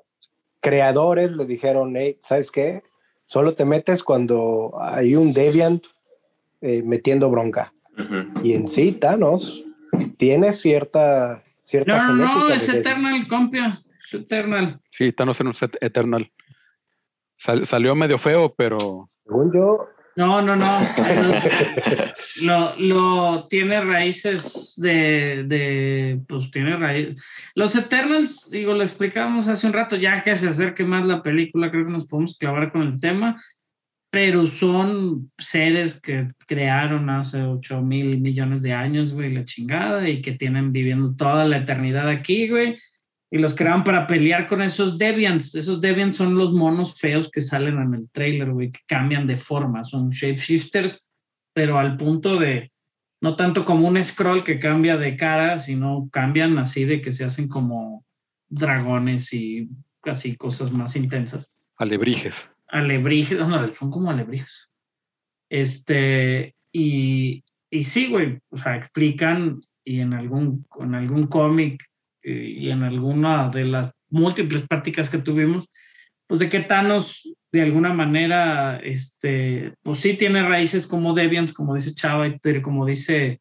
[0.67, 2.83] creadores le dijeron, hey, ¿sabes qué?
[3.25, 5.85] Solo te metes cuando hay un Deviant
[6.61, 7.73] eh, metiendo bronca.
[8.43, 9.63] Y en sí, Thanos
[10.17, 12.39] tiene cierta, cierta No, no, genética.
[12.39, 12.69] no, de es.
[12.69, 13.79] Eternal, compia.
[13.99, 14.79] Es Eternal.
[14.91, 16.31] Sí, Thanos en un set Eternal.
[17.37, 19.87] Sal- salió medio feo, pero Según yo,
[20.17, 20.79] No, no, no.
[22.41, 27.23] Lo, lo tiene raíces de, de, pues tiene raíces.
[27.55, 31.71] Los Eternals, digo, lo explicábamos hace un rato, ya que se acerque más la película,
[31.71, 33.35] creo que nos podemos clavar con el tema,
[34.11, 40.21] pero son seres que crearon hace 8 mil millones de años, güey, la chingada, y
[40.21, 42.77] que tienen viviendo toda la eternidad aquí, güey.
[43.29, 45.53] Y los crearon para pelear con esos Deviants.
[45.55, 49.35] Esos Deviants son los monos feos que salen en el trailer, güey, que cambian de
[49.35, 49.83] forma.
[49.83, 51.05] Son shapeshifters,
[51.53, 52.71] pero al punto de,
[53.19, 57.25] no tanto como un scroll que cambia de cara, sino cambian así de que se
[57.25, 58.05] hacen como
[58.47, 59.69] dragones y
[60.03, 62.51] así cosas más intensas alebrijes.
[62.67, 64.69] alebrijes, no, son como alebrijes.
[65.49, 71.89] Este, y, y sí, güey, o sea, explican y en algún, en algún cómic
[72.31, 75.69] y en alguna de las múltiples prácticas que tuvimos,
[76.27, 81.73] pues de que Thanos de alguna manera, este, pues sí tiene raíces como Deviants, como
[81.75, 82.27] dice Chava,
[82.61, 83.39] como dice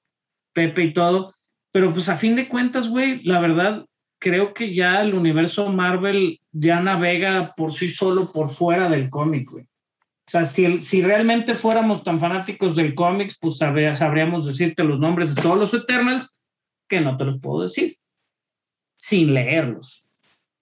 [0.52, 1.34] Pepe y todo,
[1.72, 3.84] pero pues a fin de cuentas, güey, la verdad,
[4.20, 9.50] creo que ya el universo Marvel ya navega por sí solo por fuera del cómic,
[9.50, 9.64] güey.
[9.64, 14.98] O sea, si, si realmente fuéramos tan fanáticos del cómic, pues sabría- sabríamos decirte los
[14.98, 16.36] nombres de todos los Eternals,
[16.88, 17.96] que no te los puedo decir,
[18.96, 20.04] sin leerlos.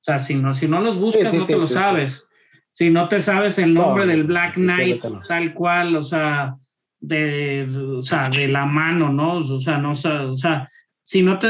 [0.01, 2.31] O sea, si no, si no los buscas, Sí, sí, no te sí, lo sabes.
[2.71, 6.57] Si no te sabes el nombre No, del Black Knight, tal cual, o sea,
[7.01, 7.63] de,
[7.99, 9.35] o sea, de la mano, ¿no?
[9.35, 10.69] O sea, no, o sea, o sea,
[11.03, 11.49] si no te,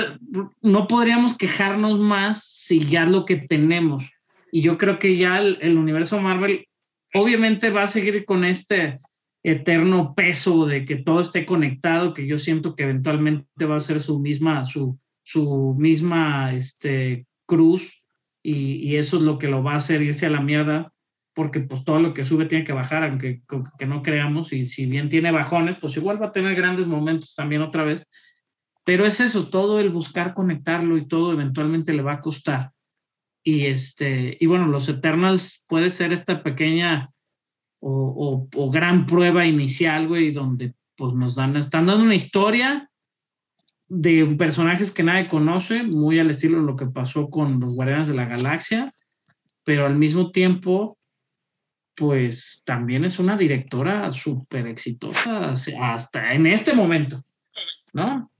[0.61, 4.13] no podríamos quejarnos más si ya es lo que tenemos.
[4.53, 6.67] Y yo creo que ya el, el universo Marvel
[7.15, 8.99] obviamente va a seguir con este
[9.43, 14.01] eterno peso de que todo esté conectado, que yo siento que eventualmente va a ser
[14.01, 18.05] su misma, su, su misma este, cruz,
[18.43, 20.93] y, y eso es lo que lo va a hacer irse a la mierda,
[21.35, 23.43] porque pues todo lo que sube tiene que bajar, aunque
[23.79, 27.35] que no creamos, y si bien tiene bajones, pues igual va a tener grandes momentos
[27.35, 28.07] también otra vez.
[28.85, 32.71] Pero es eso, todo el buscar conectarlo y todo eventualmente le va a costar.
[33.43, 37.09] Y este, y bueno, los Eternals puede ser esta pequeña
[37.81, 42.91] o, o, gran prueba inicial, güey, donde pues nos dan, están dando una historia
[43.89, 48.09] de personajes que nadie conoce, muy al estilo de lo que pasó con los Guardianes
[48.09, 48.93] de la Galaxia,
[49.63, 50.97] pero al mismo tiempo,
[51.95, 57.23] pues también es una directora súper exitosa hasta en este momento,
[57.93, 58.31] ¿no?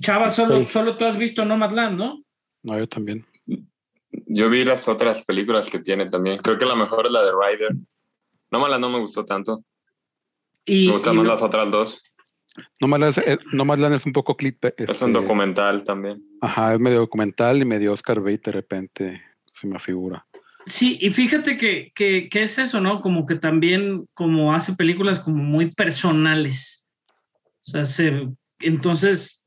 [0.00, 0.66] Chava, solo, Sí.
[0.68, 2.22] solo tú has visto Nomadland, ¿no?
[2.62, 3.24] No, yo también.
[4.26, 6.38] Yo vi las otras películas que tiene también.
[6.38, 7.76] Creo que la mejor es la de Ryder.
[8.50, 9.62] No mala, no me gustó tanto.
[10.64, 12.02] Y, Me gustan y más lo- las otras dos.
[13.08, 14.64] Es, eh, Nomadland es un poco clip.
[14.64, 16.22] Es este, un documental también.
[16.40, 19.22] Ajá, es medio documental y medio Oscar Bate de repente
[19.52, 20.26] se me figura.
[20.66, 23.00] Sí, y fíjate que, que, que es eso, ¿no?
[23.00, 26.86] Como que también como hace películas como muy personales.
[27.66, 28.28] O sea, se,
[28.60, 29.46] entonces,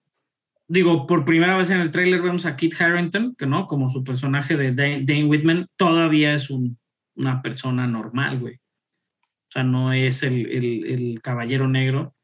[0.67, 4.03] digo, por primera vez en el tráiler vemos a Kit Harington, que no, como su
[4.03, 6.77] personaje de Dane, Dane Whitman, todavía es un-
[7.15, 8.55] una persona normal, güey.
[8.55, 12.15] O sea, no es el, el- el caballero negro.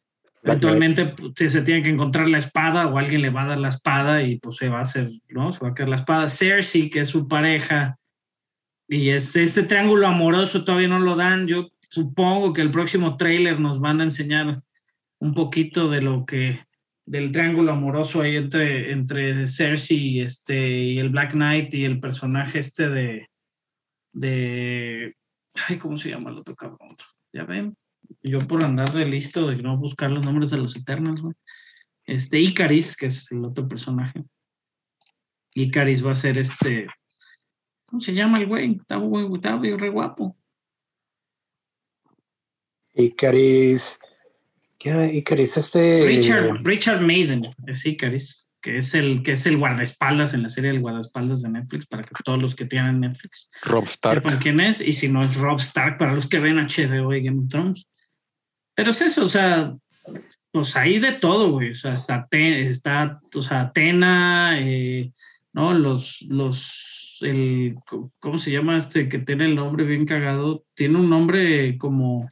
[0.43, 3.69] Eventualmente pues, se- tiene que encontrar la espada o alguien le va a dar la
[3.69, 5.51] espada y pues se va a hacer, ¿no?
[5.51, 6.27] Se va a caer la espada.
[6.27, 7.97] Cersei, que es su pareja,
[8.87, 11.47] y este, este triángulo amoroso todavía no lo dan.
[11.47, 14.61] Yo supongo que el próximo tráiler nos van a enseñar
[15.19, 16.65] un poquito de lo que
[17.05, 21.99] del triángulo amoroso ahí entre, entre Cersei y, este, y el Black Knight y el
[21.99, 23.27] personaje este de,
[24.13, 25.15] de
[25.67, 26.55] ay, ¿cómo se llama el otro?
[27.33, 27.75] Ya ven,
[28.21, 31.35] yo por andar de listo de no buscar los nombres de los Eternals, güey.
[32.05, 34.23] Este Icaris, que es el otro personaje.
[35.53, 36.87] Icaris va a ser este
[37.89, 38.75] ¿Cómo se llama el güey?
[38.75, 40.37] Está muy, está muy re guapo.
[42.93, 43.97] Icaris.
[44.77, 45.57] ¿Qué Icaris?
[45.57, 46.05] Este.
[46.05, 48.47] Richard, Richard Maiden es Icaris.
[48.61, 52.03] que es el que es el guardaespaldas en la serie del guardaespaldas de Netflix, para
[52.03, 54.21] que todos los que tienen Netflix Rob Stark.
[54.21, 57.23] sepan quién es, y si no es Rob Stark, para los que ven HBO y
[57.23, 57.87] Game of Thrones.
[58.79, 59.75] Pero es eso, o sea,
[60.53, 61.71] pues ahí de todo, güey.
[61.71, 65.11] O sea, está, está o sea, Tena, eh,
[65.51, 65.73] ¿no?
[65.73, 67.75] Los, los, el,
[68.19, 70.63] ¿cómo se llama este que tiene el nombre bien cagado?
[70.75, 72.31] Tiene un nombre como,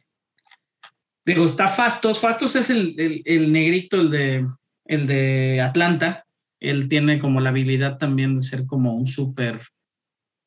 [1.26, 2.22] digo, está Fastos.
[2.22, 4.48] Fastos es el, el, el negrito, el de,
[4.86, 6.24] el de Atlanta.
[6.61, 9.60] Él tiene como la habilidad también de ser como un súper,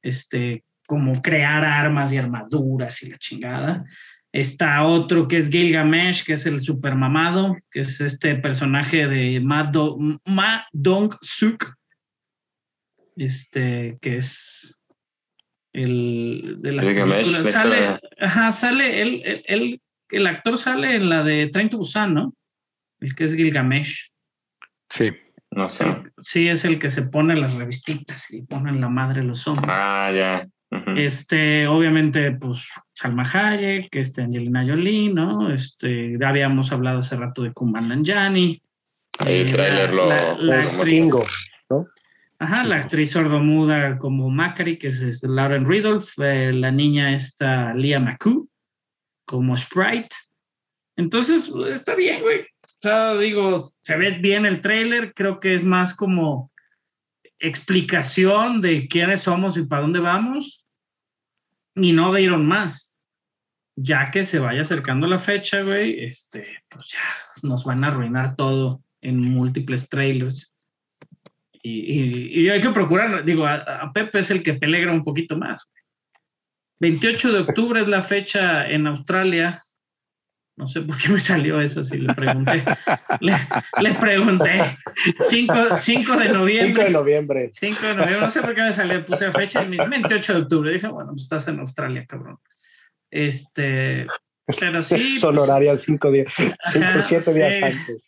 [0.01, 3.85] este, como crear armas y armaduras y la chingada.
[4.33, 9.41] Está otro que es Gilgamesh, que es el super mamado, que es este personaje de
[9.41, 11.75] Ma, Do- Ma Dong-suk,
[13.17, 14.79] este, que es
[15.73, 21.23] el de las Gilgamesh, Sale, ajá, sale, él, él- él- el actor sale en la
[21.23, 22.35] de Train to Busan, ¿no?
[23.01, 24.11] El que es Gilgamesh.
[24.91, 25.11] Sí.
[25.53, 25.85] No sé.
[26.19, 29.69] Sí, es el que se pone las revistitas y pone en la madre los hombres.
[29.69, 30.47] Ah, ya.
[30.97, 35.53] Este, obviamente, pues Salma Hayek, este, Angelina Jolie, ¿no?
[35.53, 38.63] Este, ya habíamos hablado hace rato de Kumail Nanjiani.
[39.21, 41.25] Ahí el Eh, tráiler la- lo- la- la actriz- Kingo.
[42.39, 47.75] Ajá, la actriz sordomuda como Macari, que es este, Lauren Ridolph, eh, la niña esta
[47.75, 48.49] Lia McCoo,
[49.27, 50.15] como Sprite.
[50.97, 52.41] Entonces, está bien, güey.
[52.43, 56.50] O sea, digo, se ve bien el tráiler, creo que es más como
[57.41, 60.67] explicación de quiénes somos y para dónde vamos,
[61.75, 62.99] y no de Iron más.
[63.77, 67.01] Ya que se vaya acercando la fecha, güey, este, pues ya
[67.49, 70.55] nos van a arruinar todo en múltiples trailers.
[71.63, 75.05] Y, y- y hay que procurar, digo, a, a Pepe es el que peligra un
[75.05, 75.71] poquito más.
[76.81, 79.63] 28 de octubre es la fecha en Australia.
[80.61, 82.63] No sé por qué me salió eso, si le pregunté.
[83.21, 83.33] le,
[83.81, 84.77] le pregunté.
[85.31, 86.85] 5, 5 de 5 noviembre.
[86.85, 87.49] de noviembre.
[87.51, 90.41] 5 de noviembre, no sé por qué me salió, puse fecha en mis 28 de
[90.41, 90.73] octubre.
[90.75, 92.39] Dije, bueno, pues estás en Australia, cabrón.
[93.11, 94.07] Este,
[94.59, 95.09] pero sí.
[95.19, 96.55] Son pues, horarios 5 días, 5,
[96.85, 98.03] Ajá, 7 días antes.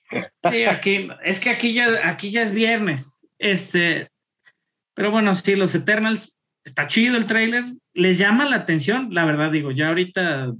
[0.51, 3.16] Sí, aquí, es que aquí ya, aquí ya es viernes.
[3.39, 4.11] Este,
[4.93, 7.65] pero bueno, sí, los Eternals, está chido el tráiler,
[7.95, 10.53] les llama la atención, la verdad digo, ya ahorita,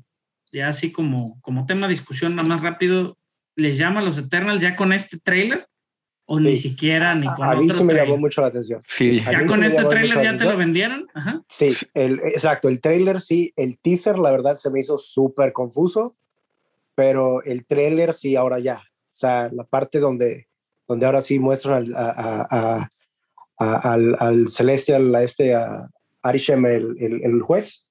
[0.52, 3.18] ya así como, como tema de discusión, nada más rápido,
[3.56, 5.66] les llama a los Eternals ya con este tráiler
[6.24, 6.68] o ni Sí.
[6.70, 8.20] siquiera ni con A mí otro sí me llamó tráiler?
[8.20, 8.80] mucho la atención.
[8.86, 9.20] Sí.
[9.26, 11.42] A Ya mí con este llamó la ya te lo vendieron, ajá.
[11.48, 16.16] Sí, el, exacto, el trailer sí, el teaser la verdad se me hizo súper confuso,
[16.94, 18.76] pero el trailer sí, ahora ya.
[18.76, 20.48] O sea, la parte donde,
[20.86, 22.88] donde ahora sí muestran al, a, a- a-
[23.58, 25.88] a- al, al Celestial, a este, a
[26.22, 27.84] Arishem, el, el, el juez,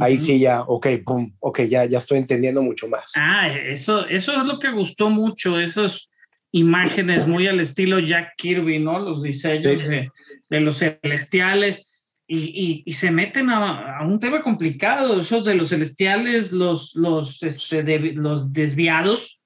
[0.00, 3.12] ahí sí ya, ok, pum, ok, ya, ya estoy entendiendo mucho más.
[3.16, 6.08] Ah, eso, eso es lo que gustó mucho, esas
[6.52, 8.98] imágenes muy al estilo Jack Kirby, ¿no?
[8.98, 9.88] Los diseños Sí.
[9.88, 10.10] de,
[10.50, 11.88] de los celestiales.
[12.26, 16.94] Y, y- y se meten a, a un tema complicado, esos de los celestiales, los,
[16.94, 19.40] los, este, de- los desviados.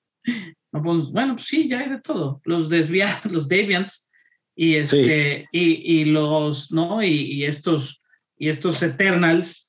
[0.73, 2.41] No, pues, bueno, pues sí, ya hay de todo.
[2.45, 4.09] Los desviados, los deviants,
[4.55, 7.03] y este, y, y los, ¿no?
[7.03, 8.01] Y, y estos,
[8.39, 9.66] y estos eternals,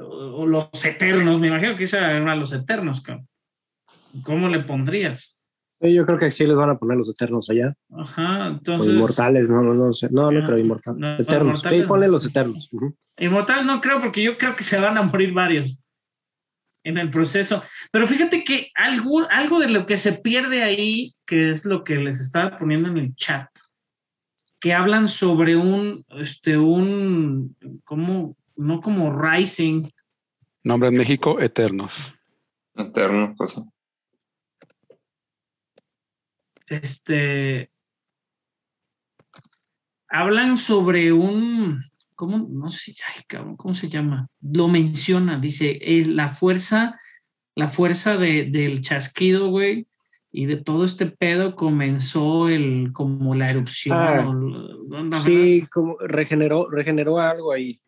[0.00, 3.26] o, o los eternos, me imagino que eran a los eternos, cabrón.
[4.22, 5.36] ¿Cómo le pondrías?
[5.80, 7.72] Sí, yo creo que sí les van a poner los eternos allá.
[7.96, 8.88] Ajá, O entonces.
[8.92, 10.08] inmortales, no, no, no sé.
[10.10, 11.00] No, no Ah, creo inmortales.
[11.00, 11.60] no, eternos.
[11.62, 12.12] Sí, ponle no.
[12.12, 12.68] los eternos.
[12.72, 12.94] Ujú.
[13.18, 15.78] Inmortales no creo, porque yo creo que se van a morir varios
[16.84, 17.62] en el proceso.
[17.92, 21.96] Pero fíjate que algo, algo de lo que se pierde ahí, que es lo que
[21.96, 23.48] les estaba poniendo en el chat,
[24.60, 29.88] que hablan sobre un, este, un, como, no como rising,
[30.62, 32.14] Nombre en México, Eternos.
[32.74, 33.56] Eterno, pues.
[36.66, 37.70] este,
[40.08, 41.82] hablan sobre un,
[42.14, 42.46] ¿cómo?
[42.48, 44.28] No sé, ay, cabrón, ¿cómo se llama?
[44.40, 47.00] Lo menciona, dice, eh, la fuerza,
[47.54, 49.86] la fuerza de, del chasquido, güey,
[50.30, 53.96] y de todo este pedo comenzó el, como la erupción.
[53.98, 55.20] Ah.
[55.24, 57.80] Sí, como regeneró, regeneró algo ahí.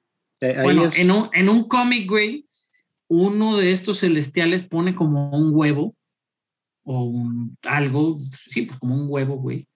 [0.43, 2.47] Eh, Bueno, es- en un, en un cómic, güey,
[3.09, 5.95] uno de estos celestiales pone como un huevo
[6.85, 9.69] o un, algo, sí, pues como un huevo, güey,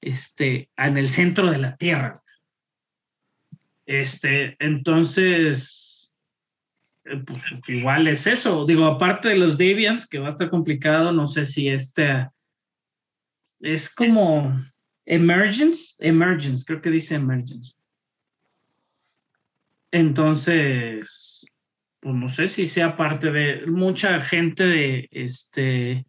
[0.00, 2.22] este, en el centro de la Tierra.
[3.84, 6.14] Este, entonces,
[7.04, 8.64] eh, pues igual es eso.
[8.66, 12.28] Digo, aparte de los Deviants, que va a estar complicado, no sé si este
[13.60, 14.54] es como
[15.04, 17.72] Emergence, Emergence, creo que dice Emergence.
[19.90, 21.46] Entonces,
[22.00, 26.06] pues no sé si sea parte de mucha gente de este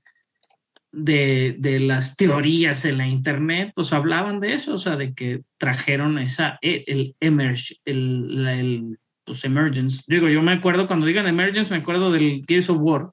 [0.91, 5.43] de, de, las teorías en la internet, pues hablaban de eso, o sea, de que
[5.57, 10.03] trajeron esa, e, el, emerge, el, el, pues emergence.
[10.07, 13.11] Digo, yo me acuerdo, cuando digan emergence, me acuerdo del Gears of War,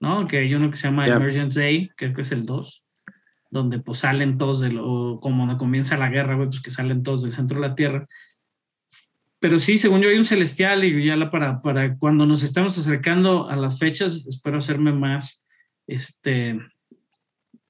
[0.00, 0.26] ¿no?
[0.26, 1.16] Que hay uno que se llama Yeah.
[1.16, 2.84] Emergence Day, creo que es el 2,
[3.50, 7.22] donde pues salen todos lo, como cuando comienza la guerra, güey, pues que salen todos
[7.22, 8.06] del centro de la Tierra.
[9.44, 12.78] Pero sí, según yo hay un celestial y ya la para, para cuando nos estamos
[12.78, 15.44] acercando a las fechas, espero hacerme más,
[15.86, 16.58] este,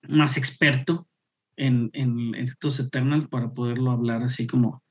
[0.08, 1.08] más experto
[1.56, 4.84] en, en, estos Eternals para poderlo hablar así como...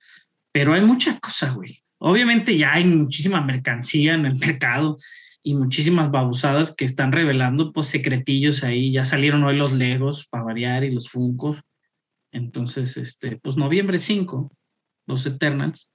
[0.51, 1.81] Pero hay mucha cosa, güey.
[1.99, 4.97] Obviamente ya hay muchísima mercancía en el mercado
[5.41, 8.91] y muchísimas babosadas que están revelando pues secretillos ahí.
[8.91, 11.61] Ya salieron hoy los Legos para variar y los Funcos.
[12.33, 14.51] Entonces, este, pues noviembre 5,
[15.07, 15.92] los Eternals.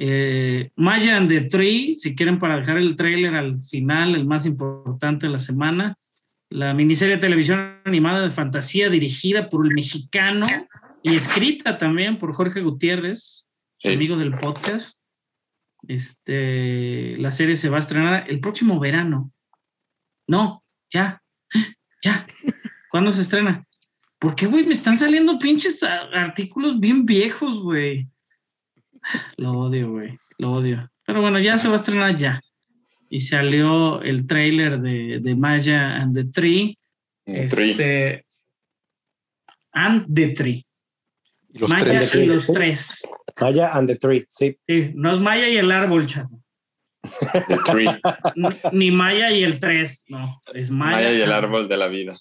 [0.00, 4.46] Eh, Maya and the Tree, si quieren para dejar el trailer al final, el más
[4.46, 5.98] importante de la semana,
[6.50, 10.46] la miniserie de televisión animada de fantasía dirigida por el mexicano
[11.02, 13.44] y escrita también por Jorge Gutiérrez,
[13.80, 13.88] Sí.
[13.92, 14.98] amigo del podcast.
[15.86, 19.32] Este, la serie se va a estrenar el próximo verano.
[20.28, 21.22] No, ya,
[22.02, 22.26] ya.
[22.90, 23.66] ¿Cuándo se estrena?
[24.18, 24.64] ¿Por qué, güey?
[24.64, 28.08] Me están saliendo pinches artículos bien viejos, güey.
[29.36, 30.18] Lo odio, güey.
[30.38, 30.90] Lo odio.
[31.06, 32.40] Pero bueno, ya se va a estrenar ya.
[33.10, 36.76] Y salió el trailer de, de Maya and the Tree.
[37.24, 38.24] Este,
[39.72, 40.64] and the Tree.
[41.54, 42.14] Los Maya tres.
[42.14, 42.52] y los Sí.
[42.52, 43.02] tres.
[43.40, 44.56] Maya and the Tree, sí.
[44.66, 46.42] Sí, no es Maya y el árbol, chavo.
[47.48, 48.00] The Tree.
[48.36, 50.40] Ni, ni Maya y el tres, no.
[50.54, 50.96] Es Maya.
[50.96, 52.14] Maya y el árbol de la vida.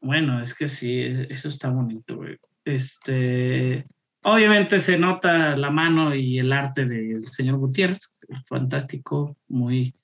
[0.00, 2.36] Bueno, es que sí, e- eso está bonito, güey.
[2.64, 3.86] Este,
[4.26, 8.12] obviamente se nota la mano y el arte del señor Gutiérrez,
[8.46, 9.94] fantástico, muy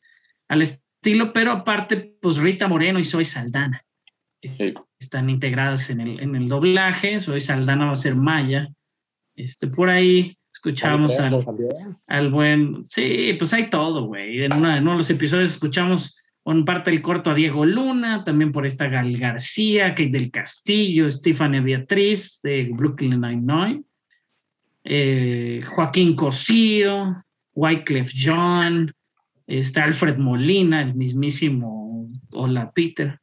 [0.49, 3.85] al estilo, pero aparte, pues Rita Moreno y Soy Saldana
[4.43, 4.75] Sí.
[4.99, 7.21] están integradas en el, en el doblaje.
[7.21, 8.69] Soy Saldana va a ser Maya.
[9.37, 11.45] Este, por ahí escuchamos al,
[12.09, 12.85] al buen.
[12.85, 14.43] Sí, pues hay todo, güey.
[14.45, 18.25] En, una- en uno de los episodios escuchamos en parte del corto a Diego Luna,
[18.25, 23.85] también por esta Gal García, Kate del Castillo, Stephanie Beatriz de Brooklyn Nine-Nine,
[24.85, 28.95] eh, Joaquín Cosío, Wyclef John,
[29.47, 33.19] está Alfred Molina, el mismísimo Hola Peter.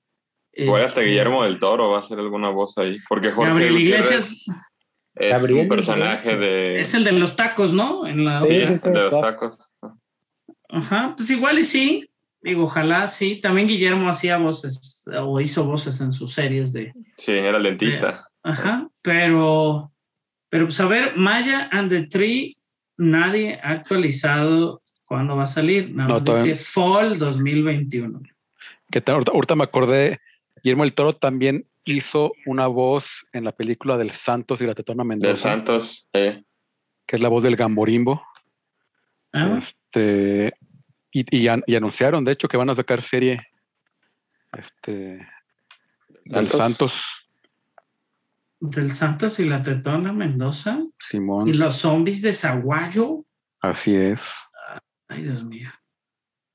[0.53, 2.97] Igual hasta Este, Guillermo del Toro va a hacer alguna voz ahí.
[3.07, 4.45] Porque Jorge Gabriel Iglesias
[5.15, 6.39] es Gabriel un personaje Iglesias.
[6.39, 8.05] de, es el de los tacos, ¿no?
[8.05, 9.71] En la, Sí, sí, sí, sí, de los tacos.
[10.69, 12.09] Ajá, pues igual y sí.
[12.41, 13.39] Digo, ojalá sí.
[13.41, 16.93] También Guillermo hacía voces o hizo voces en sus series de.
[17.17, 18.27] Sí, era el dentista.
[18.43, 19.91] Ajá, pero.
[20.49, 22.57] Pero pues a ver, Maya and the Tree,
[22.97, 25.91] nadie ha actualizado cuándo va a salir.
[25.93, 28.21] Nada No, más dice Fall 2021.
[28.91, 30.19] Que te- ahorita, ahorita me acordé,
[30.63, 35.01] Guillermo el Toro también hizo una voz en la película del Santos y la Tetona
[35.03, 36.07] Del Mendoza, Santos.
[36.13, 36.43] eh.
[37.05, 38.21] que es la voz del Gamborimbo.
[39.33, 40.53] Ah, Este,
[41.11, 43.41] y, y an- y anunciaron, de hecho, que van a sacar serie
[44.57, 45.27] este,
[46.25, 47.01] del ¿Santos?
[48.59, 50.79] Del Santos y la Tetona Mendoza.
[50.79, 51.57] Y Simón.
[51.57, 53.25] los zombies de Zaguayo.
[53.61, 54.33] Así es.
[55.07, 55.69] Ay, Dios mío.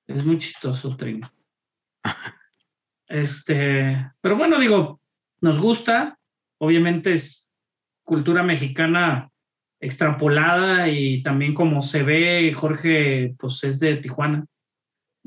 [0.06, 1.30] Es muy chistoso, Trino.
[3.06, 4.98] Este, pero bueno, digo,
[5.42, 6.18] nos gusta.
[6.58, 7.52] Obviamente es
[8.02, 9.30] cultura mexicana
[9.78, 14.46] extrapolada y también como se ve, Jorge, pues es de Tijuana,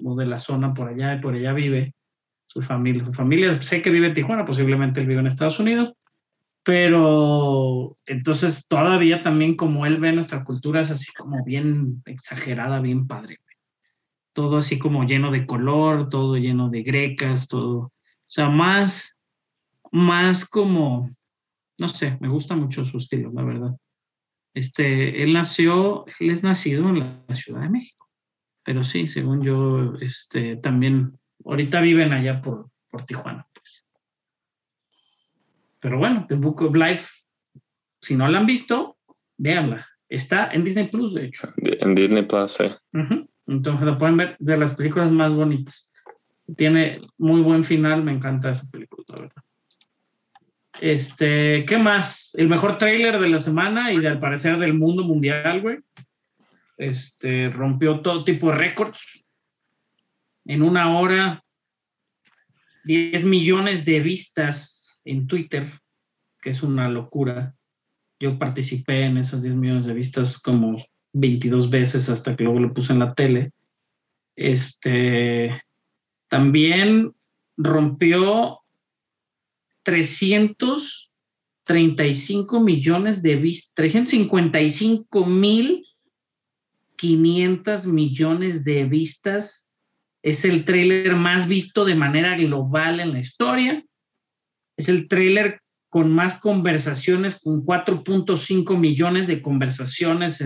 [0.03, 1.93] o de la zona por allá, y por allá vive
[2.47, 3.03] su familia.
[3.03, 5.93] Su familia sé que vive en Tijuana, posiblemente él vive en Estados Unidos,
[6.67, 13.07] pero entonces todavía también como él ve nuestra cultura es así como bien exagerada, bien
[13.07, 13.39] padre.
[14.33, 17.93] Todo así como lleno de color, todo lleno de grecas, todo, o
[18.25, 19.17] sea, más,
[19.93, 21.09] más como,
[21.79, 23.77] no sé, me gusta mucho su estilo, la verdad.
[24.53, 28.09] Este, él nació, él es nacido en la Ciudad de México,
[28.65, 33.47] pero sí, según yo, este, también, ahorita viven allá por, por Tijuana.
[35.87, 37.23] Pero bueno, The Book of Life,
[38.01, 38.97] si no la han visto,
[39.37, 39.87] véanla.
[40.09, 41.47] Está en Disney Plus, de hecho.
[41.63, 42.75] En Disney Plus, eh.
[42.91, 43.29] Ujú.
[43.47, 45.89] Entonces la pueden ver de las películas más bonitas.
[46.57, 49.43] Tiene muy buen final, me encanta esa película, la verdad.
[50.81, 52.35] Este, ¿qué más?
[52.35, 55.77] El mejor tráiler de la semana y de, al parecer del mundo mundial, güey.
[56.75, 59.23] Este, rompió todo tipo de récords.
[60.43, 61.41] En una hora,
[62.83, 64.76] 10 millones de vistas
[65.09, 65.81] en Twitter,
[66.41, 67.55] que es una locura.
[68.19, 70.81] Yo participé en esas 10 millones de vistas como
[71.13, 73.51] 22 veces hasta que luego lo puse en la tele.
[74.35, 75.61] Este
[76.27, 77.13] también
[77.57, 78.61] rompió
[79.83, 85.83] 335 millones de vistas, 355 mil
[86.97, 89.71] 500 millones de vistas.
[90.21, 93.85] Es el tráiler más visto de manera global en la historia.
[94.77, 100.43] Es el tráiler con más conversaciones, con 4.5 millones de conversaciones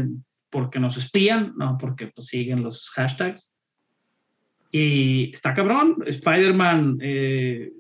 [0.49, 3.53] porque nos espían, no porque pues, siguen los hashtags.
[4.71, 7.71] Y está cabrón, Spider-Man, eh,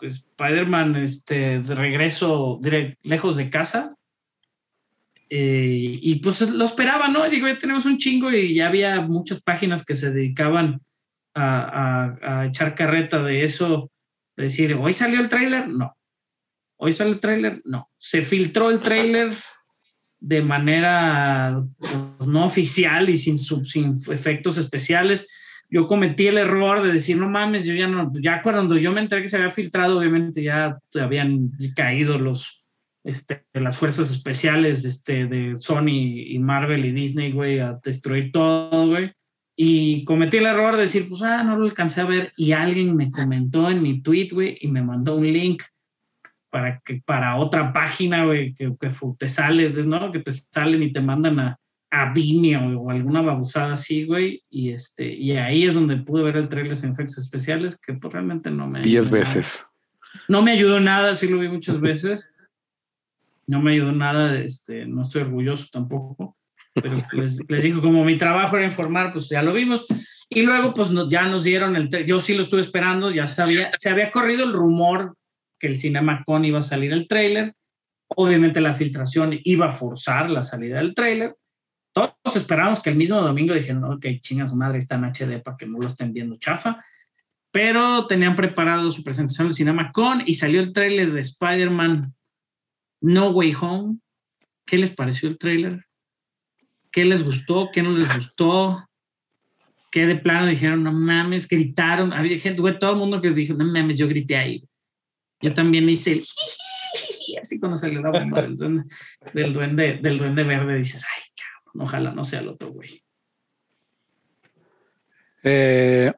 [0.00, 2.60] Spider-Man este, de regreso
[3.02, 3.96] lejos de casa.
[5.28, 7.28] Eh, y pues lo esperaba, ¿no?
[7.28, 10.80] Digo, ya tenemos un chingo y ya había muchas páginas que se dedicaban
[11.34, 13.90] a, echar carreta de eso,
[14.44, 15.68] decir, ¿hoy salió el tráiler?
[15.68, 15.96] No.
[16.76, 17.62] ¿Hoy sale el tráiler?
[17.64, 17.90] No.
[17.96, 19.32] Se filtró el tráiler
[20.20, 25.28] de manera pues, no oficial y sin, sin efectos especiales.
[25.68, 29.00] Yo cometí el error de decir, no mames, yo ya no, ya cuando yo me
[29.00, 32.62] enteré que se había filtrado, obviamente ya habían caído los,
[33.02, 38.88] este, las fuerzas especiales este, de Sony y Marvel y Disney, güey, a destruir todo,
[38.88, 39.12] güey.
[39.58, 42.32] Y cometí el error de decir, pues, ah, no lo alcancé a ver.
[42.36, 45.62] Y alguien me comentó en mi tweet, güey, y me mandó un link
[46.50, 48.70] para, que, para otra página, güey, que,
[49.18, 50.12] te sale, ¿no?
[50.12, 51.58] Que te salen y te mandan a,
[51.90, 56.36] a Vimeo o alguna babusada así, güey, y, este, y ahí es donde pude ver
[56.36, 58.82] el trailer en efectos especiales, que pues realmente no me...
[58.82, 59.64] Diez veces.
[60.28, 62.30] No me ayudó nada, sí lo vi muchas veces.
[63.46, 66.35] No me ayudó nada, este, no estoy orgulloso tampoco,
[66.82, 69.86] pero les, les digo, como mi trabajo era informar, pues ya lo vimos.
[70.28, 73.90] Y luego, pues ya nos dieron el, yo sí lo estuve esperando, ya sabía, se
[73.90, 75.16] había corrido el rumor
[75.58, 77.54] que el CinemaCon iba a salir el tráiler.
[78.08, 81.34] Obviamente la filtración iba a forzar la salida del tráiler.
[81.92, 85.56] Todos esperábamos que el mismo domingo dijeron, ok, chinga su madre, está en HD para
[85.56, 86.84] que no lo estén viendo chafa.
[87.52, 92.14] Pero tenían preparado su presentación del CinemaCon y salió el tráiler de Spider-Man
[93.00, 93.98] No Way Home.
[94.66, 95.85] ¿Qué les pareció el tráiler?
[96.96, 97.68] ¿Qué les gustó?
[97.70, 98.88] ¿Qué no les gustó?
[99.92, 102.10] ¿Qué de plano dijeron, no mames, gritaron?
[102.10, 104.66] Había gente, güey, todo el mundo que dijo, no mames, yo grité ahí.
[105.42, 106.24] Yo también hice el
[107.42, 112.24] así cuando salió la bomba del duende, del duende, verde, dices, ay, cabrón, ojalá no
[112.24, 113.04] sea el otro güey.
[115.42, 116.10] Eh,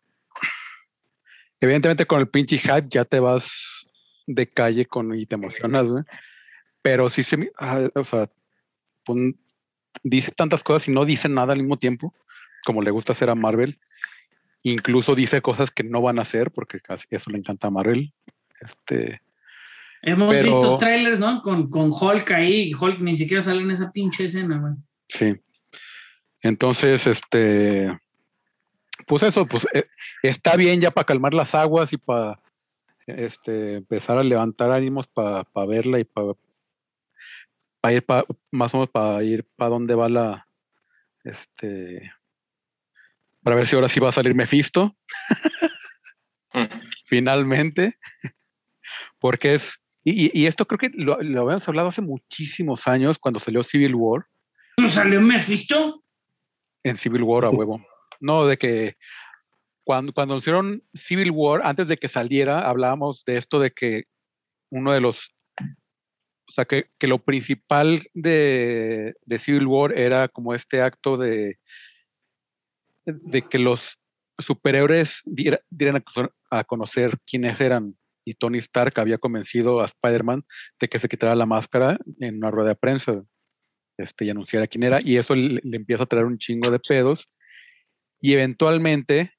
[1.58, 3.84] evidentemente con el pinche hype ya te vas
[4.28, 6.04] de calle con y te emocionas, güey.
[6.82, 8.30] Pero sí se ah, o sea,
[10.02, 12.14] dice tantas cosas y no dice nada al mismo tiempo,
[12.64, 13.78] como le gusta hacer a Marvel.
[14.62, 16.80] Incluso dice cosas que no van a hacer, porque
[17.10, 18.12] eso le encanta a Marvel.
[18.60, 19.20] Este,
[20.02, 21.42] Hemos visto trailers, ¿no?
[21.42, 24.74] Con, con Hulk ahí, Hulk ni siquiera sale en esa pinche escena, güey.
[25.08, 25.34] Sí.
[26.42, 27.98] Entonces, este,
[29.06, 29.84] pues eso, pues eh,
[30.22, 32.40] está bien ya para calmar las aguas y para
[33.06, 36.34] este, empezar a levantar ánimos para verla y para
[37.84, 40.48] ir pa, más o menos para ir para dónde va la,
[41.24, 42.12] este,
[43.42, 44.96] para ver si ahora sí va a salir Mephisto.
[46.54, 46.64] Mm.
[47.08, 47.98] Finalmente
[49.18, 49.74] porque es,
[50.04, 54.26] y, esto creo que lo, habíamos hablado hace muchísimos años cuando salió Civil War.
[54.78, 56.02] ¿No salió Mephisto?
[56.84, 57.84] En Civil War a huevo.
[58.20, 58.96] No, de que
[59.84, 64.04] cuando, cuando hicieron Civil War, antes de que saliera, hablábamos de esto de que
[64.70, 65.34] uno de los,
[66.48, 71.58] o sea, que, lo principal de, Civil War era como este acto de,
[73.04, 73.98] de que los
[74.38, 76.02] superhéroes dieran
[76.50, 77.96] a conocer quiénes eran
[78.28, 80.44] y Tony Stark había convencido a Spider-Man
[80.78, 83.22] de que se quitara la máscara en una rueda de prensa
[83.96, 87.28] este, y anunciara quién era, y eso le, empieza a traer un chingo de pedos,
[88.20, 89.32] y eventualmente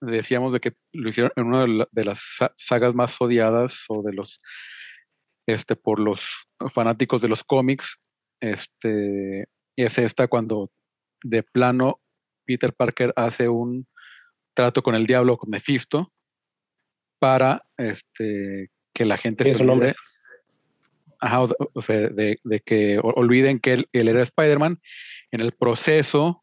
[0.00, 2.20] decíamos de que lo hicieron en una de, las
[2.56, 4.40] sagas más odiadas o de los,
[5.46, 6.22] este, por los
[6.72, 7.98] fanáticos de los cómics,
[8.40, 9.46] este,
[9.76, 10.70] es esta cuando
[11.22, 12.00] de plano
[12.44, 13.86] Peter Parker hace un
[14.54, 16.12] trato con el diablo, con Mephisto,
[17.18, 19.94] para este, que la gente se nombre?
[21.74, 24.80] o, sea, de, que olviden que él, era Spider-Man.
[25.30, 26.42] En el proceso,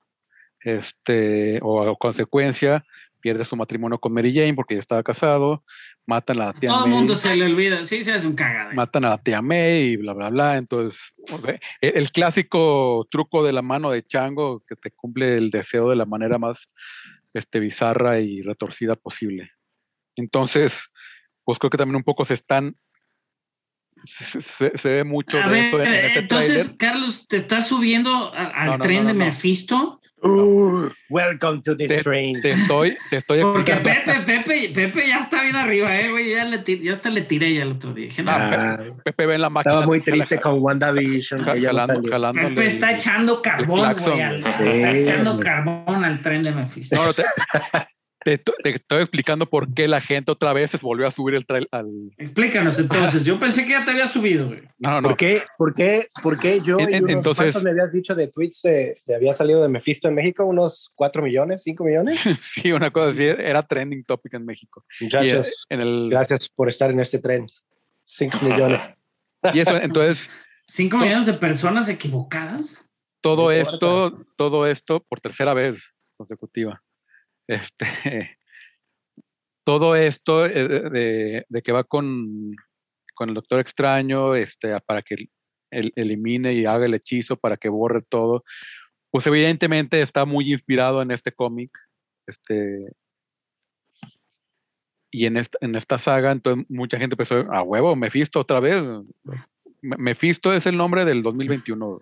[0.60, 2.84] este, o a consecuencia,
[3.22, 5.64] pierde su matrimonio con Mary Jane porque ya estaba casado,
[6.06, 8.74] matan a la tía Todo el mundo se le olvida, sí, se hace un cagado.
[8.74, 10.58] Matan a la tía May y bla, bla, bla.
[10.58, 11.14] Entonces,
[11.82, 15.96] el, el, clásico truco de la mano de Chango que te cumple el deseo de
[15.96, 16.70] la manera más
[17.34, 19.52] este, bizarra y retorcida posible.
[20.16, 20.92] Entonces,
[21.44, 22.76] pues creo que también un poco se están
[24.04, 29.14] se, ve mucho de esto en, este Entonces, Carlos, ¿te estás subiendo al tren de
[29.14, 30.01] Mephisto?
[30.24, 32.40] Uh, welcome to this Te, train.
[32.42, 33.74] te estoy, te estoy Porque.
[33.78, 36.32] Pepe, Pepe, Pepe ya está bien arriba, eh, güey.
[36.36, 38.06] Ya, le ti- yo hasta le tiré ya el otro día.
[38.06, 39.72] Dije, no, Ah, Pepe ve en la máquina.
[39.74, 41.42] estaba muy triste con WandaVision.
[41.44, 44.22] jalando, Pepe está echando carbón, güey.
[44.22, 44.46] al-.
[44.46, 45.44] Está echando güey.
[45.44, 46.96] carbón al tren de Mephisto.
[46.96, 47.24] No, no, te,
[48.24, 51.46] te, te estoy explicando por qué la gente otra vez se volvió a subir el
[51.46, 52.12] trail al.
[52.18, 53.24] Explícanos entonces.
[53.24, 54.62] Yo pensé que ya te había subido, güey.
[54.80, 55.08] No, no, no.
[55.10, 58.14] ¿Por qué, por, qué, ¿Por qué yo En- y en- unos entonces- me habías dicho
[58.16, 60.46] de tweets de, de había salido de Mephisto en México?
[60.46, 62.22] ¿Unos 4 millones, 5 millones?
[62.42, 64.86] Sí, una cosa así, era trending topic en México.
[65.00, 67.48] Y, eh, Muchachos, en el, gracias por estar en este tren.
[68.02, 68.80] 5 millones.
[69.54, 70.30] y eso, entonces,
[70.68, 72.86] Cinco To- millones de personas equivocadas.
[73.22, 76.82] todo esto, todo esto por tercera vez consecutiva.
[77.52, 78.38] Este,
[79.66, 82.56] todo esto eh, de, que va con,
[83.14, 85.28] con el Doctor Extraño, este, para que
[85.70, 88.44] elimine y haga el hechizo, para que borre todo,
[89.12, 91.72] pues evidentemente está muy inspirado en este cómic.
[92.28, 92.94] Este,
[95.12, 98.82] y en esta, en esta saga, entonces mucha gente empezó, a huevo, Mephisto otra vez.
[99.82, 102.02] Me- Mephisto es el nombre del 2021.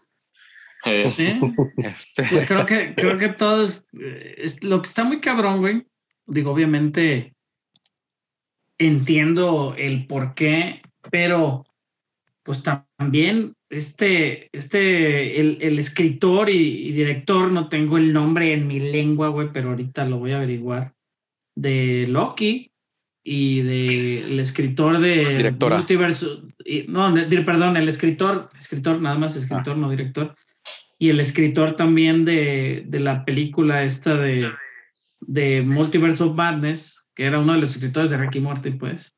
[0.86, 1.40] Eh, ¿sí?
[1.78, 5.86] Este, Pues creo que, creo que todos, eh, es, lo que está muy cabrón, güey.
[6.26, 7.34] Digo, obviamente
[8.78, 10.82] entiendo el por qué,
[11.12, 11.66] pero
[12.44, 18.68] pues también este, este, el, el escritor y, y director, no tengo el nombre en
[18.68, 20.94] mi lengua, güey, pero ahorita lo voy a averiguar,
[21.56, 22.72] de Loki
[23.24, 25.78] y de el escritor de Directora.
[25.78, 30.34] Multiverso, y- no, de- de- perdón, el escritor, escritor, nada más escritor, no director,
[31.00, 34.52] y el escritor también de, de la película esta de,
[35.22, 39.16] de Multiverse of Madness, que era uno de los escritores de Ricky Morty, pues.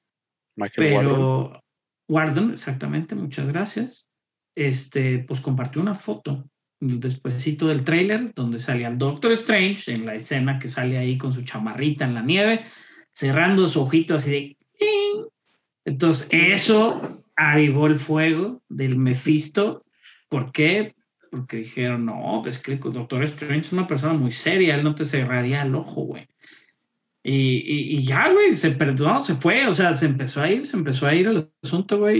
[0.55, 0.95] Michael.
[0.95, 1.63] Pero
[2.07, 4.09] Wardon, exactamente, muchas gracias.
[4.55, 6.47] Este, pues compartió una foto
[6.79, 11.31] despuésito del tráiler donde salía el Doctor Strange en la escena que sale ahí con
[11.31, 12.61] su chamarrita en la nieve,
[13.11, 15.25] cerrando su ojito así de ¡ting!
[15.85, 19.83] Entonces, eso avivó el fuego del Mephisto.
[20.29, 20.93] ¿Por qué?
[21.31, 24.93] Porque dijeron, no, es que el Doctor Strange es una persona muy seria, él no
[24.93, 26.27] te cerraría el ojo, güey.
[27.23, 30.65] Y, y, y ya, güey, se perdonó, se fue, o sea, se empezó a ir,
[30.65, 32.19] se empezó a ir el asunto, güey,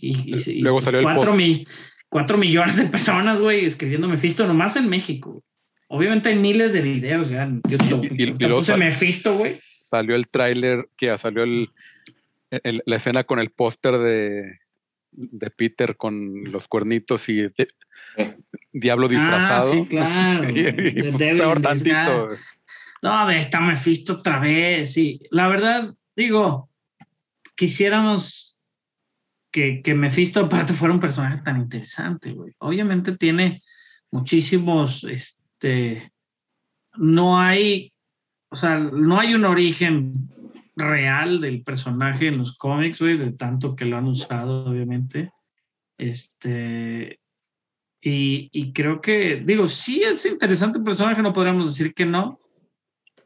[0.00, 1.36] y, Luego salió el cuatro, post.
[1.36, 1.66] mi-
[2.10, 5.42] cuatro millones de personas, güey, escribiendo Mephisto nomás en México.
[5.88, 8.08] Obviamente hay miles de videos ya en YouTube.
[8.12, 9.54] Y- luego sal- Mephisto, güey.
[9.62, 11.70] Salió el tráiler, que ya salió el,
[12.50, 14.58] el- la escena con el póster de,
[15.12, 17.68] de Peter con los cuernitos y de-.
[18.72, 19.72] Diablo disfrazado.
[19.72, 20.50] Ah, sí, claro.
[20.50, 20.88] Y- güey.
[20.88, 22.28] y The Devil peor tantito.
[23.02, 25.20] No, de esta Mephisto otra vez, sí.
[25.30, 26.68] La verdad, digo,
[27.56, 28.58] quisiéramos
[29.50, 32.54] que, que Mephisto aparte fuera un personaje tan interesante, güey.
[32.58, 33.62] Obviamente tiene
[34.10, 36.12] muchísimos, este,
[36.96, 37.92] no hay,
[38.50, 40.12] o sea, no hay un origen
[40.76, 45.32] real del personaje en los cómics, güey, de tanto que lo han usado, obviamente.
[45.98, 47.19] Este,
[48.00, 52.40] y, y creo que, digo, sí es interesante el personaje, no podríamos decir que no,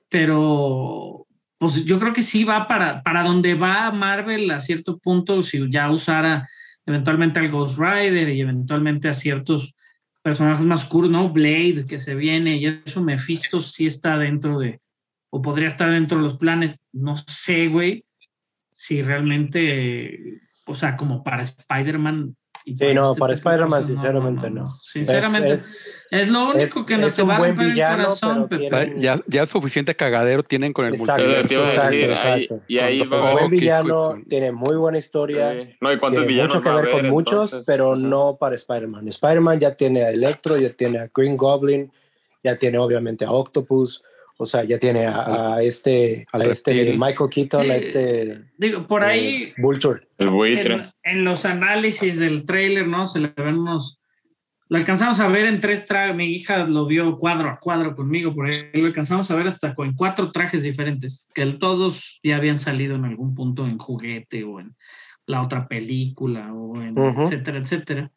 [0.09, 1.27] pero
[1.59, 5.71] pues yo creo que sí va para, para donde va Marvel a cierto punto, si
[5.71, 6.47] ya usara
[6.87, 9.75] eventualmente al Ghost Rider y eventualmente a ciertos
[10.23, 11.31] personajes más oscuros, ¿no?
[11.31, 14.81] Blade que se viene y eso Mephisto sí está dentro de,
[15.31, 18.05] o podría estar dentro de los planes, no sé, güey,
[18.71, 22.37] si realmente, o sea, como para Spider-Man.
[22.67, 24.79] Y Sí, no, este para Spider-Man, sinceramente, no.
[24.83, 25.75] Sinceramente, Es-
[26.11, 28.97] es, es- lo único es- que nos te va a romper villano, el corazón, pero
[28.97, 32.63] Ya, ya suficiente cagadero tienen con el Exacto, a exacto, ahí- exacto.
[32.67, 35.53] y ahí va buen Ok, villano, tiene muy buena historia.
[35.55, 38.01] eh, no, ¿y cuántos tiene villanos mucho que ver con muchos, pero Ajá.
[38.01, 39.09] no para Spider-Man.
[39.09, 41.93] Spider-Man ya tiene a Electro, ya tiene a Green Goblin,
[42.43, 44.03] ya tiene obviamente a Octopus,
[44.37, 46.97] o sea, ya tiene a, a este, a este.
[46.99, 50.09] Michael Keaton, a este Digo, por ahí, eh, Vulture.
[50.19, 50.75] El buitre.
[50.75, 53.07] en, en los análisis del trailer, ¿no?
[53.07, 54.01] Se le ven unos.
[54.69, 56.17] Lo alcanzamos a ver en tres trajes.
[56.17, 59.75] Mi hija lo vio cuadro a cuadro conmigo, por ahí lo alcanzamos a ver hasta
[59.75, 64.43] con cuatro trajes diferentes, que el- todos ya habían salido en algún punto en juguete
[64.43, 64.75] o en
[65.27, 68.11] la otra película, o en etcétera, etcétera.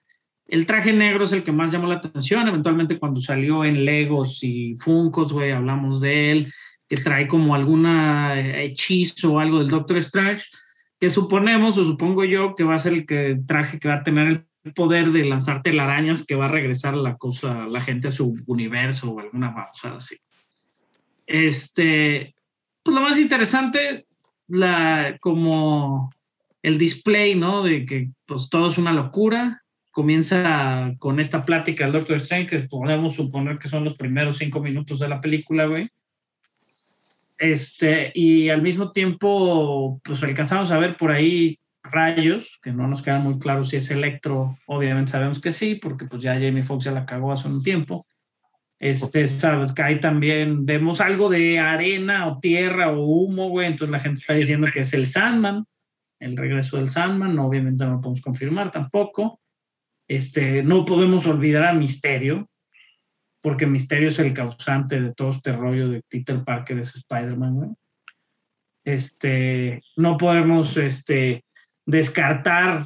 [0.47, 2.47] El traje negro es el que más llamó la atención.
[2.47, 6.53] Eventualmente, cuando salió en Legos y Funkos, güey, hablamos de él,
[6.87, 10.45] que trae como alguna eh, hechizo o algo del Doctor Strange
[10.99, 14.45] que suponemos o supongo yo que va a ser el traje que va a tener
[14.63, 18.35] el poder de lanzar telarañas que va a regresar la cosa, la gente a su
[18.47, 20.17] universo o alguna babosada así.
[21.25, 22.33] Este,
[22.83, 24.07] pues lo más interesante,
[24.47, 26.11] la, como
[26.63, 27.63] el display, ¿no?
[27.63, 29.61] De que pues todo es una locura,
[29.97, 34.59] comienza con esta plática del Doctor Strange, que podemos suponer que son los primeros cinco
[34.59, 35.89] minutos de la película, güey.
[37.39, 43.01] Este, y al mismo tiempo, pues alcanzamos a ver por ahí rayos, que no nos
[43.01, 46.85] queda muy claro si es electro, obviamente sabemos que sí, porque pues ya Jamie Foxx
[46.85, 48.05] ya la cagó hace un tiempo.
[48.77, 53.91] Este, sabes que hay también, vemos algo de arena o tierra o humo, güey, entonces
[53.91, 55.65] la gente está diciendo que es el Sandman,
[56.19, 59.39] el regreso del Sandman, obviamente no lo podemos confirmar tampoco.
[60.07, 62.49] Este, no podemos olvidar a Misterio,
[63.41, 67.69] porque Misterio es el causante de todo este rollo de Peter Parker, es Spider-Man, güey.
[68.83, 71.43] Este, no podemos, este,
[71.85, 72.85] descartar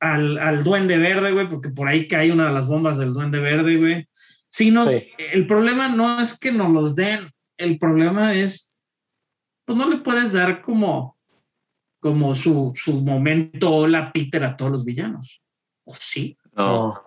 [0.00, 3.38] al, al, Duende Verde, güey, porque por ahí cae una de las bombas del Duende
[3.38, 4.08] Verde, güey.
[4.48, 5.08] Si nos, sí.
[5.18, 8.76] El problema no es que nos los den, el problema es,
[9.64, 11.18] pues no le puedes dar como,
[12.00, 15.42] como su, su momento hola Peter a todos los villanos.
[15.88, 16.36] ¿O sí?
[16.54, 17.02] No,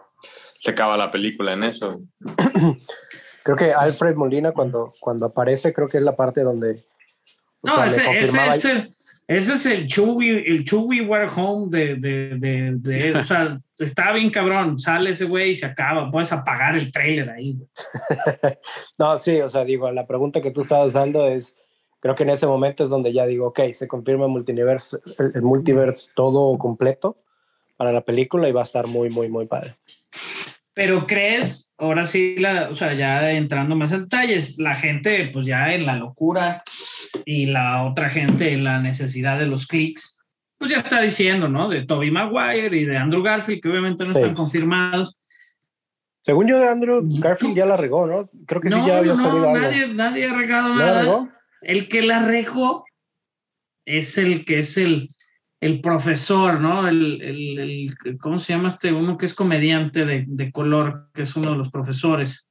[0.60, 2.02] se acaba la película en eso.
[3.44, 6.84] creo que Alfred Molina cuando, cuando aparece, creo que es la parte donde...
[7.62, 8.90] No, sea, ese, ese, ese,
[9.28, 14.12] ese es el Chewie, el Chewie Ware Home de, de, de, de, o sea, está
[14.14, 17.60] bien cabrón, sale ese güey y se acaba, puedes apagar el trailer ahí.
[18.98, 21.56] no, sí, o sea, digo, la pregunta que tú estabas usando es,
[22.00, 25.32] creo que en ese momento es donde ya digo, ok, se confirma el multiverse, el,
[25.36, 27.21] el multiverse todo completo
[27.82, 29.76] para la película y va a estar muy, muy, muy padre.
[30.76, 35.48] Pero crees, ahora sí, la, o sea, ya entrando más en detalles, la gente, pues
[35.48, 36.62] ya en la locura
[37.26, 40.24] y la otra gente en la necesidad de los clics,
[40.60, 41.70] pues ya está diciendo, ¿no?
[41.70, 44.20] De Toby Maguire y de Andrew Garfield, que obviamente no sí.
[44.20, 45.18] están confirmados.
[46.22, 48.30] Según yo, Andrew Garfield ya la regó, ¿no?
[48.46, 49.94] Creo que no, sí ya había no, salido nadie, algo.
[49.96, 50.94] Nadie ha regado ¿Ya nada.
[50.94, 51.30] la regó?
[51.64, 52.86] El que la regó
[53.86, 55.10] es el que es el,
[55.62, 56.88] el profesor, ¿no?
[56.88, 58.92] El, el, el, ¿cómo se llama este?
[58.92, 62.48] Uno que es comediante de, de, color, que es uno de los profesores.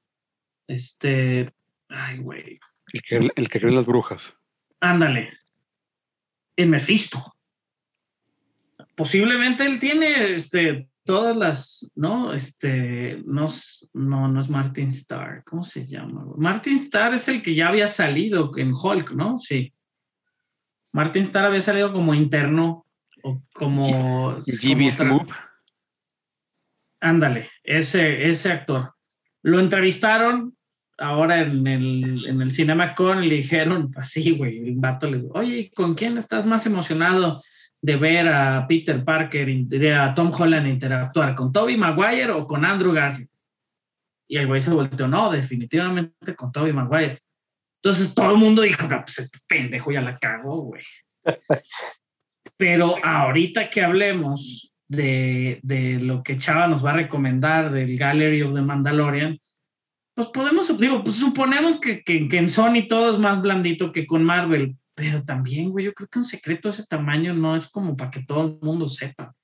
[0.69, 1.53] Este,
[1.89, 2.61] ay, güey.
[2.93, 4.39] El que, el que cree las brujas.
[4.78, 5.37] Ándale.
[6.55, 7.20] El Mephisto.
[8.95, 12.32] Posiblemente él tiene este, todas las, ¿no?
[12.32, 13.47] Este, no,
[13.93, 15.43] no, no es Martin Starr.
[15.45, 16.27] ¿Cómo se llama?
[16.37, 19.37] Martin Starr es el que ya había salido en Hulk, ¿no?
[19.39, 19.74] Sí.
[20.93, 22.87] Martin Starr había salido como interno
[23.23, 24.37] o como...
[24.39, 25.31] GB Smoop.
[27.01, 28.95] Ándale, ese, ese actor.
[29.43, 30.57] Lo entrevistaron
[31.01, 35.33] ahora en el, en el CinemaCon y le dijeron así, güey, el vato le dijo,
[35.35, 37.41] oye, ¿con quién estás más emocionado
[37.83, 39.49] de ver a Peter Parker,
[39.97, 41.35] a Tom Holland interactuar?
[41.35, 43.31] ¿Con Toby Maguire o con Andrew Garfield?
[44.29, 47.21] Y el güey se volteó, no, definitivamente con Toby Maguire.
[47.83, 50.85] Entonces todo el mundo dijo, no, pues este pendejo ya la cagó, güey.
[52.61, 58.43] Pero ahorita que hablemos de, de, lo que Chava nos va a recomendar del Gallery
[58.43, 59.39] of the Mandalorian,
[60.15, 64.07] pues podemos, digo, pues suponemos que, que, que, en Sony todo es más blandito que
[64.07, 67.66] con Marvel, pero también, güey, yo creo que un secreto de ese tamaño no es
[67.70, 69.35] como para que todo el mundo sepa.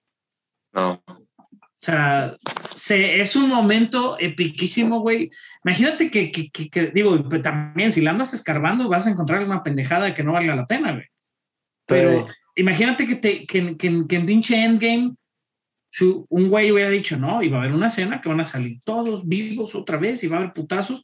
[0.75, 1.03] No.
[1.07, 2.37] O sea,
[2.75, 5.31] se, es un momento epiquísimo, güey.
[5.65, 9.43] Imagínate que, que, que, que, digo, pues también si la andas escarbando vas a encontrar
[9.43, 11.07] una pendejada que no valga la pena, güey.
[11.87, 12.35] Pero sí.
[12.57, 15.15] Imagínate que, te, que, que, que en pinche Endgame
[15.91, 18.45] su, un güey hubiera dicho, no, y va a haber una escena que van a
[18.45, 21.03] salir todos vivos otra vez y va a haber putazos.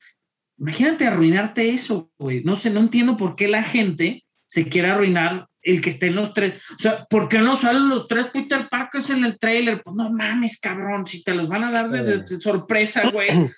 [0.58, 2.42] Imagínate arruinarte eso, güey.
[2.44, 6.34] No sé, no entiendo por qué la gente se quiere arruinar el que estén los
[6.34, 6.60] tres.
[6.74, 9.80] O sea, ¿por qué no salen los tres Peter Parkers en el trailer?
[9.82, 13.48] Pues no mames, cabrón, si te los van a dar de, de, de sorpresa, güey.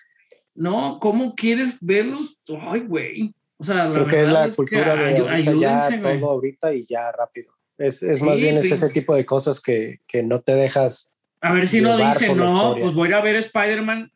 [0.55, 2.39] No, ¿cómo quieres verlos?
[2.61, 3.35] Ay, güey.
[3.57, 6.21] O sea, creo que es la es cultura de ya güey.
[6.21, 7.54] todo ahorita y ya rápido.
[7.79, 11.09] Es, es sí, más bien es ese tipo de cosas que, que no te dejas.
[11.41, 14.11] A ver si no dice, no, pues voy a ver Spider-Man.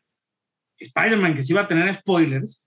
[0.79, 2.63] Spider-Man que sí va a tener spoilers.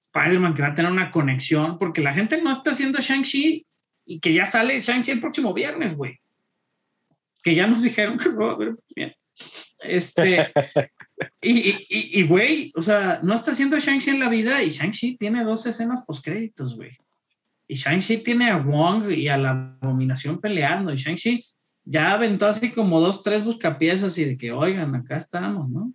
[0.00, 3.66] Spider-Man que va a tener una conexión, porque la gente no está haciendo Shang-Chi
[4.06, 6.18] y que ya sale Shang-Chi el próximo viernes, güey.
[7.42, 9.14] Que ya nos dijeron que va a ver bien.
[9.80, 10.52] Este,
[11.42, 15.66] y, güey, o sea, no está haciendo Shang-Chi en la vida y Shang-Chi tiene dos
[15.66, 16.96] escenas post-créditos, güey.
[17.68, 20.92] Y Shang-Chi tiene a Wong y a la abominación peleando.
[20.92, 21.42] Y Shang-Chi
[21.84, 25.92] ya aventó así como dos, tres buscapiezas y de que, oigan, acá estamos, ¿no?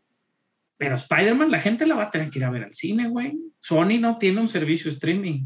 [0.77, 3.37] Pero Spider-Man la gente la va a tener que ir a ver al cine, güey.
[3.59, 5.45] Sony no tiene un servicio streaming.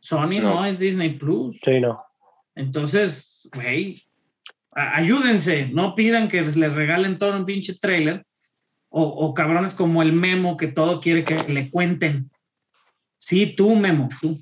[0.00, 1.56] Sony no, no es Disney Plus.
[1.62, 1.98] Sí, no.
[2.54, 4.02] Entonces, güey,
[4.72, 8.26] ayúdense, no pidan que les regalen todo un pinche trailer
[8.90, 12.30] o, o, cabrones como el Memo que todo quiere que le cuenten.
[13.18, 14.38] Sí, tú, Memo, tú.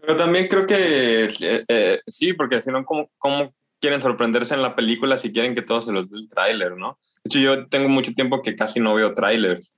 [0.00, 4.62] Pero también creo que eh, eh, sí, porque si no, ¿cómo, ¿cómo, quieren sorprenderse en
[4.62, 6.98] la película si quieren que todo se los dé el tráiler, no?
[7.24, 9.74] De hecho, yo tengo mucho tiempo que casi no veo trailers.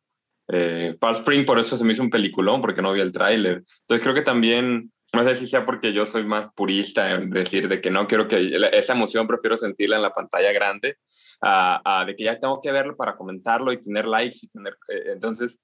[0.49, 3.63] Eh, Palm Spring por eso se me hizo un peliculón, porque no vi el tráiler.
[3.83, 7.69] Entonces creo que también, no sé si sea porque yo soy más purista en decir
[7.69, 10.97] de que no quiero que esa emoción prefiero sentirla en la pantalla grande,
[11.41, 14.75] a, de que ya tengo que verlo para comentarlo y tener likes y tener...
[14.89, 15.59] Eh, entonces,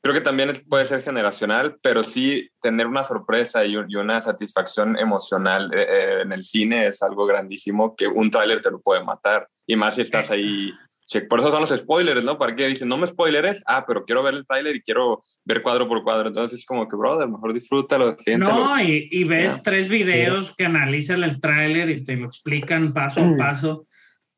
[0.00, 5.70] creo que también puede ser generacional, pero sí tener una sorpresa y, una satisfacción emocional
[5.74, 9.48] eh, eh, en el cine es algo grandísimo que un tráiler te lo puede matar.
[9.66, 10.72] Y más si estás ahí.
[11.28, 12.38] Por eso son los spoilers, ¿no?
[12.38, 13.64] ¿Para qué dicen, no me spoileres?
[13.66, 16.28] Ah, pero quiero ver el tráiler y quiero ver cuadro por cuadro.
[16.28, 18.64] Entonces es como que, brother, mejor disfrútalo, siéntalo.
[18.64, 23.20] No, y, y ves tres videos que analizan el tráiler y te lo explican paso
[23.20, 23.86] a paso.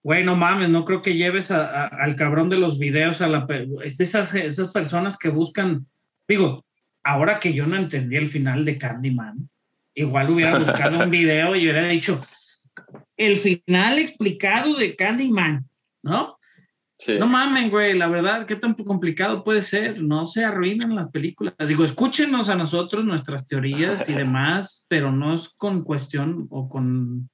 [0.03, 3.47] Güey, no mames, no creo que lleves al cabrón de los videos a la...
[3.85, 5.87] Es de esas, esas personas que buscan...
[6.27, 6.65] Digo,
[7.05, 9.49] ahora que yo no entendí el final de Candyman,
[9.95, 12.21] igual hubiera buscado un video y hubiera dicho,
[13.17, 15.69] el final explicado de Candyman,
[16.03, 16.37] ¿no?
[16.99, 17.19] Sí.
[17.19, 20.01] No mamen, güey, la verdad, qué tan complicado puede ser.
[20.01, 21.55] No se arruinen las películas.
[21.67, 27.29] Digo, escúchenos a nosotros nuestras teorías y demás, pero no es con cuestión o con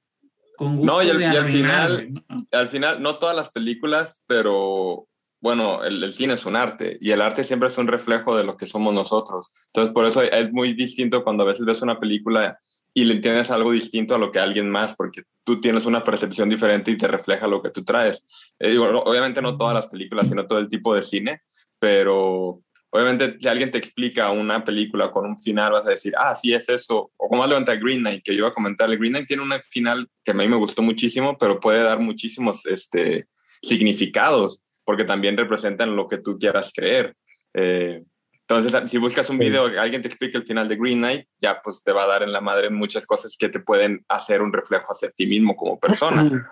[0.59, 2.13] no, y al, final,
[2.51, 5.07] al final, no todas las películas, pero
[5.41, 8.57] bueno, el, cine es un arte y el arte siempre es un reflejo de lo
[8.57, 9.51] que somos nosotros.
[9.67, 12.59] Entonces, por eso es muy distinto cuando a veces ves una película
[12.93, 16.49] y le entiendes algo distinto a lo que alguien más, porque tú tienes una percepción
[16.49, 18.25] diferente y te refleja lo que tú traes.
[18.59, 21.41] Eh, obviamente no todas las películas, sino todo el tipo de cine,
[21.77, 22.61] pero
[22.91, 26.53] obviamente si alguien te explica una película con un final, vas a decir, ah, sí
[26.53, 29.27] es esto, o como levanta Green Knight, que yo iba a comentar, el Green Knight
[29.27, 33.27] tiene un final que a mí me gustó muchísimo, pero puede dar muchísimos este,
[33.61, 37.15] significados, porque también representan lo que tú quieras creer.
[37.53, 38.03] Eh,
[38.47, 41.61] entonces, si buscas un video que alguien te explique el final de Green Knight, ya
[41.61, 44.51] pues te va a dar en la madre muchas cosas que te pueden hacer un
[44.51, 46.51] reflejo hacia ti mismo como persona.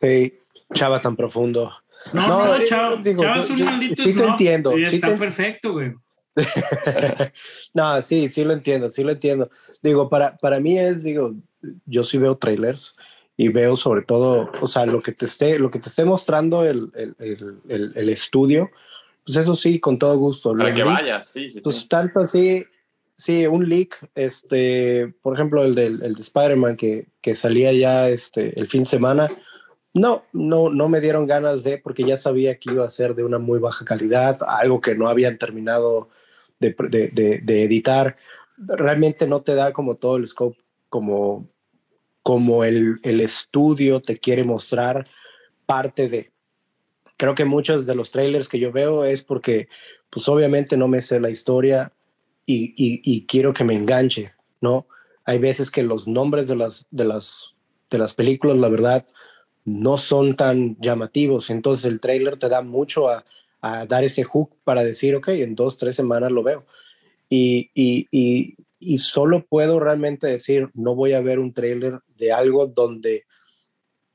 [0.00, 0.40] Sí,
[0.74, 1.72] chava tan profundo.
[2.12, 4.72] No, no, no chao, digo, un maldito Sí te entiendo.
[4.72, 5.94] Sí está perfecto, güey.
[7.74, 9.50] no, sí, sí lo entiendo, sí lo entiendo.
[9.82, 11.34] Digo, para, para mí es, digo,
[11.86, 12.94] yo sí veo trailers
[13.36, 16.64] y veo sobre todo, o sea, lo que te esté, lo que te esté mostrando
[16.64, 18.70] el, el, el, el estudio,
[19.24, 20.56] pues eso sí, con todo gusto.
[20.56, 21.60] Para que vayas, sí, sí.
[21.60, 22.64] Pues tanto así,
[23.14, 28.08] sí, un leak, este, por ejemplo, el del el de Spider-Man que, que salía ya
[28.08, 29.28] este, el fin de semana,
[29.96, 33.24] no, no, no me dieron ganas de, porque ya sabía que iba a ser de
[33.24, 36.10] una muy baja calidad, algo que no habían terminado
[36.58, 36.76] de,
[37.64, 38.14] editar.
[38.58, 40.58] Realmente no te da como todo el scope,
[40.90, 41.48] como,
[42.22, 45.04] como el, estudio te quiere mostrar
[45.64, 46.30] parte de.
[47.16, 49.68] Creo que muchos de los trailers que yo veo es porque,
[50.10, 51.94] pues obviamente no me sé la historia
[52.44, 54.86] y, y quiero que me enganche, ¿no?
[55.24, 57.54] Hay veces que los nombres de las, de las,
[57.88, 59.06] de las películas, la verdad,
[59.66, 61.50] no son tan llamativos.
[61.50, 63.22] Entonces el trailer te da mucho a,
[63.88, 66.64] dar ese hook para decir, ok, en dos, tres semanas lo veo.
[67.28, 73.24] Y, y, solo puedo realmente decir, no voy a ver un trailer de algo donde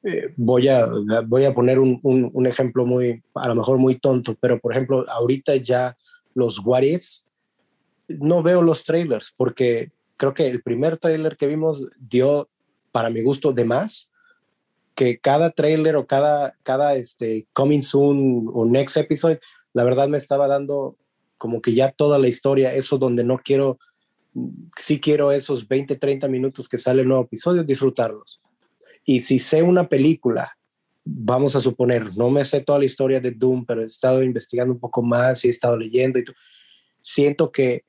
[0.04, 0.88] eh, voy, a,
[1.28, 5.06] voy a poner un, un, ejemplo muy, a lo mejor muy tonto, pero por ejemplo,
[5.10, 5.98] ahorita ya
[6.34, 7.28] los what ifs,
[8.08, 12.48] no veo los trailers porque creo que el primer trailer que vimos dio,
[12.94, 14.11] para mi gusto, de más
[14.96, 19.40] que cada trailer o cada, cada este, coming soon o next episode,
[19.74, 20.98] la verdad me estaba dando
[21.38, 23.80] como que ya toda la historia, eso donde no quiero,
[24.78, 28.40] sí quiero esos 20, 30 minutos que sale el nuevo episodio, disfrutarlos.
[29.06, 30.56] Y si sé una película,
[31.04, 34.74] vamos a suponer, no me sé toda la historia de Doom, pero he estado investigando
[34.74, 36.26] un poco más y he estado leyendo y
[37.02, 37.86] siento que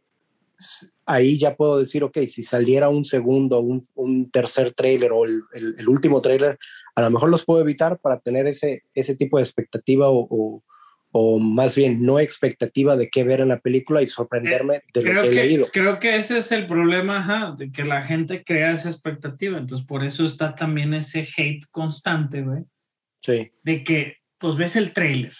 [1.04, 5.42] ahí ya puedo decir, ok, si saliera un segundo, un, un tercer trailer o el,
[5.52, 6.58] el, último trailer,
[6.94, 10.62] a lo mejor los puedo evitar para tener ese, ese tipo de expectativa o,
[11.10, 15.22] o, más bien no expectativa de qué ver en la película y sorprenderme de lo
[15.22, 15.66] que, he leído.
[15.72, 19.58] Creo que ese es el problema, de que la gente crea esa expectativa.
[19.58, 22.64] Entonces, por eso está también ese hate constante, güey.
[23.22, 23.52] Sí.
[23.62, 25.34] De que, pues ves el trailer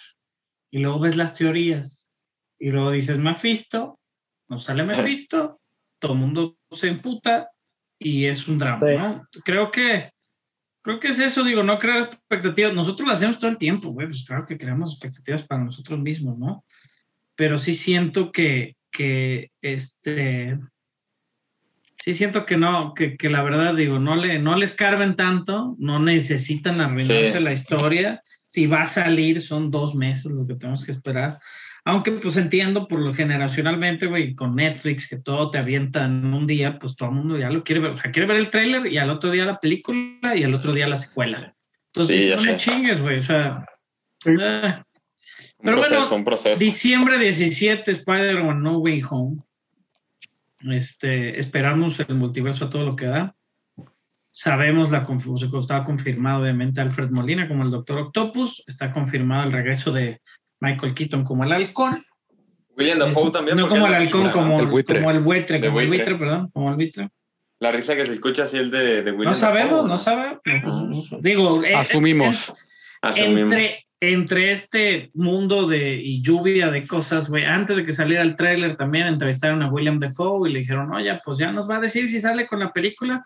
[0.71, 2.11] y luego ves las teorías
[2.59, 3.99] y luego dices, Mephisto,
[4.47, 5.59] no sale Mephisto,
[5.99, 7.49] todo el mundo se emputa
[7.99, 9.27] y es un drama, ¿no?
[9.43, 10.12] Creo que
[10.83, 12.73] creo que es eso, digo, no crear expectativas.
[12.73, 16.37] Nosotros lo hacemos todo el tiempo, güey, pues claro que creamos expectativas para nosotros mismos,
[16.37, 16.63] ¿no?
[17.35, 20.59] Pero sí siento que, que este,
[21.97, 25.75] sí siento que no, que, que, la verdad, digo, no le, no les carben tanto,
[25.79, 28.21] no necesitan arruinarse la historia.
[28.45, 31.39] Si va a salir, son dos meses los que tenemos que esperar.
[31.85, 36.47] Aunque pues entiendo por lo generacionalmente, güey, con Netflix, que todo te avienta en un
[36.47, 37.91] día, pues todo el mundo ya lo quiere ver.
[37.91, 40.71] O sea, quiere ver el tráiler y al otro día la película y al otro
[40.71, 41.53] día la secuela.
[41.87, 43.19] Entonces, Sí, ya no me chingues, güey.
[43.19, 43.65] O sea.
[44.23, 44.31] Sí.
[44.39, 44.75] eh.
[45.57, 46.59] Un Pero proceso, bueno, un proceso.
[46.59, 49.37] Diciembre 17, Spider-Man No Way Home.
[50.71, 53.35] Este, esperamos el multiverso a todo lo que da.
[54.29, 59.51] Sabemos la confusión, estaba confirmado obviamente Alfred Molina como el Doctor Octopus, está confirmado el
[59.51, 60.21] regreso de
[60.63, 62.03] Michael Keaton como el halcón.
[62.77, 63.57] William Dafoe también.
[63.57, 64.99] no como el es halcón, como El buitre.
[64.99, 66.15] como el buitre, De como el buitre.
[66.15, 67.09] perdón, como el buitre.
[67.59, 70.41] La risa que se escucha así el de, de William No sabemos, Dafoe, no sabemos.
[70.65, 72.51] No, pues, Digo, eh, Asumimos.
[73.01, 73.41] Así mismo.
[73.41, 78.35] entre, entre este mundo de y lluvia de cosas, güey, antes de que saliera el
[78.35, 81.81] tráiler también entrevistaron a William Defoe y le dijeron, oye, pues ya nos va a
[81.81, 83.23] decir si sale con la película.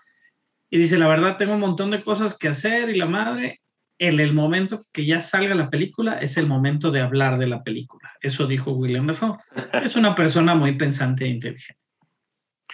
[0.69, 3.61] Y dice, la verdad, tengo un montón de cosas que hacer y la madre,
[3.99, 7.64] en el momento que ya salga la película, es el momento de hablar de la
[7.64, 8.14] película.
[8.22, 9.38] Eso dijo William Defoe.
[9.84, 11.82] Es una persona muy pensante e inteligente.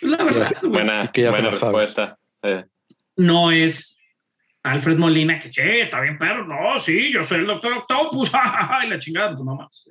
[0.01, 0.51] Es la verdad.
[0.63, 2.17] Buena, Y que ya se buena respuesta.
[2.41, 2.65] Eh,
[3.15, 3.99] no es
[4.63, 6.45] Alfred Molina, que che, está bien, perro.
[6.45, 8.31] No, sí, yo soy el doctor Octopus.
[8.85, 9.85] y la chingada, pues no más.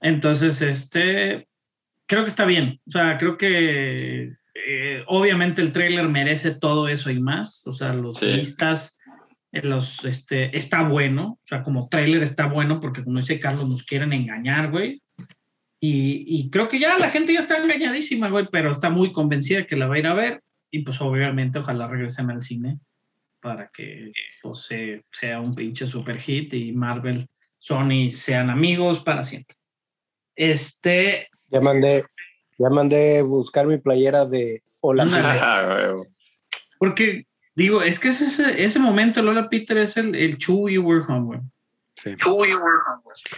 [0.00, 1.48] Entonces, este,
[2.06, 2.80] creo que está bien.
[2.86, 7.66] O sea, creo que eh, obviamente el tráiler merece todo eso y más.
[7.66, 8.26] O sea, los Sí.
[8.26, 8.98] listas,
[9.54, 11.38] eh, los, este, está bueno.
[11.42, 15.00] O sea, como tráiler está bueno porque como dice Carlos, nos quieren engañar, güey.
[15.80, 19.66] Y, y creo que ya la gente ya está engañadísima, güey, pero está muy convencida
[19.66, 20.42] que la va a ir a ver.
[20.70, 22.78] Y pues obviamente ojalá regresen al cine
[23.40, 24.10] para que
[24.42, 27.28] pues, se- sea un pinche super hit y Marvel,
[27.58, 29.56] Sony sean amigos para siempre.
[30.34, 32.04] Este, Ya mandé,
[32.58, 35.06] ya mandé buscar mi playera de Hola.
[35.10, 35.94] Ah,
[36.78, 41.04] porque digo, es que es ese, ese momento, Lola Peter es el, el Chewie We're
[41.06, 41.40] Home, güey.
[41.96, 42.10] Sí.
[42.26, 42.44] O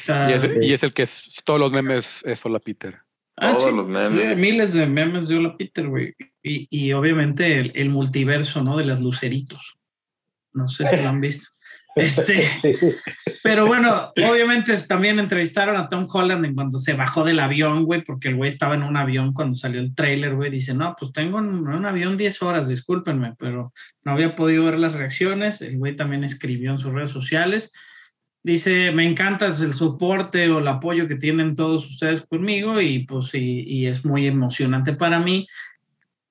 [0.05, 0.48] sea, Y es, sí.
[0.62, 2.98] y es el que es- todos los memes es Hola Peter.
[3.36, 4.34] ah, todos sí, los memes.
[4.34, 6.14] sí, miles de memes de Lola Peter, güey.
[6.43, 8.76] Y, y obviamente el, el multiverso, ¿no?
[8.78, 9.76] De las luceritos.
[10.52, 11.51] No sé si lo han visto.
[11.97, 12.47] Este,
[13.43, 18.05] Pero bueno, obviamente también entrevistaron a Tom Holland en cuando se bajó del avión, güey,
[18.05, 20.51] porque el güey estaba en un avión cuando salió el tráiler, güey.
[20.51, 23.73] Dice, no, pues tengo en un avión 10 horas, discúlpenme, pero
[24.05, 25.62] no había podido ver las reacciones.
[25.62, 27.73] El güey también escribió en sus redes sociales.
[28.43, 33.35] Dice, me encanta el soporte o el apoyo que tienen todos ustedes conmigo y pues
[33.35, 35.47] y, y es muy emocionante para mí.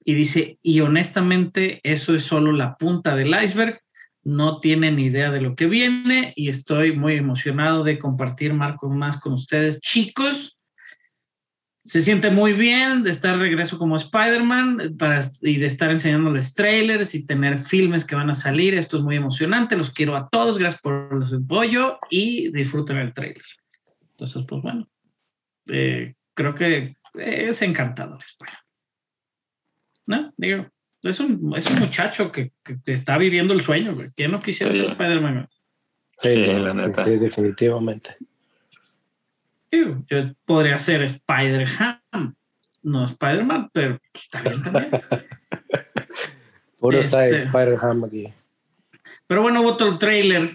[0.04, 3.80] Y dice, y honestamente eso es solo la punta del iceberg
[4.26, 9.19] no tienen idea de lo que viene y estoy muy emocionado de compartir Marco más
[9.19, 10.57] con ustedes, chicos.
[11.80, 17.14] Se siente muy bien de estar regreso como Spider-Man para- y de estar enseñándoles trailers
[17.14, 18.73] y tener filmes que van a salir.
[18.73, 19.77] Esto es muy emocionante.
[19.77, 20.57] Los quiero a todos.
[20.57, 23.43] Gracias por su apoyo y disfruten el trailer.
[24.10, 24.89] Entonces, pues bueno,
[25.68, 28.61] eh, creo que es encantador Spider-Man.
[30.07, 30.34] ¿No?
[30.38, 30.68] Digo,
[31.06, 34.10] es un, es un muchacho que, que- que está viviendo el sueño, güey.
[34.15, 34.80] ¿Quién no quisiera Sí.
[34.82, 35.49] ser Spider-Man?
[36.22, 37.03] Sí, no, la neta.
[37.03, 38.15] sí, definitivamente.
[39.72, 42.36] Yo podría ser Spider-Ham,
[42.84, 44.90] no Spider-Man, pero pues, está bien también.
[46.80, 48.34] Puro está Este- Spider-Ham aquí.
[49.27, 50.49] Pero bueno, hubo otro trailer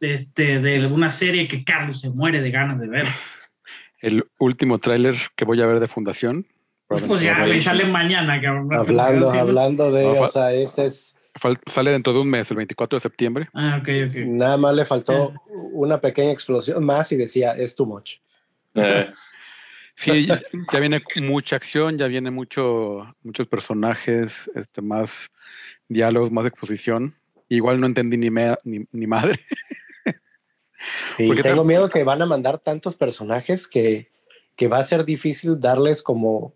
[0.00, 3.06] este, de una serie que Carlos se muere de ganas de ver.
[4.00, 6.46] El último tráiler que voy a ver de Fundación.
[6.90, 8.72] Pues ya, le sale mañana, cabrón.
[8.72, 9.42] Hablando, Sí, ¿no?
[9.42, 11.14] hablando de, No, o sea, ese es,
[11.66, 13.48] Sale dentro de un mes, el 24 de septiembre.
[13.54, 14.14] Ah, ok, ok.
[14.26, 18.16] nada más le faltó una pequeña explosión más y decía, es too much.
[18.74, 19.10] Eh,
[19.96, 25.30] Sí, ya, viene mucha acción, ya viene mucho, muchos personajes, este, más
[25.88, 27.14] diálogos, más exposición.
[27.50, 29.38] Igual no entendí ni, me- ni, ni madre.
[31.18, 34.10] Y Porque tengo miedo que van a mandar tantos personajes que,
[34.56, 36.54] que va a ser difícil darles como,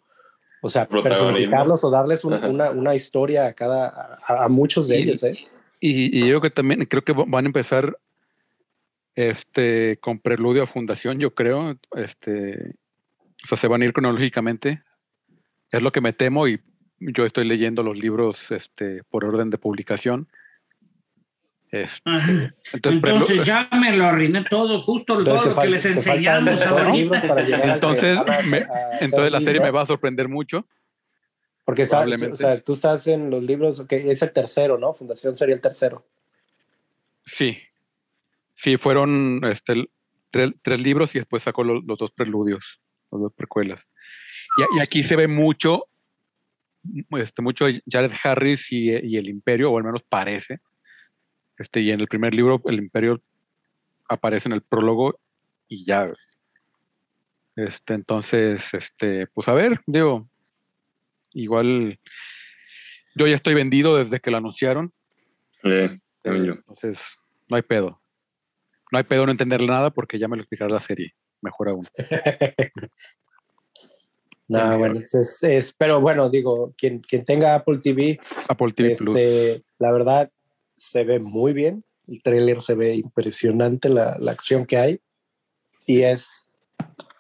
[0.65, 4.99] o sea, personificarlos o darles un- una, una historia a cada, a, a muchos de
[4.99, 5.37] Y- ellos, ¿eh?
[5.79, 7.99] Y, y yo que también creo que va- van a empezar
[9.15, 11.79] este, con preludio a Fundación, yo creo.
[11.95, 12.75] Este,
[13.45, 14.83] o sea, se van a ir cronológicamente.
[15.71, 16.61] Es lo que me temo y
[16.99, 20.29] yo estoy leyendo los libros este, por orden de publicación.
[21.83, 22.09] Este,
[22.73, 27.23] entonces, prelu- Entonces ya me lo arruiné todo, justo todo lo que les enseñamos ahorita.
[27.75, 30.67] Entonces, a- me- a entonces la serie me va a sorprender mucho.
[31.65, 34.93] Porque sabes, o sea, tú estás en los libros, que es el tercero, ¿no?
[34.93, 36.07] Fundación sería el tercero.
[37.25, 37.59] Sí.
[38.53, 39.87] Sí, fueron este,
[40.31, 42.81] tres, tres libros y después sacó lo- los dos preludios,
[43.11, 43.89] los dos precuelas.
[44.73, 45.87] Y, y aquí se ve mucho,
[47.19, 50.61] este, mucho Jared Harris y, y el Imperio, o al menos parece.
[51.59, 53.21] Este, y en el primer libro, el Imperio
[54.09, 55.19] aparece en el prólogo
[55.69, 56.13] y ya.
[57.57, 60.29] Este, entonces, este, pues a ver, digo,
[61.33, 61.99] igual
[63.15, 64.93] yo ya estoy vendido desde que lo anunciaron.
[65.63, 65.99] eh.
[66.25, 67.17] Entonces,
[67.49, 68.01] no hay pedo.
[68.91, 71.15] No hay pedo no entenderle nada porque ya me lo explicará la serie.
[71.43, 71.87] Mejor aún.
[74.47, 79.17] No, bueno, es, es- pero bueno, digo, quien, quien tenga Apple TV, Apple TV Plus.
[79.17, 80.31] este, la verdad
[80.77, 81.85] se ve muy bien.
[82.07, 85.01] El tráiler se ve impresionante la, la acción que hay.
[85.87, 86.51] Y es,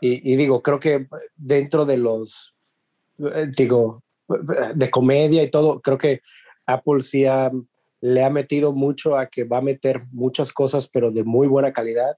[0.01, 1.07] y, y digo, creo que
[1.37, 2.55] dentro de los,
[3.19, 4.03] eh, digo,
[4.75, 6.21] de comedia y todo, creo que
[6.67, 7.53] Apple sí ha-
[8.01, 11.73] le ha metido mucho a que va a meter muchas cosas, pero de muy buena
[11.73, 12.17] calidad.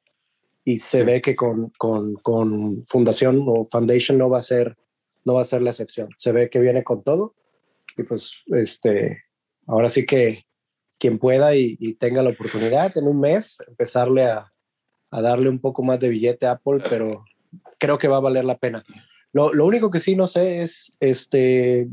[0.65, 4.77] Y se ve que con, con, con Fundación o Foundation no va a ser
[5.25, 6.09] no va a ser la excepción.
[6.17, 7.35] Se ve que viene con todo.
[7.97, 9.25] Y pues, este,
[9.67, 10.46] ahora sí que
[10.99, 14.53] quien pueda y, y tenga la oportunidad en un mes, empezarle a,
[15.11, 17.25] a darle un poco más de billete a Apple, pero
[17.79, 18.83] creo que va a valer la pena.
[19.33, 21.89] Lo, lo único que sí no sé es, este,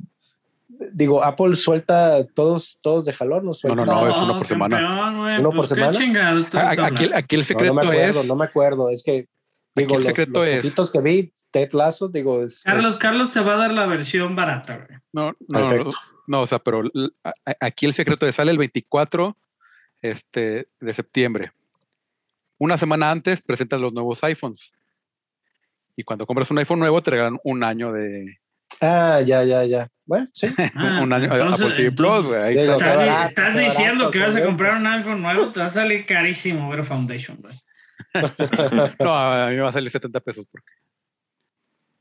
[0.93, 3.85] digo, Apple suelta todos, todos de jalón, no no, suelta.
[3.85, 4.80] no, es uno por semana.
[4.80, 5.91] campeón, güey, ¿Uno pues, por semana?
[5.91, 8.27] chingado Ah, Aquí, aquí el No, secreto no me acuerdo, es.
[8.27, 8.89] no me acuerdo.
[8.89, 9.27] Es que,
[9.75, 12.61] digo, el los, secreto los es- poquitos que vi, Ted Lasso, digo, es...
[12.63, 14.99] Carlos, es- Carlos te va a dar la versión barata, güey.
[15.11, 15.91] No, no, Perfecto.
[16.27, 16.83] No, o sea, pero
[17.59, 19.37] aquí el secreto es sale el 24
[20.01, 21.51] este, de septiembre.
[22.57, 24.71] Una semana antes presentas los nuevos iPhones.
[25.95, 28.39] Y cuando compras un iPhone nuevo te regalan un año de
[28.81, 29.87] Ah, ya, ya, ya.
[30.05, 30.47] Bueno, sí.
[30.75, 32.57] Ah, un año de entonces- Apple TV Plus, güey.
[32.57, 36.05] Estás, barato, diciendo barato, que vas a comprar un iPhone nuevo, te va a salir
[36.05, 37.55] carísimo ver Foundation, güey.
[38.99, 40.67] No, a mí me va a salir 70 pesos porque.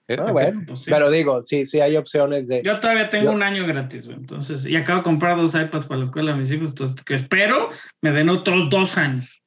[0.09, 0.63] Eh, Ah, bueno.
[0.67, 0.91] Pues sí.
[0.91, 2.63] Pero digo, sí, sí hay opciones de.
[2.65, 4.17] Yo todavía tengo Yo- un año gratis, güey.
[4.19, 7.15] Entonces, y acabo de comprar dos iPads para la escuela de mis hijos, entonces que
[7.15, 7.69] espero
[8.03, 9.39] me den otros dos años.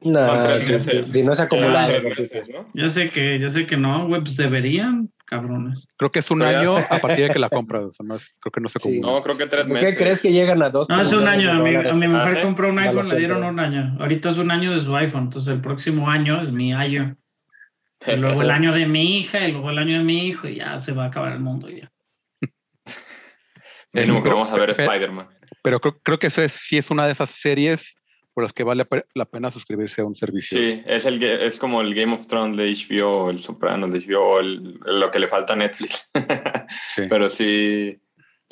[0.00, 1.92] No, sí, no es Ah, acumulado.
[2.02, 2.68] meses, ¿no?
[2.74, 5.86] Yo sé que, yo sé que no, güey, pues deberían, cabrones.
[5.96, 7.84] Creo que es un año a partir de que la compras.
[7.84, 8.88] O sea, no es- creo que no se Sí.
[8.88, 9.06] acumula.
[9.12, 9.90] No, creo que tres ¿Por meses.
[9.96, 10.88] qué crees que llegan a dos?
[10.88, 11.52] No, es un año.
[11.52, 13.96] A mi, a mi mujer Ah, compró un iPhone, le dieron un año.
[14.00, 17.16] Ahorita es un año de su iPhone, entonces el próximo año es mi año.
[18.12, 20.56] Y luego el año de mi hija, y luego el año de mi hijo, y
[20.56, 21.70] ya se va a acabar el mundo.
[21.70, 21.92] y Ya.
[23.92, 25.28] Mínimo que Pero- vamos a ver Spider-Man.
[25.62, 27.94] Pero creo, creo que eso es, sí es una de esas series
[28.34, 30.56] por las que vale la pena suscribirse a un servicio.
[30.58, 34.40] Sí, es, el, es como el Game of Thrones de HBO, el Sopranos de HBO,
[34.40, 36.10] el- lo que le falta a Netflix.
[36.94, 37.02] Sí.
[37.08, 38.00] Pero sí,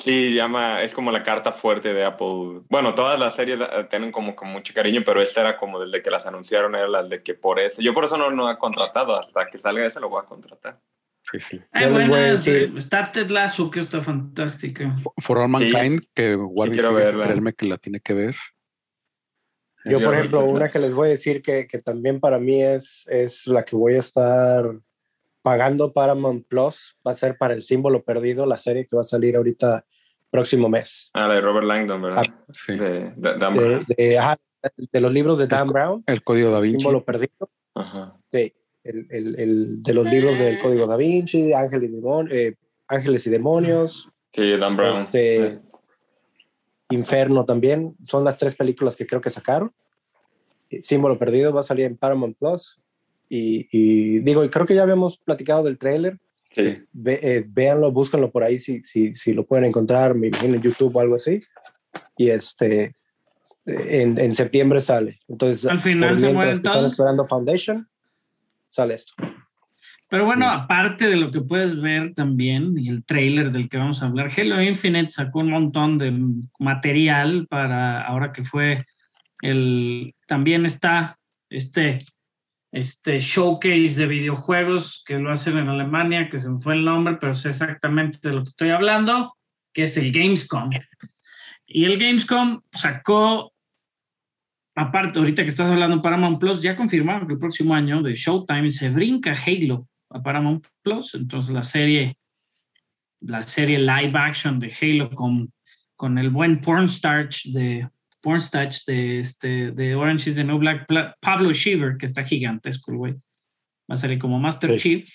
[0.01, 2.61] sí, llama, es como la carta fuerte de Apple.
[2.69, 3.59] Bueno, todas las series
[3.89, 7.03] tienen como con mucho cariño, pero esta era como desde que las anunciaron, era la
[7.03, 7.81] de que por eso.
[7.81, 10.79] Yo por eso no, no he contratado, hasta que salga ese lo voy a contratar.
[11.31, 11.61] Sí, sí.
[11.71, 14.93] Ay, Yo les voy a buena, decir- está Ted Lasso, que está fantástica.
[14.95, 17.25] For- For All Mankind, que Warby quiero sigue sin verla.
[17.25, 18.35] creerme que la tiene que ver.
[19.85, 22.37] Yo, Sí, por ejemplo, ¿qué una que les voy a decir que, que también para
[22.39, 24.65] mí es, es la que voy a estar
[25.41, 29.05] pagando Paramount Plus, va a ser para el símbolo perdido, la serie que va a
[29.05, 29.85] salir ahorita
[30.29, 31.09] próximo mes.
[31.13, 32.23] Ah, la de Robert Langdon, ¿verdad?
[32.53, 32.75] Sí.
[32.77, 33.85] De, de, Dan Brown.
[33.97, 34.37] de- ajá,
[34.91, 36.79] de los libros de Dan Brown, El código da el Vinci.
[36.79, 37.49] símbolo perdido.
[37.75, 38.15] Ajá.
[38.31, 38.53] Sí,
[38.83, 42.55] el, el- el de los libros del Código Da Vinci, Ángeles y, Demon- eh,
[42.87, 44.97] Ángeles y Demonios, Sí, Dan Brown.
[44.97, 46.95] Este- Sí.
[46.95, 47.95] Inferno también.
[48.03, 49.71] Son las tres películas que creo que sacaron.
[50.69, 52.80] Eh, Símbolo Perdido va a salir en Paramount Plus.
[53.33, 56.19] Y, y digo, y creo que ya habíamos platicado del tráiler.
[56.53, 56.83] Sí.
[56.91, 60.61] Ve- eh, véanlo, búscanlo por ahí si, si, si lo pueden encontrar, me imagino en
[60.61, 61.39] YouTube o algo así.
[62.17, 62.93] Y este,
[63.65, 65.21] en, en septiembre sale.
[65.29, 67.87] Entonces, Al final se mientras que están esperando Foundation,
[68.67, 69.13] sale esto.
[70.09, 74.03] Pero bueno, aparte de lo que puedes ver también, y el trailer del que vamos
[74.03, 76.13] a hablar, Halo Infinite sacó un montón de
[76.59, 78.79] material para ahora que fue
[79.41, 80.13] el.
[80.27, 81.17] También está
[81.49, 81.99] este,
[82.71, 87.17] este showcase de videojuegos que lo hacen en Alemania, que se me fue el nombre,
[87.19, 89.35] pero sé exactamente de lo que estoy hablando,
[89.73, 90.69] que es el Gamescom.
[91.67, 93.53] Y el Gamescom sacó
[94.75, 98.15] aparte, ahorita que estás hablando de Paramount Plus, ya confirmaron que el próximo año de
[98.15, 101.13] Showtime se brinca Halo a Paramount Plus.
[101.15, 102.17] Entonces la serie,
[103.21, 105.51] la serie live action de Halo con,
[105.95, 107.89] con el buen pornstarch de
[108.21, 110.87] pornstarch de este de Orange is the New Black,
[111.19, 113.13] Pablo Shiver, que está gigantesco el güey.
[113.89, 114.77] Va a salir como Master Sí.
[114.77, 115.09] Chief.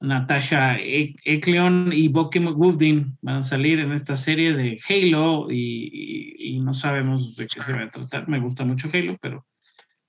[0.00, 5.56] Natasha E- Ekleon y Boki McGoodin van a salir en esta serie de Halo y,
[5.92, 8.28] y- y no sabemos de qué se va a tratar.
[8.28, 9.44] Me gusta mucho Halo, pero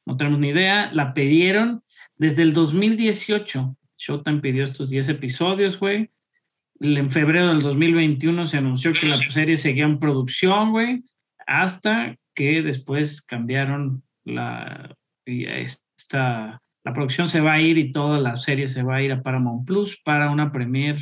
[0.06, 0.92] no tenemos ni idea.
[0.94, 1.82] La pidieron
[2.18, 3.76] desde el 2018.
[3.98, 6.12] Showtime pidió estos 10 episodios, güey.
[6.82, 11.04] En febrero del 2021 se anunció que la serie seguía en producción, güey,
[11.50, 14.96] hasta que después cambiaron la,
[15.26, 19.12] esta, la producción se va a ir y toda la serie se va a ir
[19.12, 21.02] a Paramount Plus para una premiere.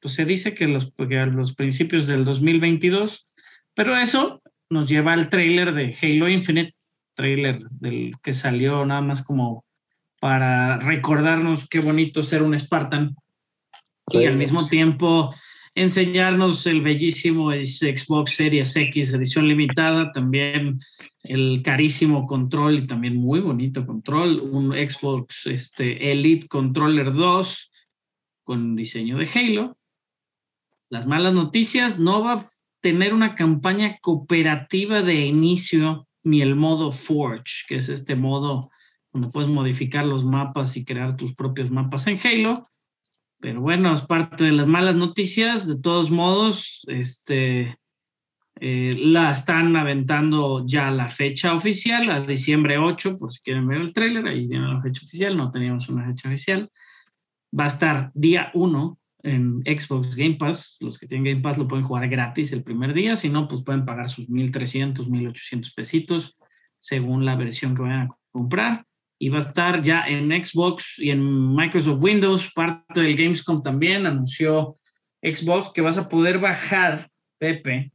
[0.00, 3.28] Pues se dice que los, que a los principios del 2022,
[3.74, 6.74] pero eso nos lleva al trailer de Halo Infinite,
[7.14, 9.64] trailer del que salió nada más como
[10.20, 13.14] para recordarnos qué bonito ser un Spartan
[14.10, 15.32] y al mismo tiempo
[15.76, 20.80] enseñarnos el bellísimo Xbox Series X edición limitada, también
[21.22, 27.70] el carísimo control y también muy bonito control, un Xbox este, Elite Controller 2
[28.42, 29.76] con diseño de Halo.
[30.88, 32.44] Las malas noticias, no va a
[32.80, 38.70] tener una campaña cooperativa de inicio ni el modo Forge, que es este modo
[39.12, 42.62] donde puedes modificar los mapas y crear tus propios mapas en Halo
[43.46, 45.68] pero bueno, es parte de las malas noticias.
[45.68, 47.78] De todos modos, este,
[48.58, 53.82] eh, la están aventando ya la fecha oficial, a diciembre 8, por si quieren ver
[53.82, 56.68] el tráiler, ahí viene la fecha oficial, no teníamos una fecha oficial.
[57.56, 60.78] Va a estar día 1 en Xbox Game Pass.
[60.80, 63.62] Los que tienen Game Pass lo pueden jugar gratis el primer día, si no, pues
[63.62, 66.36] pueden pagar sus 1.300, 1.800 pesitos
[66.78, 68.84] según la versión que vayan a comprar
[69.18, 74.06] y va a estar ya en Xbox y en Microsoft Windows, parte del Gamescom también
[74.06, 74.78] anunció
[75.22, 77.92] Xbox que vas a poder bajar, Pepe,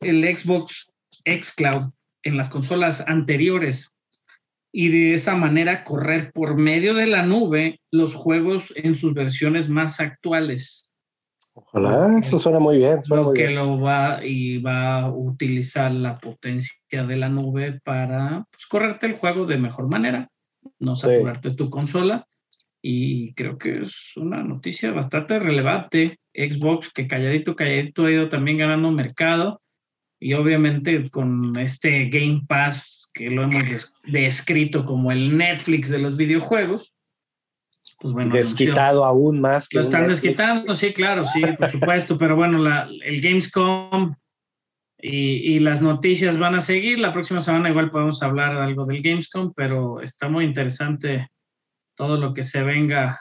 [0.00, 0.90] el Xbox
[1.24, 1.92] Xcloud
[2.22, 3.96] en las consolas anteriores
[4.72, 9.68] y de esa manera correr por medio de la nube los juegos en sus versiones
[9.68, 10.93] más actuales.
[11.56, 13.00] Ojalá, eso suena muy bien.
[13.00, 18.66] Suena que lo va y va a utilizar la potencia de la nube para pues,
[18.66, 20.28] correrte el juego de mejor manera,
[20.80, 22.26] no saturarte tu consola.
[22.82, 26.18] Y creo que es una noticia bastante relevante.
[26.34, 29.62] Xbox, que calladito, calladito ha ido también ganando mercado.
[30.20, 36.16] Y obviamente con este Game Pass, que lo hemos descrito como el Netflix de los
[36.16, 36.93] videojuegos,
[37.98, 39.68] pues desquitado aún más.
[39.68, 44.14] Que lo están desquitando, sí, claro, sí, por supuesto, pero bueno, la, el Gamescom
[44.98, 46.98] y, y, las noticias van a seguir.
[47.00, 51.28] La próxima semana igual podemos hablar algo del Gamescom, pero está muy interesante
[51.96, 53.20] todo lo que se venga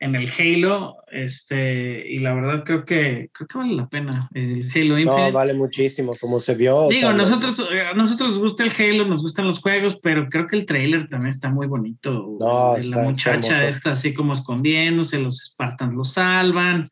[0.00, 4.62] en el Halo, este, y la verdad creo que creo que vale la pena el
[4.74, 5.30] Halo Infinite.
[5.30, 6.88] No, vale muchísimo, como se vio.
[6.88, 10.56] Digo, nosotros, a nosotros nos gusta el Halo, nos gustan los juegos, pero creo que
[10.56, 12.38] el trailer también está muy bonito.
[12.40, 16.88] No, la muchacha está así como escondiéndose, los Spartans lo salvan.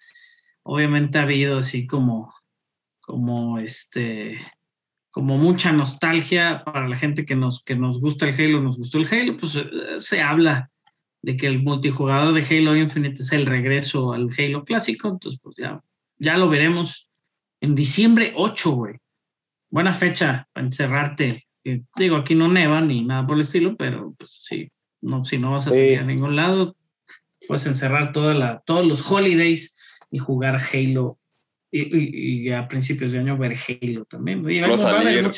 [0.62, 2.35] Obviamente ha habido así como,
[3.01, 4.36] como este,
[5.10, 8.99] como mucha nostalgia para la gente que nos, que nos gusta el Halo, nos gustó
[8.99, 9.65] el Halo, pues eh,
[9.97, 10.70] se habla
[11.22, 15.56] de que el multijugador de Halo Infinite es el regreso al Halo clásico, entonces pues
[15.56, 15.82] ya,
[16.18, 17.08] ya lo veremos
[17.60, 18.94] en diciembre 8, güey.
[19.70, 21.47] Buena fecha para encerrarte.
[21.97, 25.52] digo, aquí no neva ni nada por el estilo, pero pues sí, no, si no
[25.52, 26.76] vas a salir a ningún lado,
[27.47, 29.76] puedes encerrar toda la, todos los holidays
[30.10, 31.18] y jugar Halo.
[31.70, 34.42] Y, a principios de año ver Halo también.
[34.42, 35.30] va, a venir,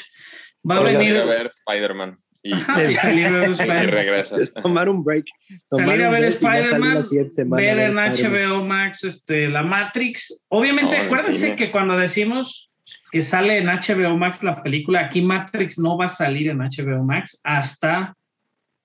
[0.68, 2.56] va a venir a ver Spider-Man y,
[2.94, 4.24] salir ver
[4.62, 5.26] Tomar un break.
[5.70, 7.04] salir a ver Spider-Man,
[7.50, 10.44] ver en HBO Max este, la Matrix.
[10.48, 12.70] Obviamente, acuérdense que cuando decimos
[13.10, 17.04] que sale en HBO Max la película, aquí Matrix no va a salir en HBO
[17.04, 18.14] Max hasta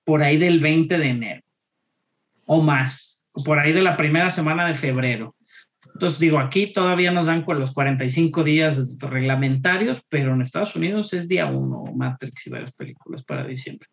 [0.04, 1.42] por ahí del 20 de enero
[2.46, 5.35] o más, por ahí de la primera semana de febrero.
[5.96, 11.14] Entonces, digo, aquí todavía nos dan con los 45 días reglamentarios, pero en Estados Unidos
[11.14, 13.88] es día uno, Matrix y varias películas para diciembre.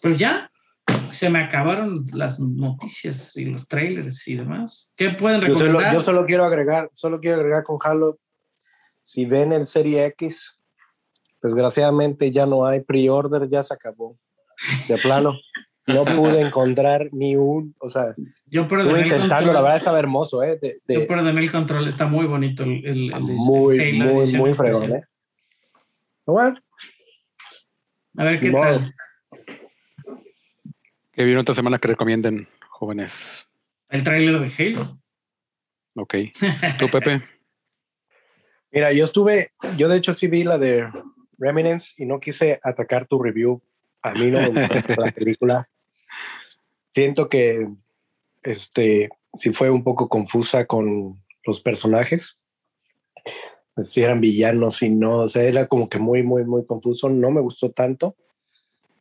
[0.00, 0.50] Pues ya,
[1.10, 4.94] se me acabaron las noticias y los trailers y demás.
[4.96, 5.92] ¿Qué pueden recomendar?
[5.92, 8.18] Yo solo, quiero agregar, solo quiero agregar con Halo,
[9.02, 10.58] si ven el Serie X,
[11.42, 14.16] desgraciadamente ya no hay pre-order, ya se acabó.
[14.88, 15.34] De plano.
[15.94, 18.14] no pude encontrar ni un, o sea,
[18.46, 20.58] yo estuve intentando, la verdad estaba hermoso, ¿eh?
[20.60, 25.02] De, Yo perdí el control, está muy bonito el, el, muy, muy, muy fregón, ¿eh?
[26.26, 26.58] Bueno.
[28.16, 28.92] A ver qué tal.
[31.12, 33.48] ¿Qué viene otra semana que recomienden, jóvenes?
[33.88, 35.00] El tráiler de Halo.
[35.94, 36.14] Ok.
[36.78, 37.22] ¿Tú, Pepe?
[38.72, 40.88] Mira, yo estuve, yo de hecho sí vi la de
[41.38, 43.60] Remnants y no quise atacar tu review.
[44.02, 45.68] A mí no me gustó la película
[46.94, 47.68] siento que
[48.42, 52.38] este sí fue un poco confusa con los personajes.
[53.82, 57.08] Si eran villanos y no, o sea, era como que muy, muy, muy confuso.
[57.08, 58.16] No me gustó tanto.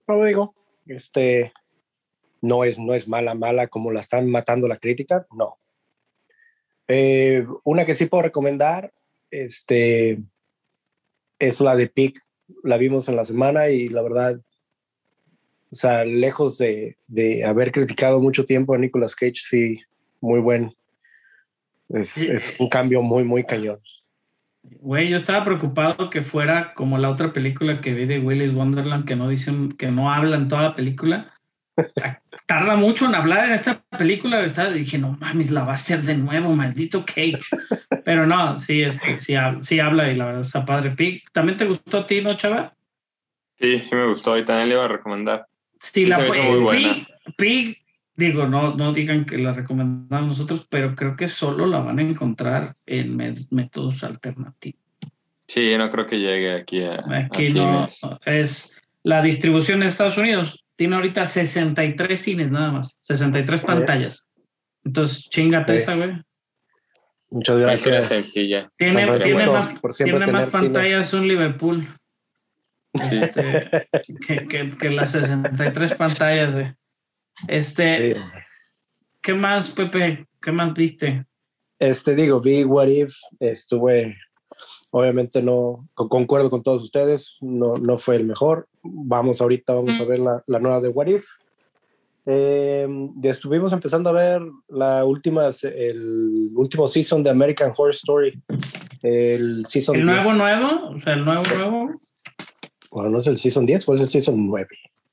[0.05, 1.51] Pero digo, este
[2.41, 5.57] no es, no es mala, mala como la están matando la crítica, no.
[6.87, 8.93] Eh, una que sí puedo recomendar,
[9.29, 10.19] este,
[11.37, 12.23] es la de Pic.
[12.63, 14.41] La vimos en la semana y la verdad
[15.71, 19.81] o sea, lejos de, de, haber criticado mucho tiempo a Nicolas Cage, sí,
[20.19, 20.75] muy buen.
[21.89, 23.79] Es, es un cambio muy, muy cañón.
[24.61, 29.05] Güey, yo estaba preocupado que fuera como la otra película que vi de Willis Wonderland,
[29.05, 31.33] que no dicen, que no habla en toda la película.
[32.45, 34.43] Tarda mucho en hablar en esta película.
[34.43, 37.39] Estaba, dije, no mames, la va a hacer de nuevo, maldito Cage.
[38.05, 40.91] Pero no, sí, es, sí, sí habla y la verdad está padre.
[40.91, 42.75] Pig, ¿también te gustó a ti, no, chava?
[43.59, 45.48] Sí, sí me gustó y también le iba a recomendar.
[45.79, 46.19] Sí, Sí, la.
[46.71, 47.77] Pig, Pig,
[48.15, 52.01] digo, no, no digan que la recomendamos nosotros, pero creo que solo la van a
[52.01, 53.15] encontrar en
[53.49, 54.79] métodos alternativos.
[55.47, 58.01] Sí, no creo que llegue aquí a, a Aquí no cines.
[58.25, 60.65] es la distribución de Estados Unidos.
[60.75, 64.27] Tiene ahorita 63 cines nada más, 63 pantallas.
[64.83, 65.83] Entonces, chingate Sí.
[65.83, 66.21] esa, güey.
[67.31, 68.07] Muchas gracias.
[68.07, 68.69] sencilla.
[68.77, 70.49] Tiene, tiene más, tiene más cine.
[70.51, 71.87] pantallas un Liverpool
[73.11, 73.87] este,
[74.27, 76.53] que, que- que las 63 pantallas.
[76.53, 76.73] güey.
[77.47, 78.21] Este, Sí.
[79.21, 80.25] ¿qué más, Pepe?
[80.41, 81.25] ¿Qué más viste?
[81.79, 84.17] Este, digo, vi What If, estuve,
[84.91, 88.67] obviamente no, con- concuerdo con todos ustedes, no, no fue el mejor.
[88.83, 91.25] Vamos ahorita, vamos a ver la, la nueva de What If.
[92.25, 92.87] Eh,
[93.17, 98.41] ya estuvimos empezando a ver la última, el último season de American Horror Story.
[99.01, 100.25] El season ¿El 10.
[100.25, 100.89] nuevo nuevo?
[100.89, 102.01] O sea, el nuevo nuevo.
[102.91, 104.67] Bueno, no es el season 10, ¿cuál es el season 9?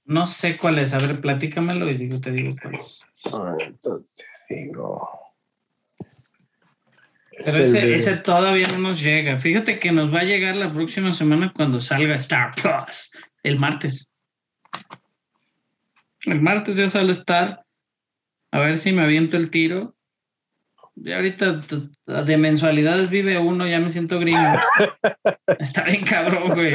[0.07, 0.95] No sé cuál es.
[0.95, 3.01] A ver, platícamelo y digo, te digo cuál es.
[3.33, 5.09] Ah, entonces digo.
[7.33, 9.39] Es Pero el ese, de- ese todavía no nos llega.
[9.39, 14.11] Fíjate que nos va a llegar la próxima semana cuando salga Star Plus, el martes.
[16.25, 17.65] El martes ya sale Star.
[18.53, 19.96] A ver si me aviento el tiro.
[20.99, 21.61] Ya ahorita
[22.25, 24.39] de mensualidades vive uno, ya me siento gringo.
[25.61, 26.73] Está bien cabrón, güey.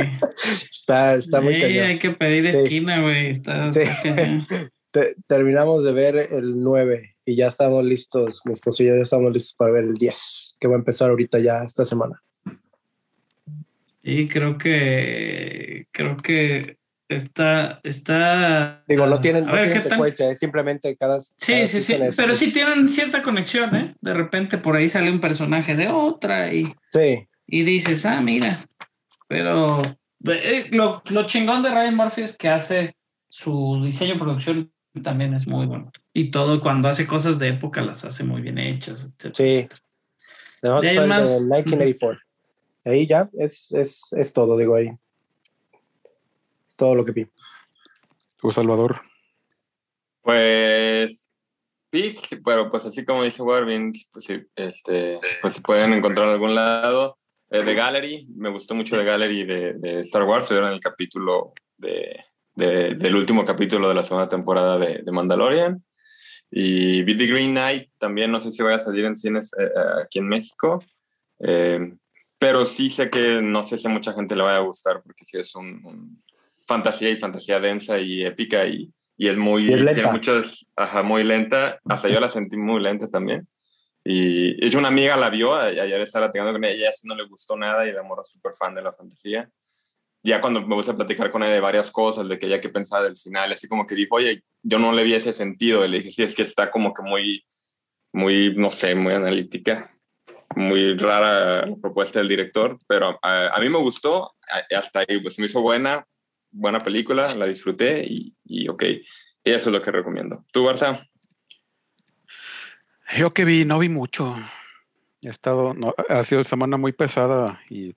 [0.71, 1.85] Está, está muy Sí, cañón.
[1.87, 2.57] hay que pedir Sí.
[2.57, 3.29] esquina, güey.
[3.29, 3.79] Está, Sí.
[3.81, 4.45] está
[5.27, 9.31] terminamos de ver el 9 y ya estamos listos, mi esposo y yo ya estamos
[9.33, 12.21] listos para ver el 10, que va a empezar ahorita ya esta semana.
[14.03, 16.77] Y creo que creo que
[17.15, 21.21] está está Digo, no tienen, a no ver, tienen secuencia, es simplemente cada.
[21.21, 23.95] Sí, cada sí, sí, season es- pero sí tienen cierta conexión, ¿eh?
[24.01, 28.59] De repente por ahí sale un personaje de otra y, Sí, y dices, ah, mira,
[29.27, 29.81] pero
[30.27, 32.95] eh, lo, lo chingón de Ryan Murphy es que hace
[33.29, 34.71] su diseño producción
[35.03, 35.91] también es muy bueno.
[36.13, 39.67] Y todo cuando hace cosas de época las hace muy bien hechas, etcétera, Sí.
[40.61, 42.19] The Hot De más- de 1984.
[42.85, 44.91] Ahí ya, es, es, es todo, digo ahí.
[46.81, 47.27] Todo lo que vi.
[48.37, 49.03] Tú, Salvador.
[50.23, 51.29] Pues
[51.91, 56.25] sí, sí, pero pues así como dice Warvin, pues sí, este, pues se pueden encontrar
[56.25, 57.19] en algún lado.
[57.51, 60.79] Eh, The Gallery, me gustó mucho The Gallery de, de Star Wars, era en el
[60.79, 62.19] capítulo de,
[62.55, 65.85] de- del último capítulo de la segunda temporada de, de Mandalorian.
[66.49, 69.65] Y vi The Green Knight, también no sé si vaya a salir en cines eh,
[69.65, 70.83] eh, aquí en México,
[71.41, 71.93] eh,
[72.39, 75.25] pero sí sé que no sé si a mucha gente le vaya a gustar porque
[75.25, 76.23] sí es un, un
[76.67, 79.93] fantasía y fantasía densa y épica y, y es muy Y es lenta.
[79.93, 81.79] tiene muchos ajá, muy lenta.
[81.85, 83.47] Hasta yo la sentí muy lenta también.
[84.03, 87.07] Y hecho una amiga la vio ayer estaba platicando con ella y a ella sí
[87.07, 89.49] no le gustó nada y la morra súper fan de la fantasía.
[90.23, 92.69] Ya cuando me puse a platicar con ella de varias cosas de que ella que
[92.69, 95.87] pensaba del final así como que dijo oye yo no le vi ese sentido y
[95.87, 97.43] le dije sí es que está como que muy
[98.13, 99.91] muy no sé muy analítica
[100.55, 104.35] muy rara la propuesta del director, pero a, a mí me gustó,
[104.75, 106.05] hasta ahí, pues me hizo buena,
[106.51, 108.83] buena película, la disfruté y, y ok,
[109.43, 110.45] eso es lo que recomiendo.
[110.51, 111.07] ¿Tú, Barça?
[113.17, 114.35] Yo que vi, no vi mucho.
[115.21, 117.93] He estado, no, ha sido semana muy pesada y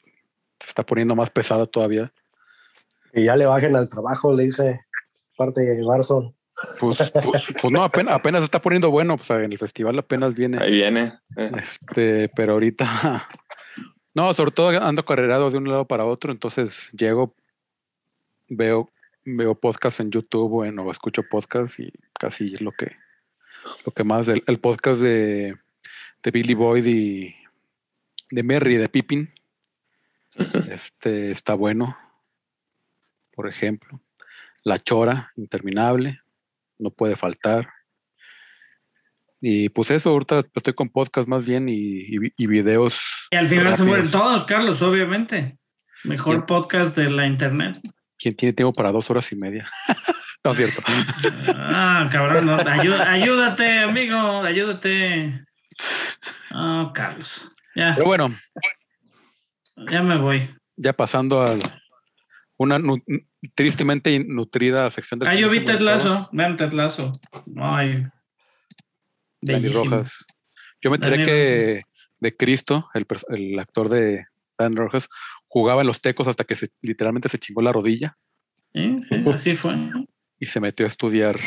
[0.60, 2.12] se está poniendo más pesada todavía.
[3.12, 4.80] Y ya le bajen al trabajo, le dice
[5.36, 6.34] parte de Barson.
[6.78, 10.34] Pues, pues, pues no, apenas, apenas se está poniendo bueno, pues en el festival apenas
[10.34, 10.58] viene.
[10.60, 11.18] Ahí viene.
[11.36, 11.50] eh.
[11.56, 13.28] Este, pero ahorita,
[14.14, 17.34] no, sobre todo ando carrerado de un lado para otro, entonces llego,
[18.56, 18.92] veo,
[19.24, 22.96] veo podcast en YouTube bueno, o escucho podcast y casi es lo que,
[23.84, 25.56] lo que más, el, el podcast de,
[26.22, 27.34] de Billy Boyd y
[28.30, 29.32] de Merry, de Pippin,
[30.68, 31.96] este, está bueno,
[33.32, 34.00] por ejemplo.
[34.64, 36.20] La Chora, interminable,
[36.78, 37.68] no puede faltar.
[39.40, 42.98] Y pues eso, ahorita estoy con podcast más bien y, y- y videos.
[43.30, 45.58] Y al final se mueren todos, Carlos, obviamente.
[46.04, 47.78] Mejor podcast de la internet.
[48.18, 49.66] ¿Quién tiene tiempo para dos horas y media?
[50.44, 50.82] no es cierto.
[51.56, 55.44] Ah, cabrón, no, ayú- ayúdate, amigo, ayúdate.
[56.50, 57.50] Ah, Carlos.
[57.74, 58.34] Ya, Pero bueno,
[59.90, 60.54] ya me voy.
[60.76, 61.56] ya pasando a
[62.56, 63.02] una nu-
[63.56, 67.10] tristemente nutrida sección del Ah, yo vi Ted Lasso, vean Ted Lasso.
[67.56, 68.06] Ay,
[69.42, 69.84] bellísimo.
[69.90, 70.24] Rojas.
[70.80, 71.82] Yo me enteré que
[72.20, 72.88] de Cristo,
[73.28, 74.24] el actor de,
[74.56, 75.08] Dan Rojas,
[75.54, 78.16] jugaba en los tecos hasta que se, literalmente se chingó la rodilla
[78.74, 79.72] Sí, sí, así fue.
[80.40, 81.38] y se metió a estudiar.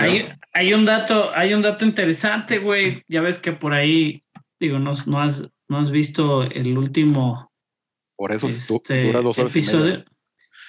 [0.00, 3.04] Hay, hay un dato, hay un dato interesante, güey.
[3.06, 4.24] Ya ves que por ahí,
[4.58, 7.52] digo, no, no has, no has visto el último
[8.16, 9.84] Por eso este, dura dos horas y episodio.
[9.84, 10.04] media.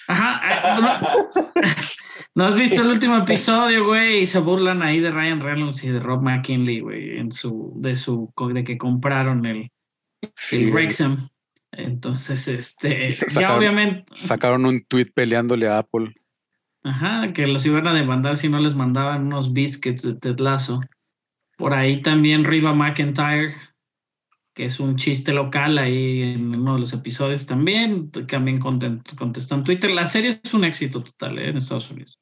[0.09, 0.41] Ajá.
[0.43, 1.51] ah, No,
[2.35, 5.89] no has visto el último episodio, güey, y se burlan ahí de Ryan Reynolds y
[5.89, 9.71] de Rob McKinley, güey, en su, de su, de que compraron el,
[10.35, 11.29] Sí, el Wrexham.
[11.83, 16.13] Entonces, este, ya obviamente, sacaron un tweet peleándole a Apple.
[16.83, 20.81] ajá, que los iban a demandar si no les mandaban unos biscuits de Ted Lasso.
[21.57, 23.53] Por ahí también Riva McIntyre,
[24.53, 29.63] que es un chiste local ahí en uno de los episodios también, también contestó en
[29.63, 29.91] Twitter.
[29.91, 31.49] La serie es un éxito total ¿eh?
[31.49, 32.19] en Estados Unidos.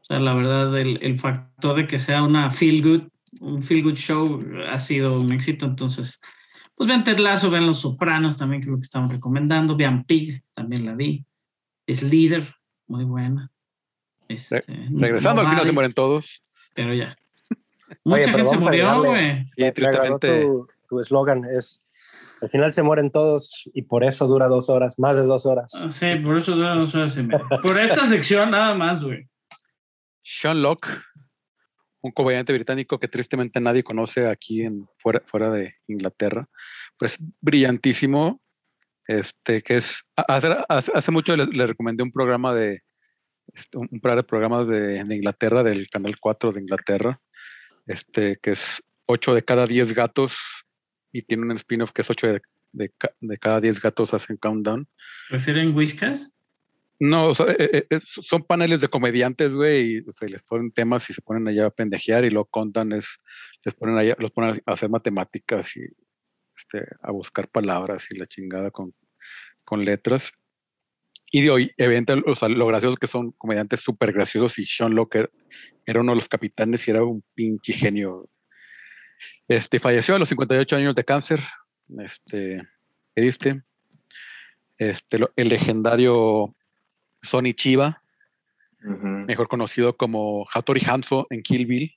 [0.00, 3.02] O sea, la verdad, el, el factor de que sea una feel good,
[3.40, 5.66] un feel good show ha sido un éxito.
[5.66, 6.20] Entonces,
[6.74, 9.76] pues vean Ted Lasso, vean Los Sopranos también, que es lo que estamos recomendando.
[9.76, 11.24] Vean Pig, también la vi.
[11.86, 12.46] Es líder,
[12.86, 13.50] muy buena.
[14.28, 16.42] Este, Regresando al final se mueren todos.
[16.74, 17.16] Pero ya.
[18.04, 19.50] Oye, Mucha pero gente se murió, güey.
[19.56, 21.82] Me tristemente, tu tu eslogan es
[22.42, 25.72] al final se mueren todos y por eso dura dos horas, más de dos horas.
[25.80, 27.46] Ah, Sí, por eso dura dos horas y media.
[27.62, 29.28] Por esta sección nada más, güey.
[30.22, 30.88] Sean Locke,
[32.02, 36.48] un comediante británico que tristemente nadie conoce aquí en fuera, fuera de Inglaterra,
[36.98, 38.40] pues brillantísimo.
[39.08, 42.82] Este, que es, hace, hace, mucho le, recomendé un programa de,
[43.52, 47.20] este, un par de programas de, Inglaterra, del Canal 4 de Inglaterra,
[47.86, 50.36] este, que es 8 de cada 10 gatos
[51.10, 54.36] y tiene un spin-off que es 8 de, de, ca- de cada 10 gatos hacen
[54.36, 54.86] countdown.
[55.28, 56.32] ¿Prefieren whiskas?
[57.00, 61.48] No, eh, eh, son paneles de comediantes, güey, y les ponen temas y se ponen
[61.48, 63.18] allá a pendejear y lo contan, es,
[63.64, 65.80] les ponen allá, los ponen a hacer matemáticas y
[66.56, 68.94] este, a buscar palabras y la chingada con,
[69.64, 70.32] con letras.
[71.30, 74.94] Y de hoy, evidentemente, o sea, lo gracioso que son comediantes súper graciosos y Sean
[74.94, 75.30] Locker
[75.86, 78.28] era uno de los capitanes y era un pinche genio.
[79.48, 81.40] Este, falleció a los 58 años de cáncer,
[81.98, 82.62] este,
[83.14, 83.62] triste.
[84.76, 86.54] Este, el legendario
[87.22, 88.02] Sonny Chiba,
[88.80, 91.94] mejor conocido como Hattori Hanzo en Kill Bill,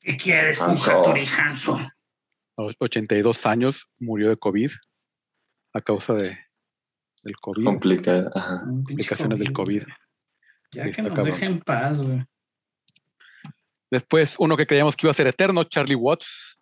[0.00, 0.90] ¿Qué quieres con Hanzo.
[1.00, 1.76] Hattori Hanzo?
[1.76, 4.70] a los 82 años, murió de COVID
[5.74, 6.38] a causa de,
[7.22, 7.64] del COVID.
[7.64, 8.30] Complica.
[8.34, 8.60] ajá.
[8.64, 9.82] Complicaciones del COVID.
[10.72, 11.34] Ya Sí, que está nos cabrón.
[11.34, 12.24] dejen en paz, güey.
[13.90, 16.58] Después, uno que creíamos que iba a ser eterno, Charlie Watts,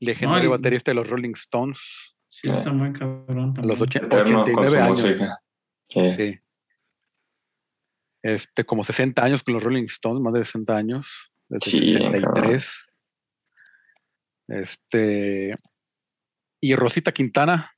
[0.00, 3.78] legendario No, baterista de los Rolling Stones, Sí, está muy cabrón a también.
[3.78, 5.38] los Eterno con 89 su años.
[5.88, 6.14] Sí.
[6.14, 6.38] Sí.
[8.22, 11.06] Este, como 60 años con los Rolling Stones, más de 60 años,
[11.48, 12.72] desde Sí, el 63.
[14.48, 15.54] Este,
[16.60, 17.72] y Rosita Quintana,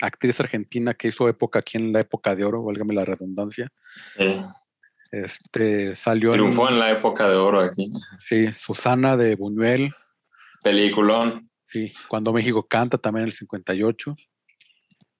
[0.00, 3.70] actriz argentina que hizo época aquí en la época de oro, válgame la redundancia.
[4.18, 4.40] Sí.
[5.12, 7.92] Este, salió Triunfó en, en la época de oro aquí.
[8.18, 9.92] sí, Susana de Buñuel,
[10.62, 11.48] Peliculón.
[11.68, 14.14] sí, cuando México canta también en el 58.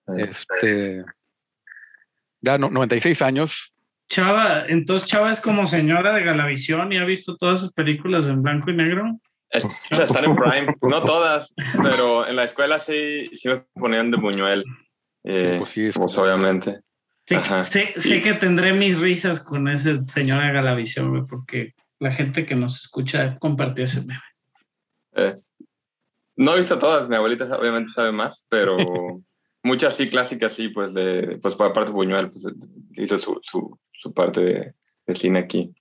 [0.08, 1.04] Eh, Este,
[2.40, 3.72] ya no, 96 años,
[4.08, 8.42] Chava, entonces Chava es como señora de Galavisión y ha visto todas sus películas en
[8.42, 9.18] blanco y negro.
[9.50, 10.74] Están en Prime.
[10.82, 14.64] No todas, pero en la escuela sí, sí me ponían de Buñuel.
[15.24, 16.80] Eh, pues sí, es pues obviamente.
[17.24, 17.82] Sé, Sí.
[17.96, 22.80] sé que tendré mis risas con ese señor de Galavisión, porque la gente que nos
[22.82, 24.20] escucha compartió ese meme.
[25.16, 25.34] Eh,
[26.36, 28.76] no he visto todas, mi abuelita obviamente sabe más, pero
[29.64, 32.44] muchas sí clásicas sí, pues de, pues por aparte Buñuel, pues
[32.92, 34.74] hizo su, su, su parte de,
[35.06, 35.74] de cine aquí.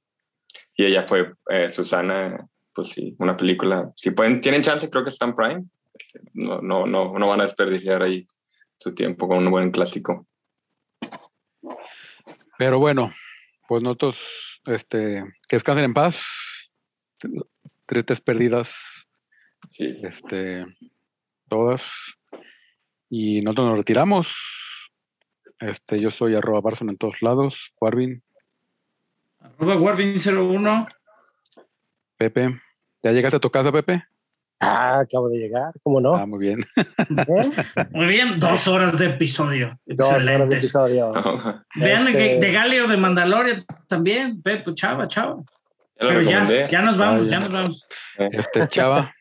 [0.75, 3.91] Y ella fue eh, Susana, pues sí, una película.
[3.95, 5.65] Si pueden, tienen chance, creo que está en Prime.
[6.33, 8.27] No, no, no, no van a desperdiciar ahí
[8.77, 10.27] su tiempo con un buen clásico.
[12.57, 13.13] Pero bueno,
[13.67, 16.23] pues nosotros, este, que descansen en paz.
[17.85, 19.07] Tristes perdidas,
[19.71, 19.97] Sí.
[20.03, 20.65] este,
[21.47, 22.17] todas.
[23.09, 24.33] Y nosotros nos retiramos.
[25.59, 27.73] Este, yo soy arroba Barson en todos lados.
[27.79, 28.21] Warvin,
[29.39, 30.87] Arroba Warvin01.
[32.17, 32.59] Pepe.
[33.03, 34.03] ¿Ya llegaste a tu casa, Pepe?
[34.59, 36.15] Ah, acabo de llegar, ¿cómo no?
[36.15, 36.65] Ah, muy bien.
[36.77, 37.51] ¿Eh?
[37.91, 39.77] Muy bien, dos horas de episodio.
[39.85, 40.63] Dos horas de Excelentes.
[40.63, 41.11] episodio.
[41.75, 45.35] Vean Este- de Galio de Mandalorian también, Pepe, chava, chava.
[45.99, 47.31] Ya Pero ya, ya nos vamos, Ah, ya.
[47.31, 47.87] ya nos vamos.
[48.17, 49.13] Este, Chava.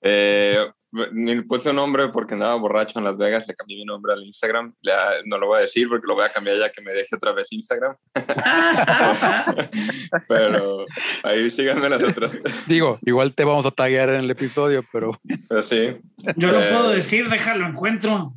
[0.00, 0.66] Eh,
[1.12, 4.24] ni puse un nombre porque andaba borracho en Las Vegas, le cambié mi nombre al
[4.24, 4.74] Instagram.
[4.82, 7.14] Ya, no lo voy a decir porque lo voy a cambiar ya que me deje
[7.14, 7.96] otra vez Instagram.
[10.28, 10.84] pero
[11.22, 12.32] ahí síganme las otras.
[12.66, 15.12] Digo, igual te vamos a taguear en el episodio, pero.
[15.48, 15.96] Pero sí.
[16.36, 18.34] Yo lo Eh, puedo decir, déjalo encuentro.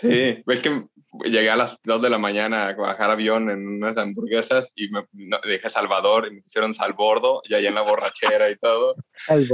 [0.00, 0.84] Sí, ves que
[1.24, 5.06] llegué a las 2 de la mañana a bajar avión en unas hamburguesas y me
[5.12, 8.96] no, dije Salvador y me pusieron Salbordo y ahí en la borrachera y todo.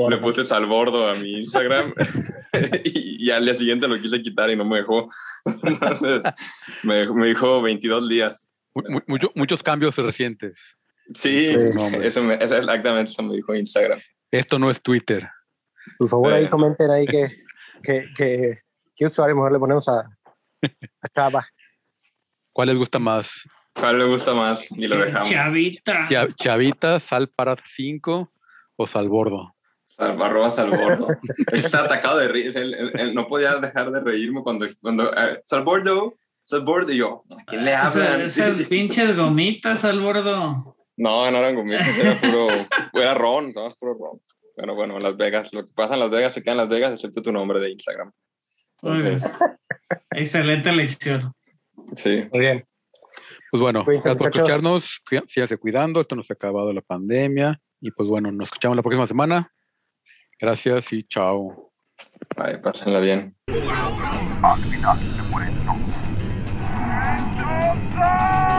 [0.08, 1.92] Le puse Salbordo a mi Instagram
[2.84, 5.08] y, y al día siguiente lo quise quitar y no me dejó.
[5.62, 6.22] Entonces
[6.82, 8.48] me, me dijo 22 días.
[8.74, 10.76] mu- mu- mucho- muchos cambios recientes.
[11.14, 11.46] Sí,
[12.02, 14.00] eso, me, eso exactamente eso me dijo Instagram.
[14.30, 15.28] Esto no es Twitter.
[15.98, 17.28] Por favor, ahí comenten ahí que,
[17.82, 18.58] que, que,
[18.94, 20.04] qué usuario mejor le ponemos a,
[21.02, 21.46] a Chava.
[22.52, 23.48] ¿Cuál les gusta más?
[23.74, 24.66] ¿Cuál le gusta más?
[24.72, 25.30] Y lo dejamos.
[25.30, 26.06] Chavita.
[26.08, 28.32] Cha- Chavita, Sal para 5
[28.76, 29.54] o Salbordo.
[29.86, 31.08] Sal- Arroba Salbordo.
[31.52, 32.56] Está atacado de reír.
[32.56, 36.14] Él, él- él no podía dejar de reírme cuando, cuando eh, Salbordo,
[36.44, 37.24] Salbordo y yo.
[37.38, 38.22] ¿A quién le hablan?
[38.22, 40.76] Esas, esas pinches gomitas al bordo.
[40.96, 42.48] No, no eran gomitas, era puro,
[42.92, 44.20] era ron, no, es puro ron.
[44.56, 46.92] Pero bueno, Las Vegas, lo que pasa en Las Vegas se queda en Las Vegas,
[46.92, 48.12] excepto tu nombre de Instagram.
[48.82, 49.12] Muy bien.
[49.14, 49.38] Entonces,
[50.10, 51.32] Excelente lección.
[51.96, 52.66] sí, Muy bien.
[53.50, 54.48] Pues bueno, Cuídense, gracias por muchachos.
[54.48, 55.02] escucharnos.
[55.26, 56.00] Síganse cuidando.
[56.00, 57.60] Esto no se ha acabado la pandemia.
[57.80, 59.52] Y pues bueno, nos escuchamos la próxima semana.
[60.38, 61.72] Gracias y chao.
[62.36, 63.36] Ay, pásenla bien.
[64.42, 65.22] Al final se
[67.96, 68.49] todos.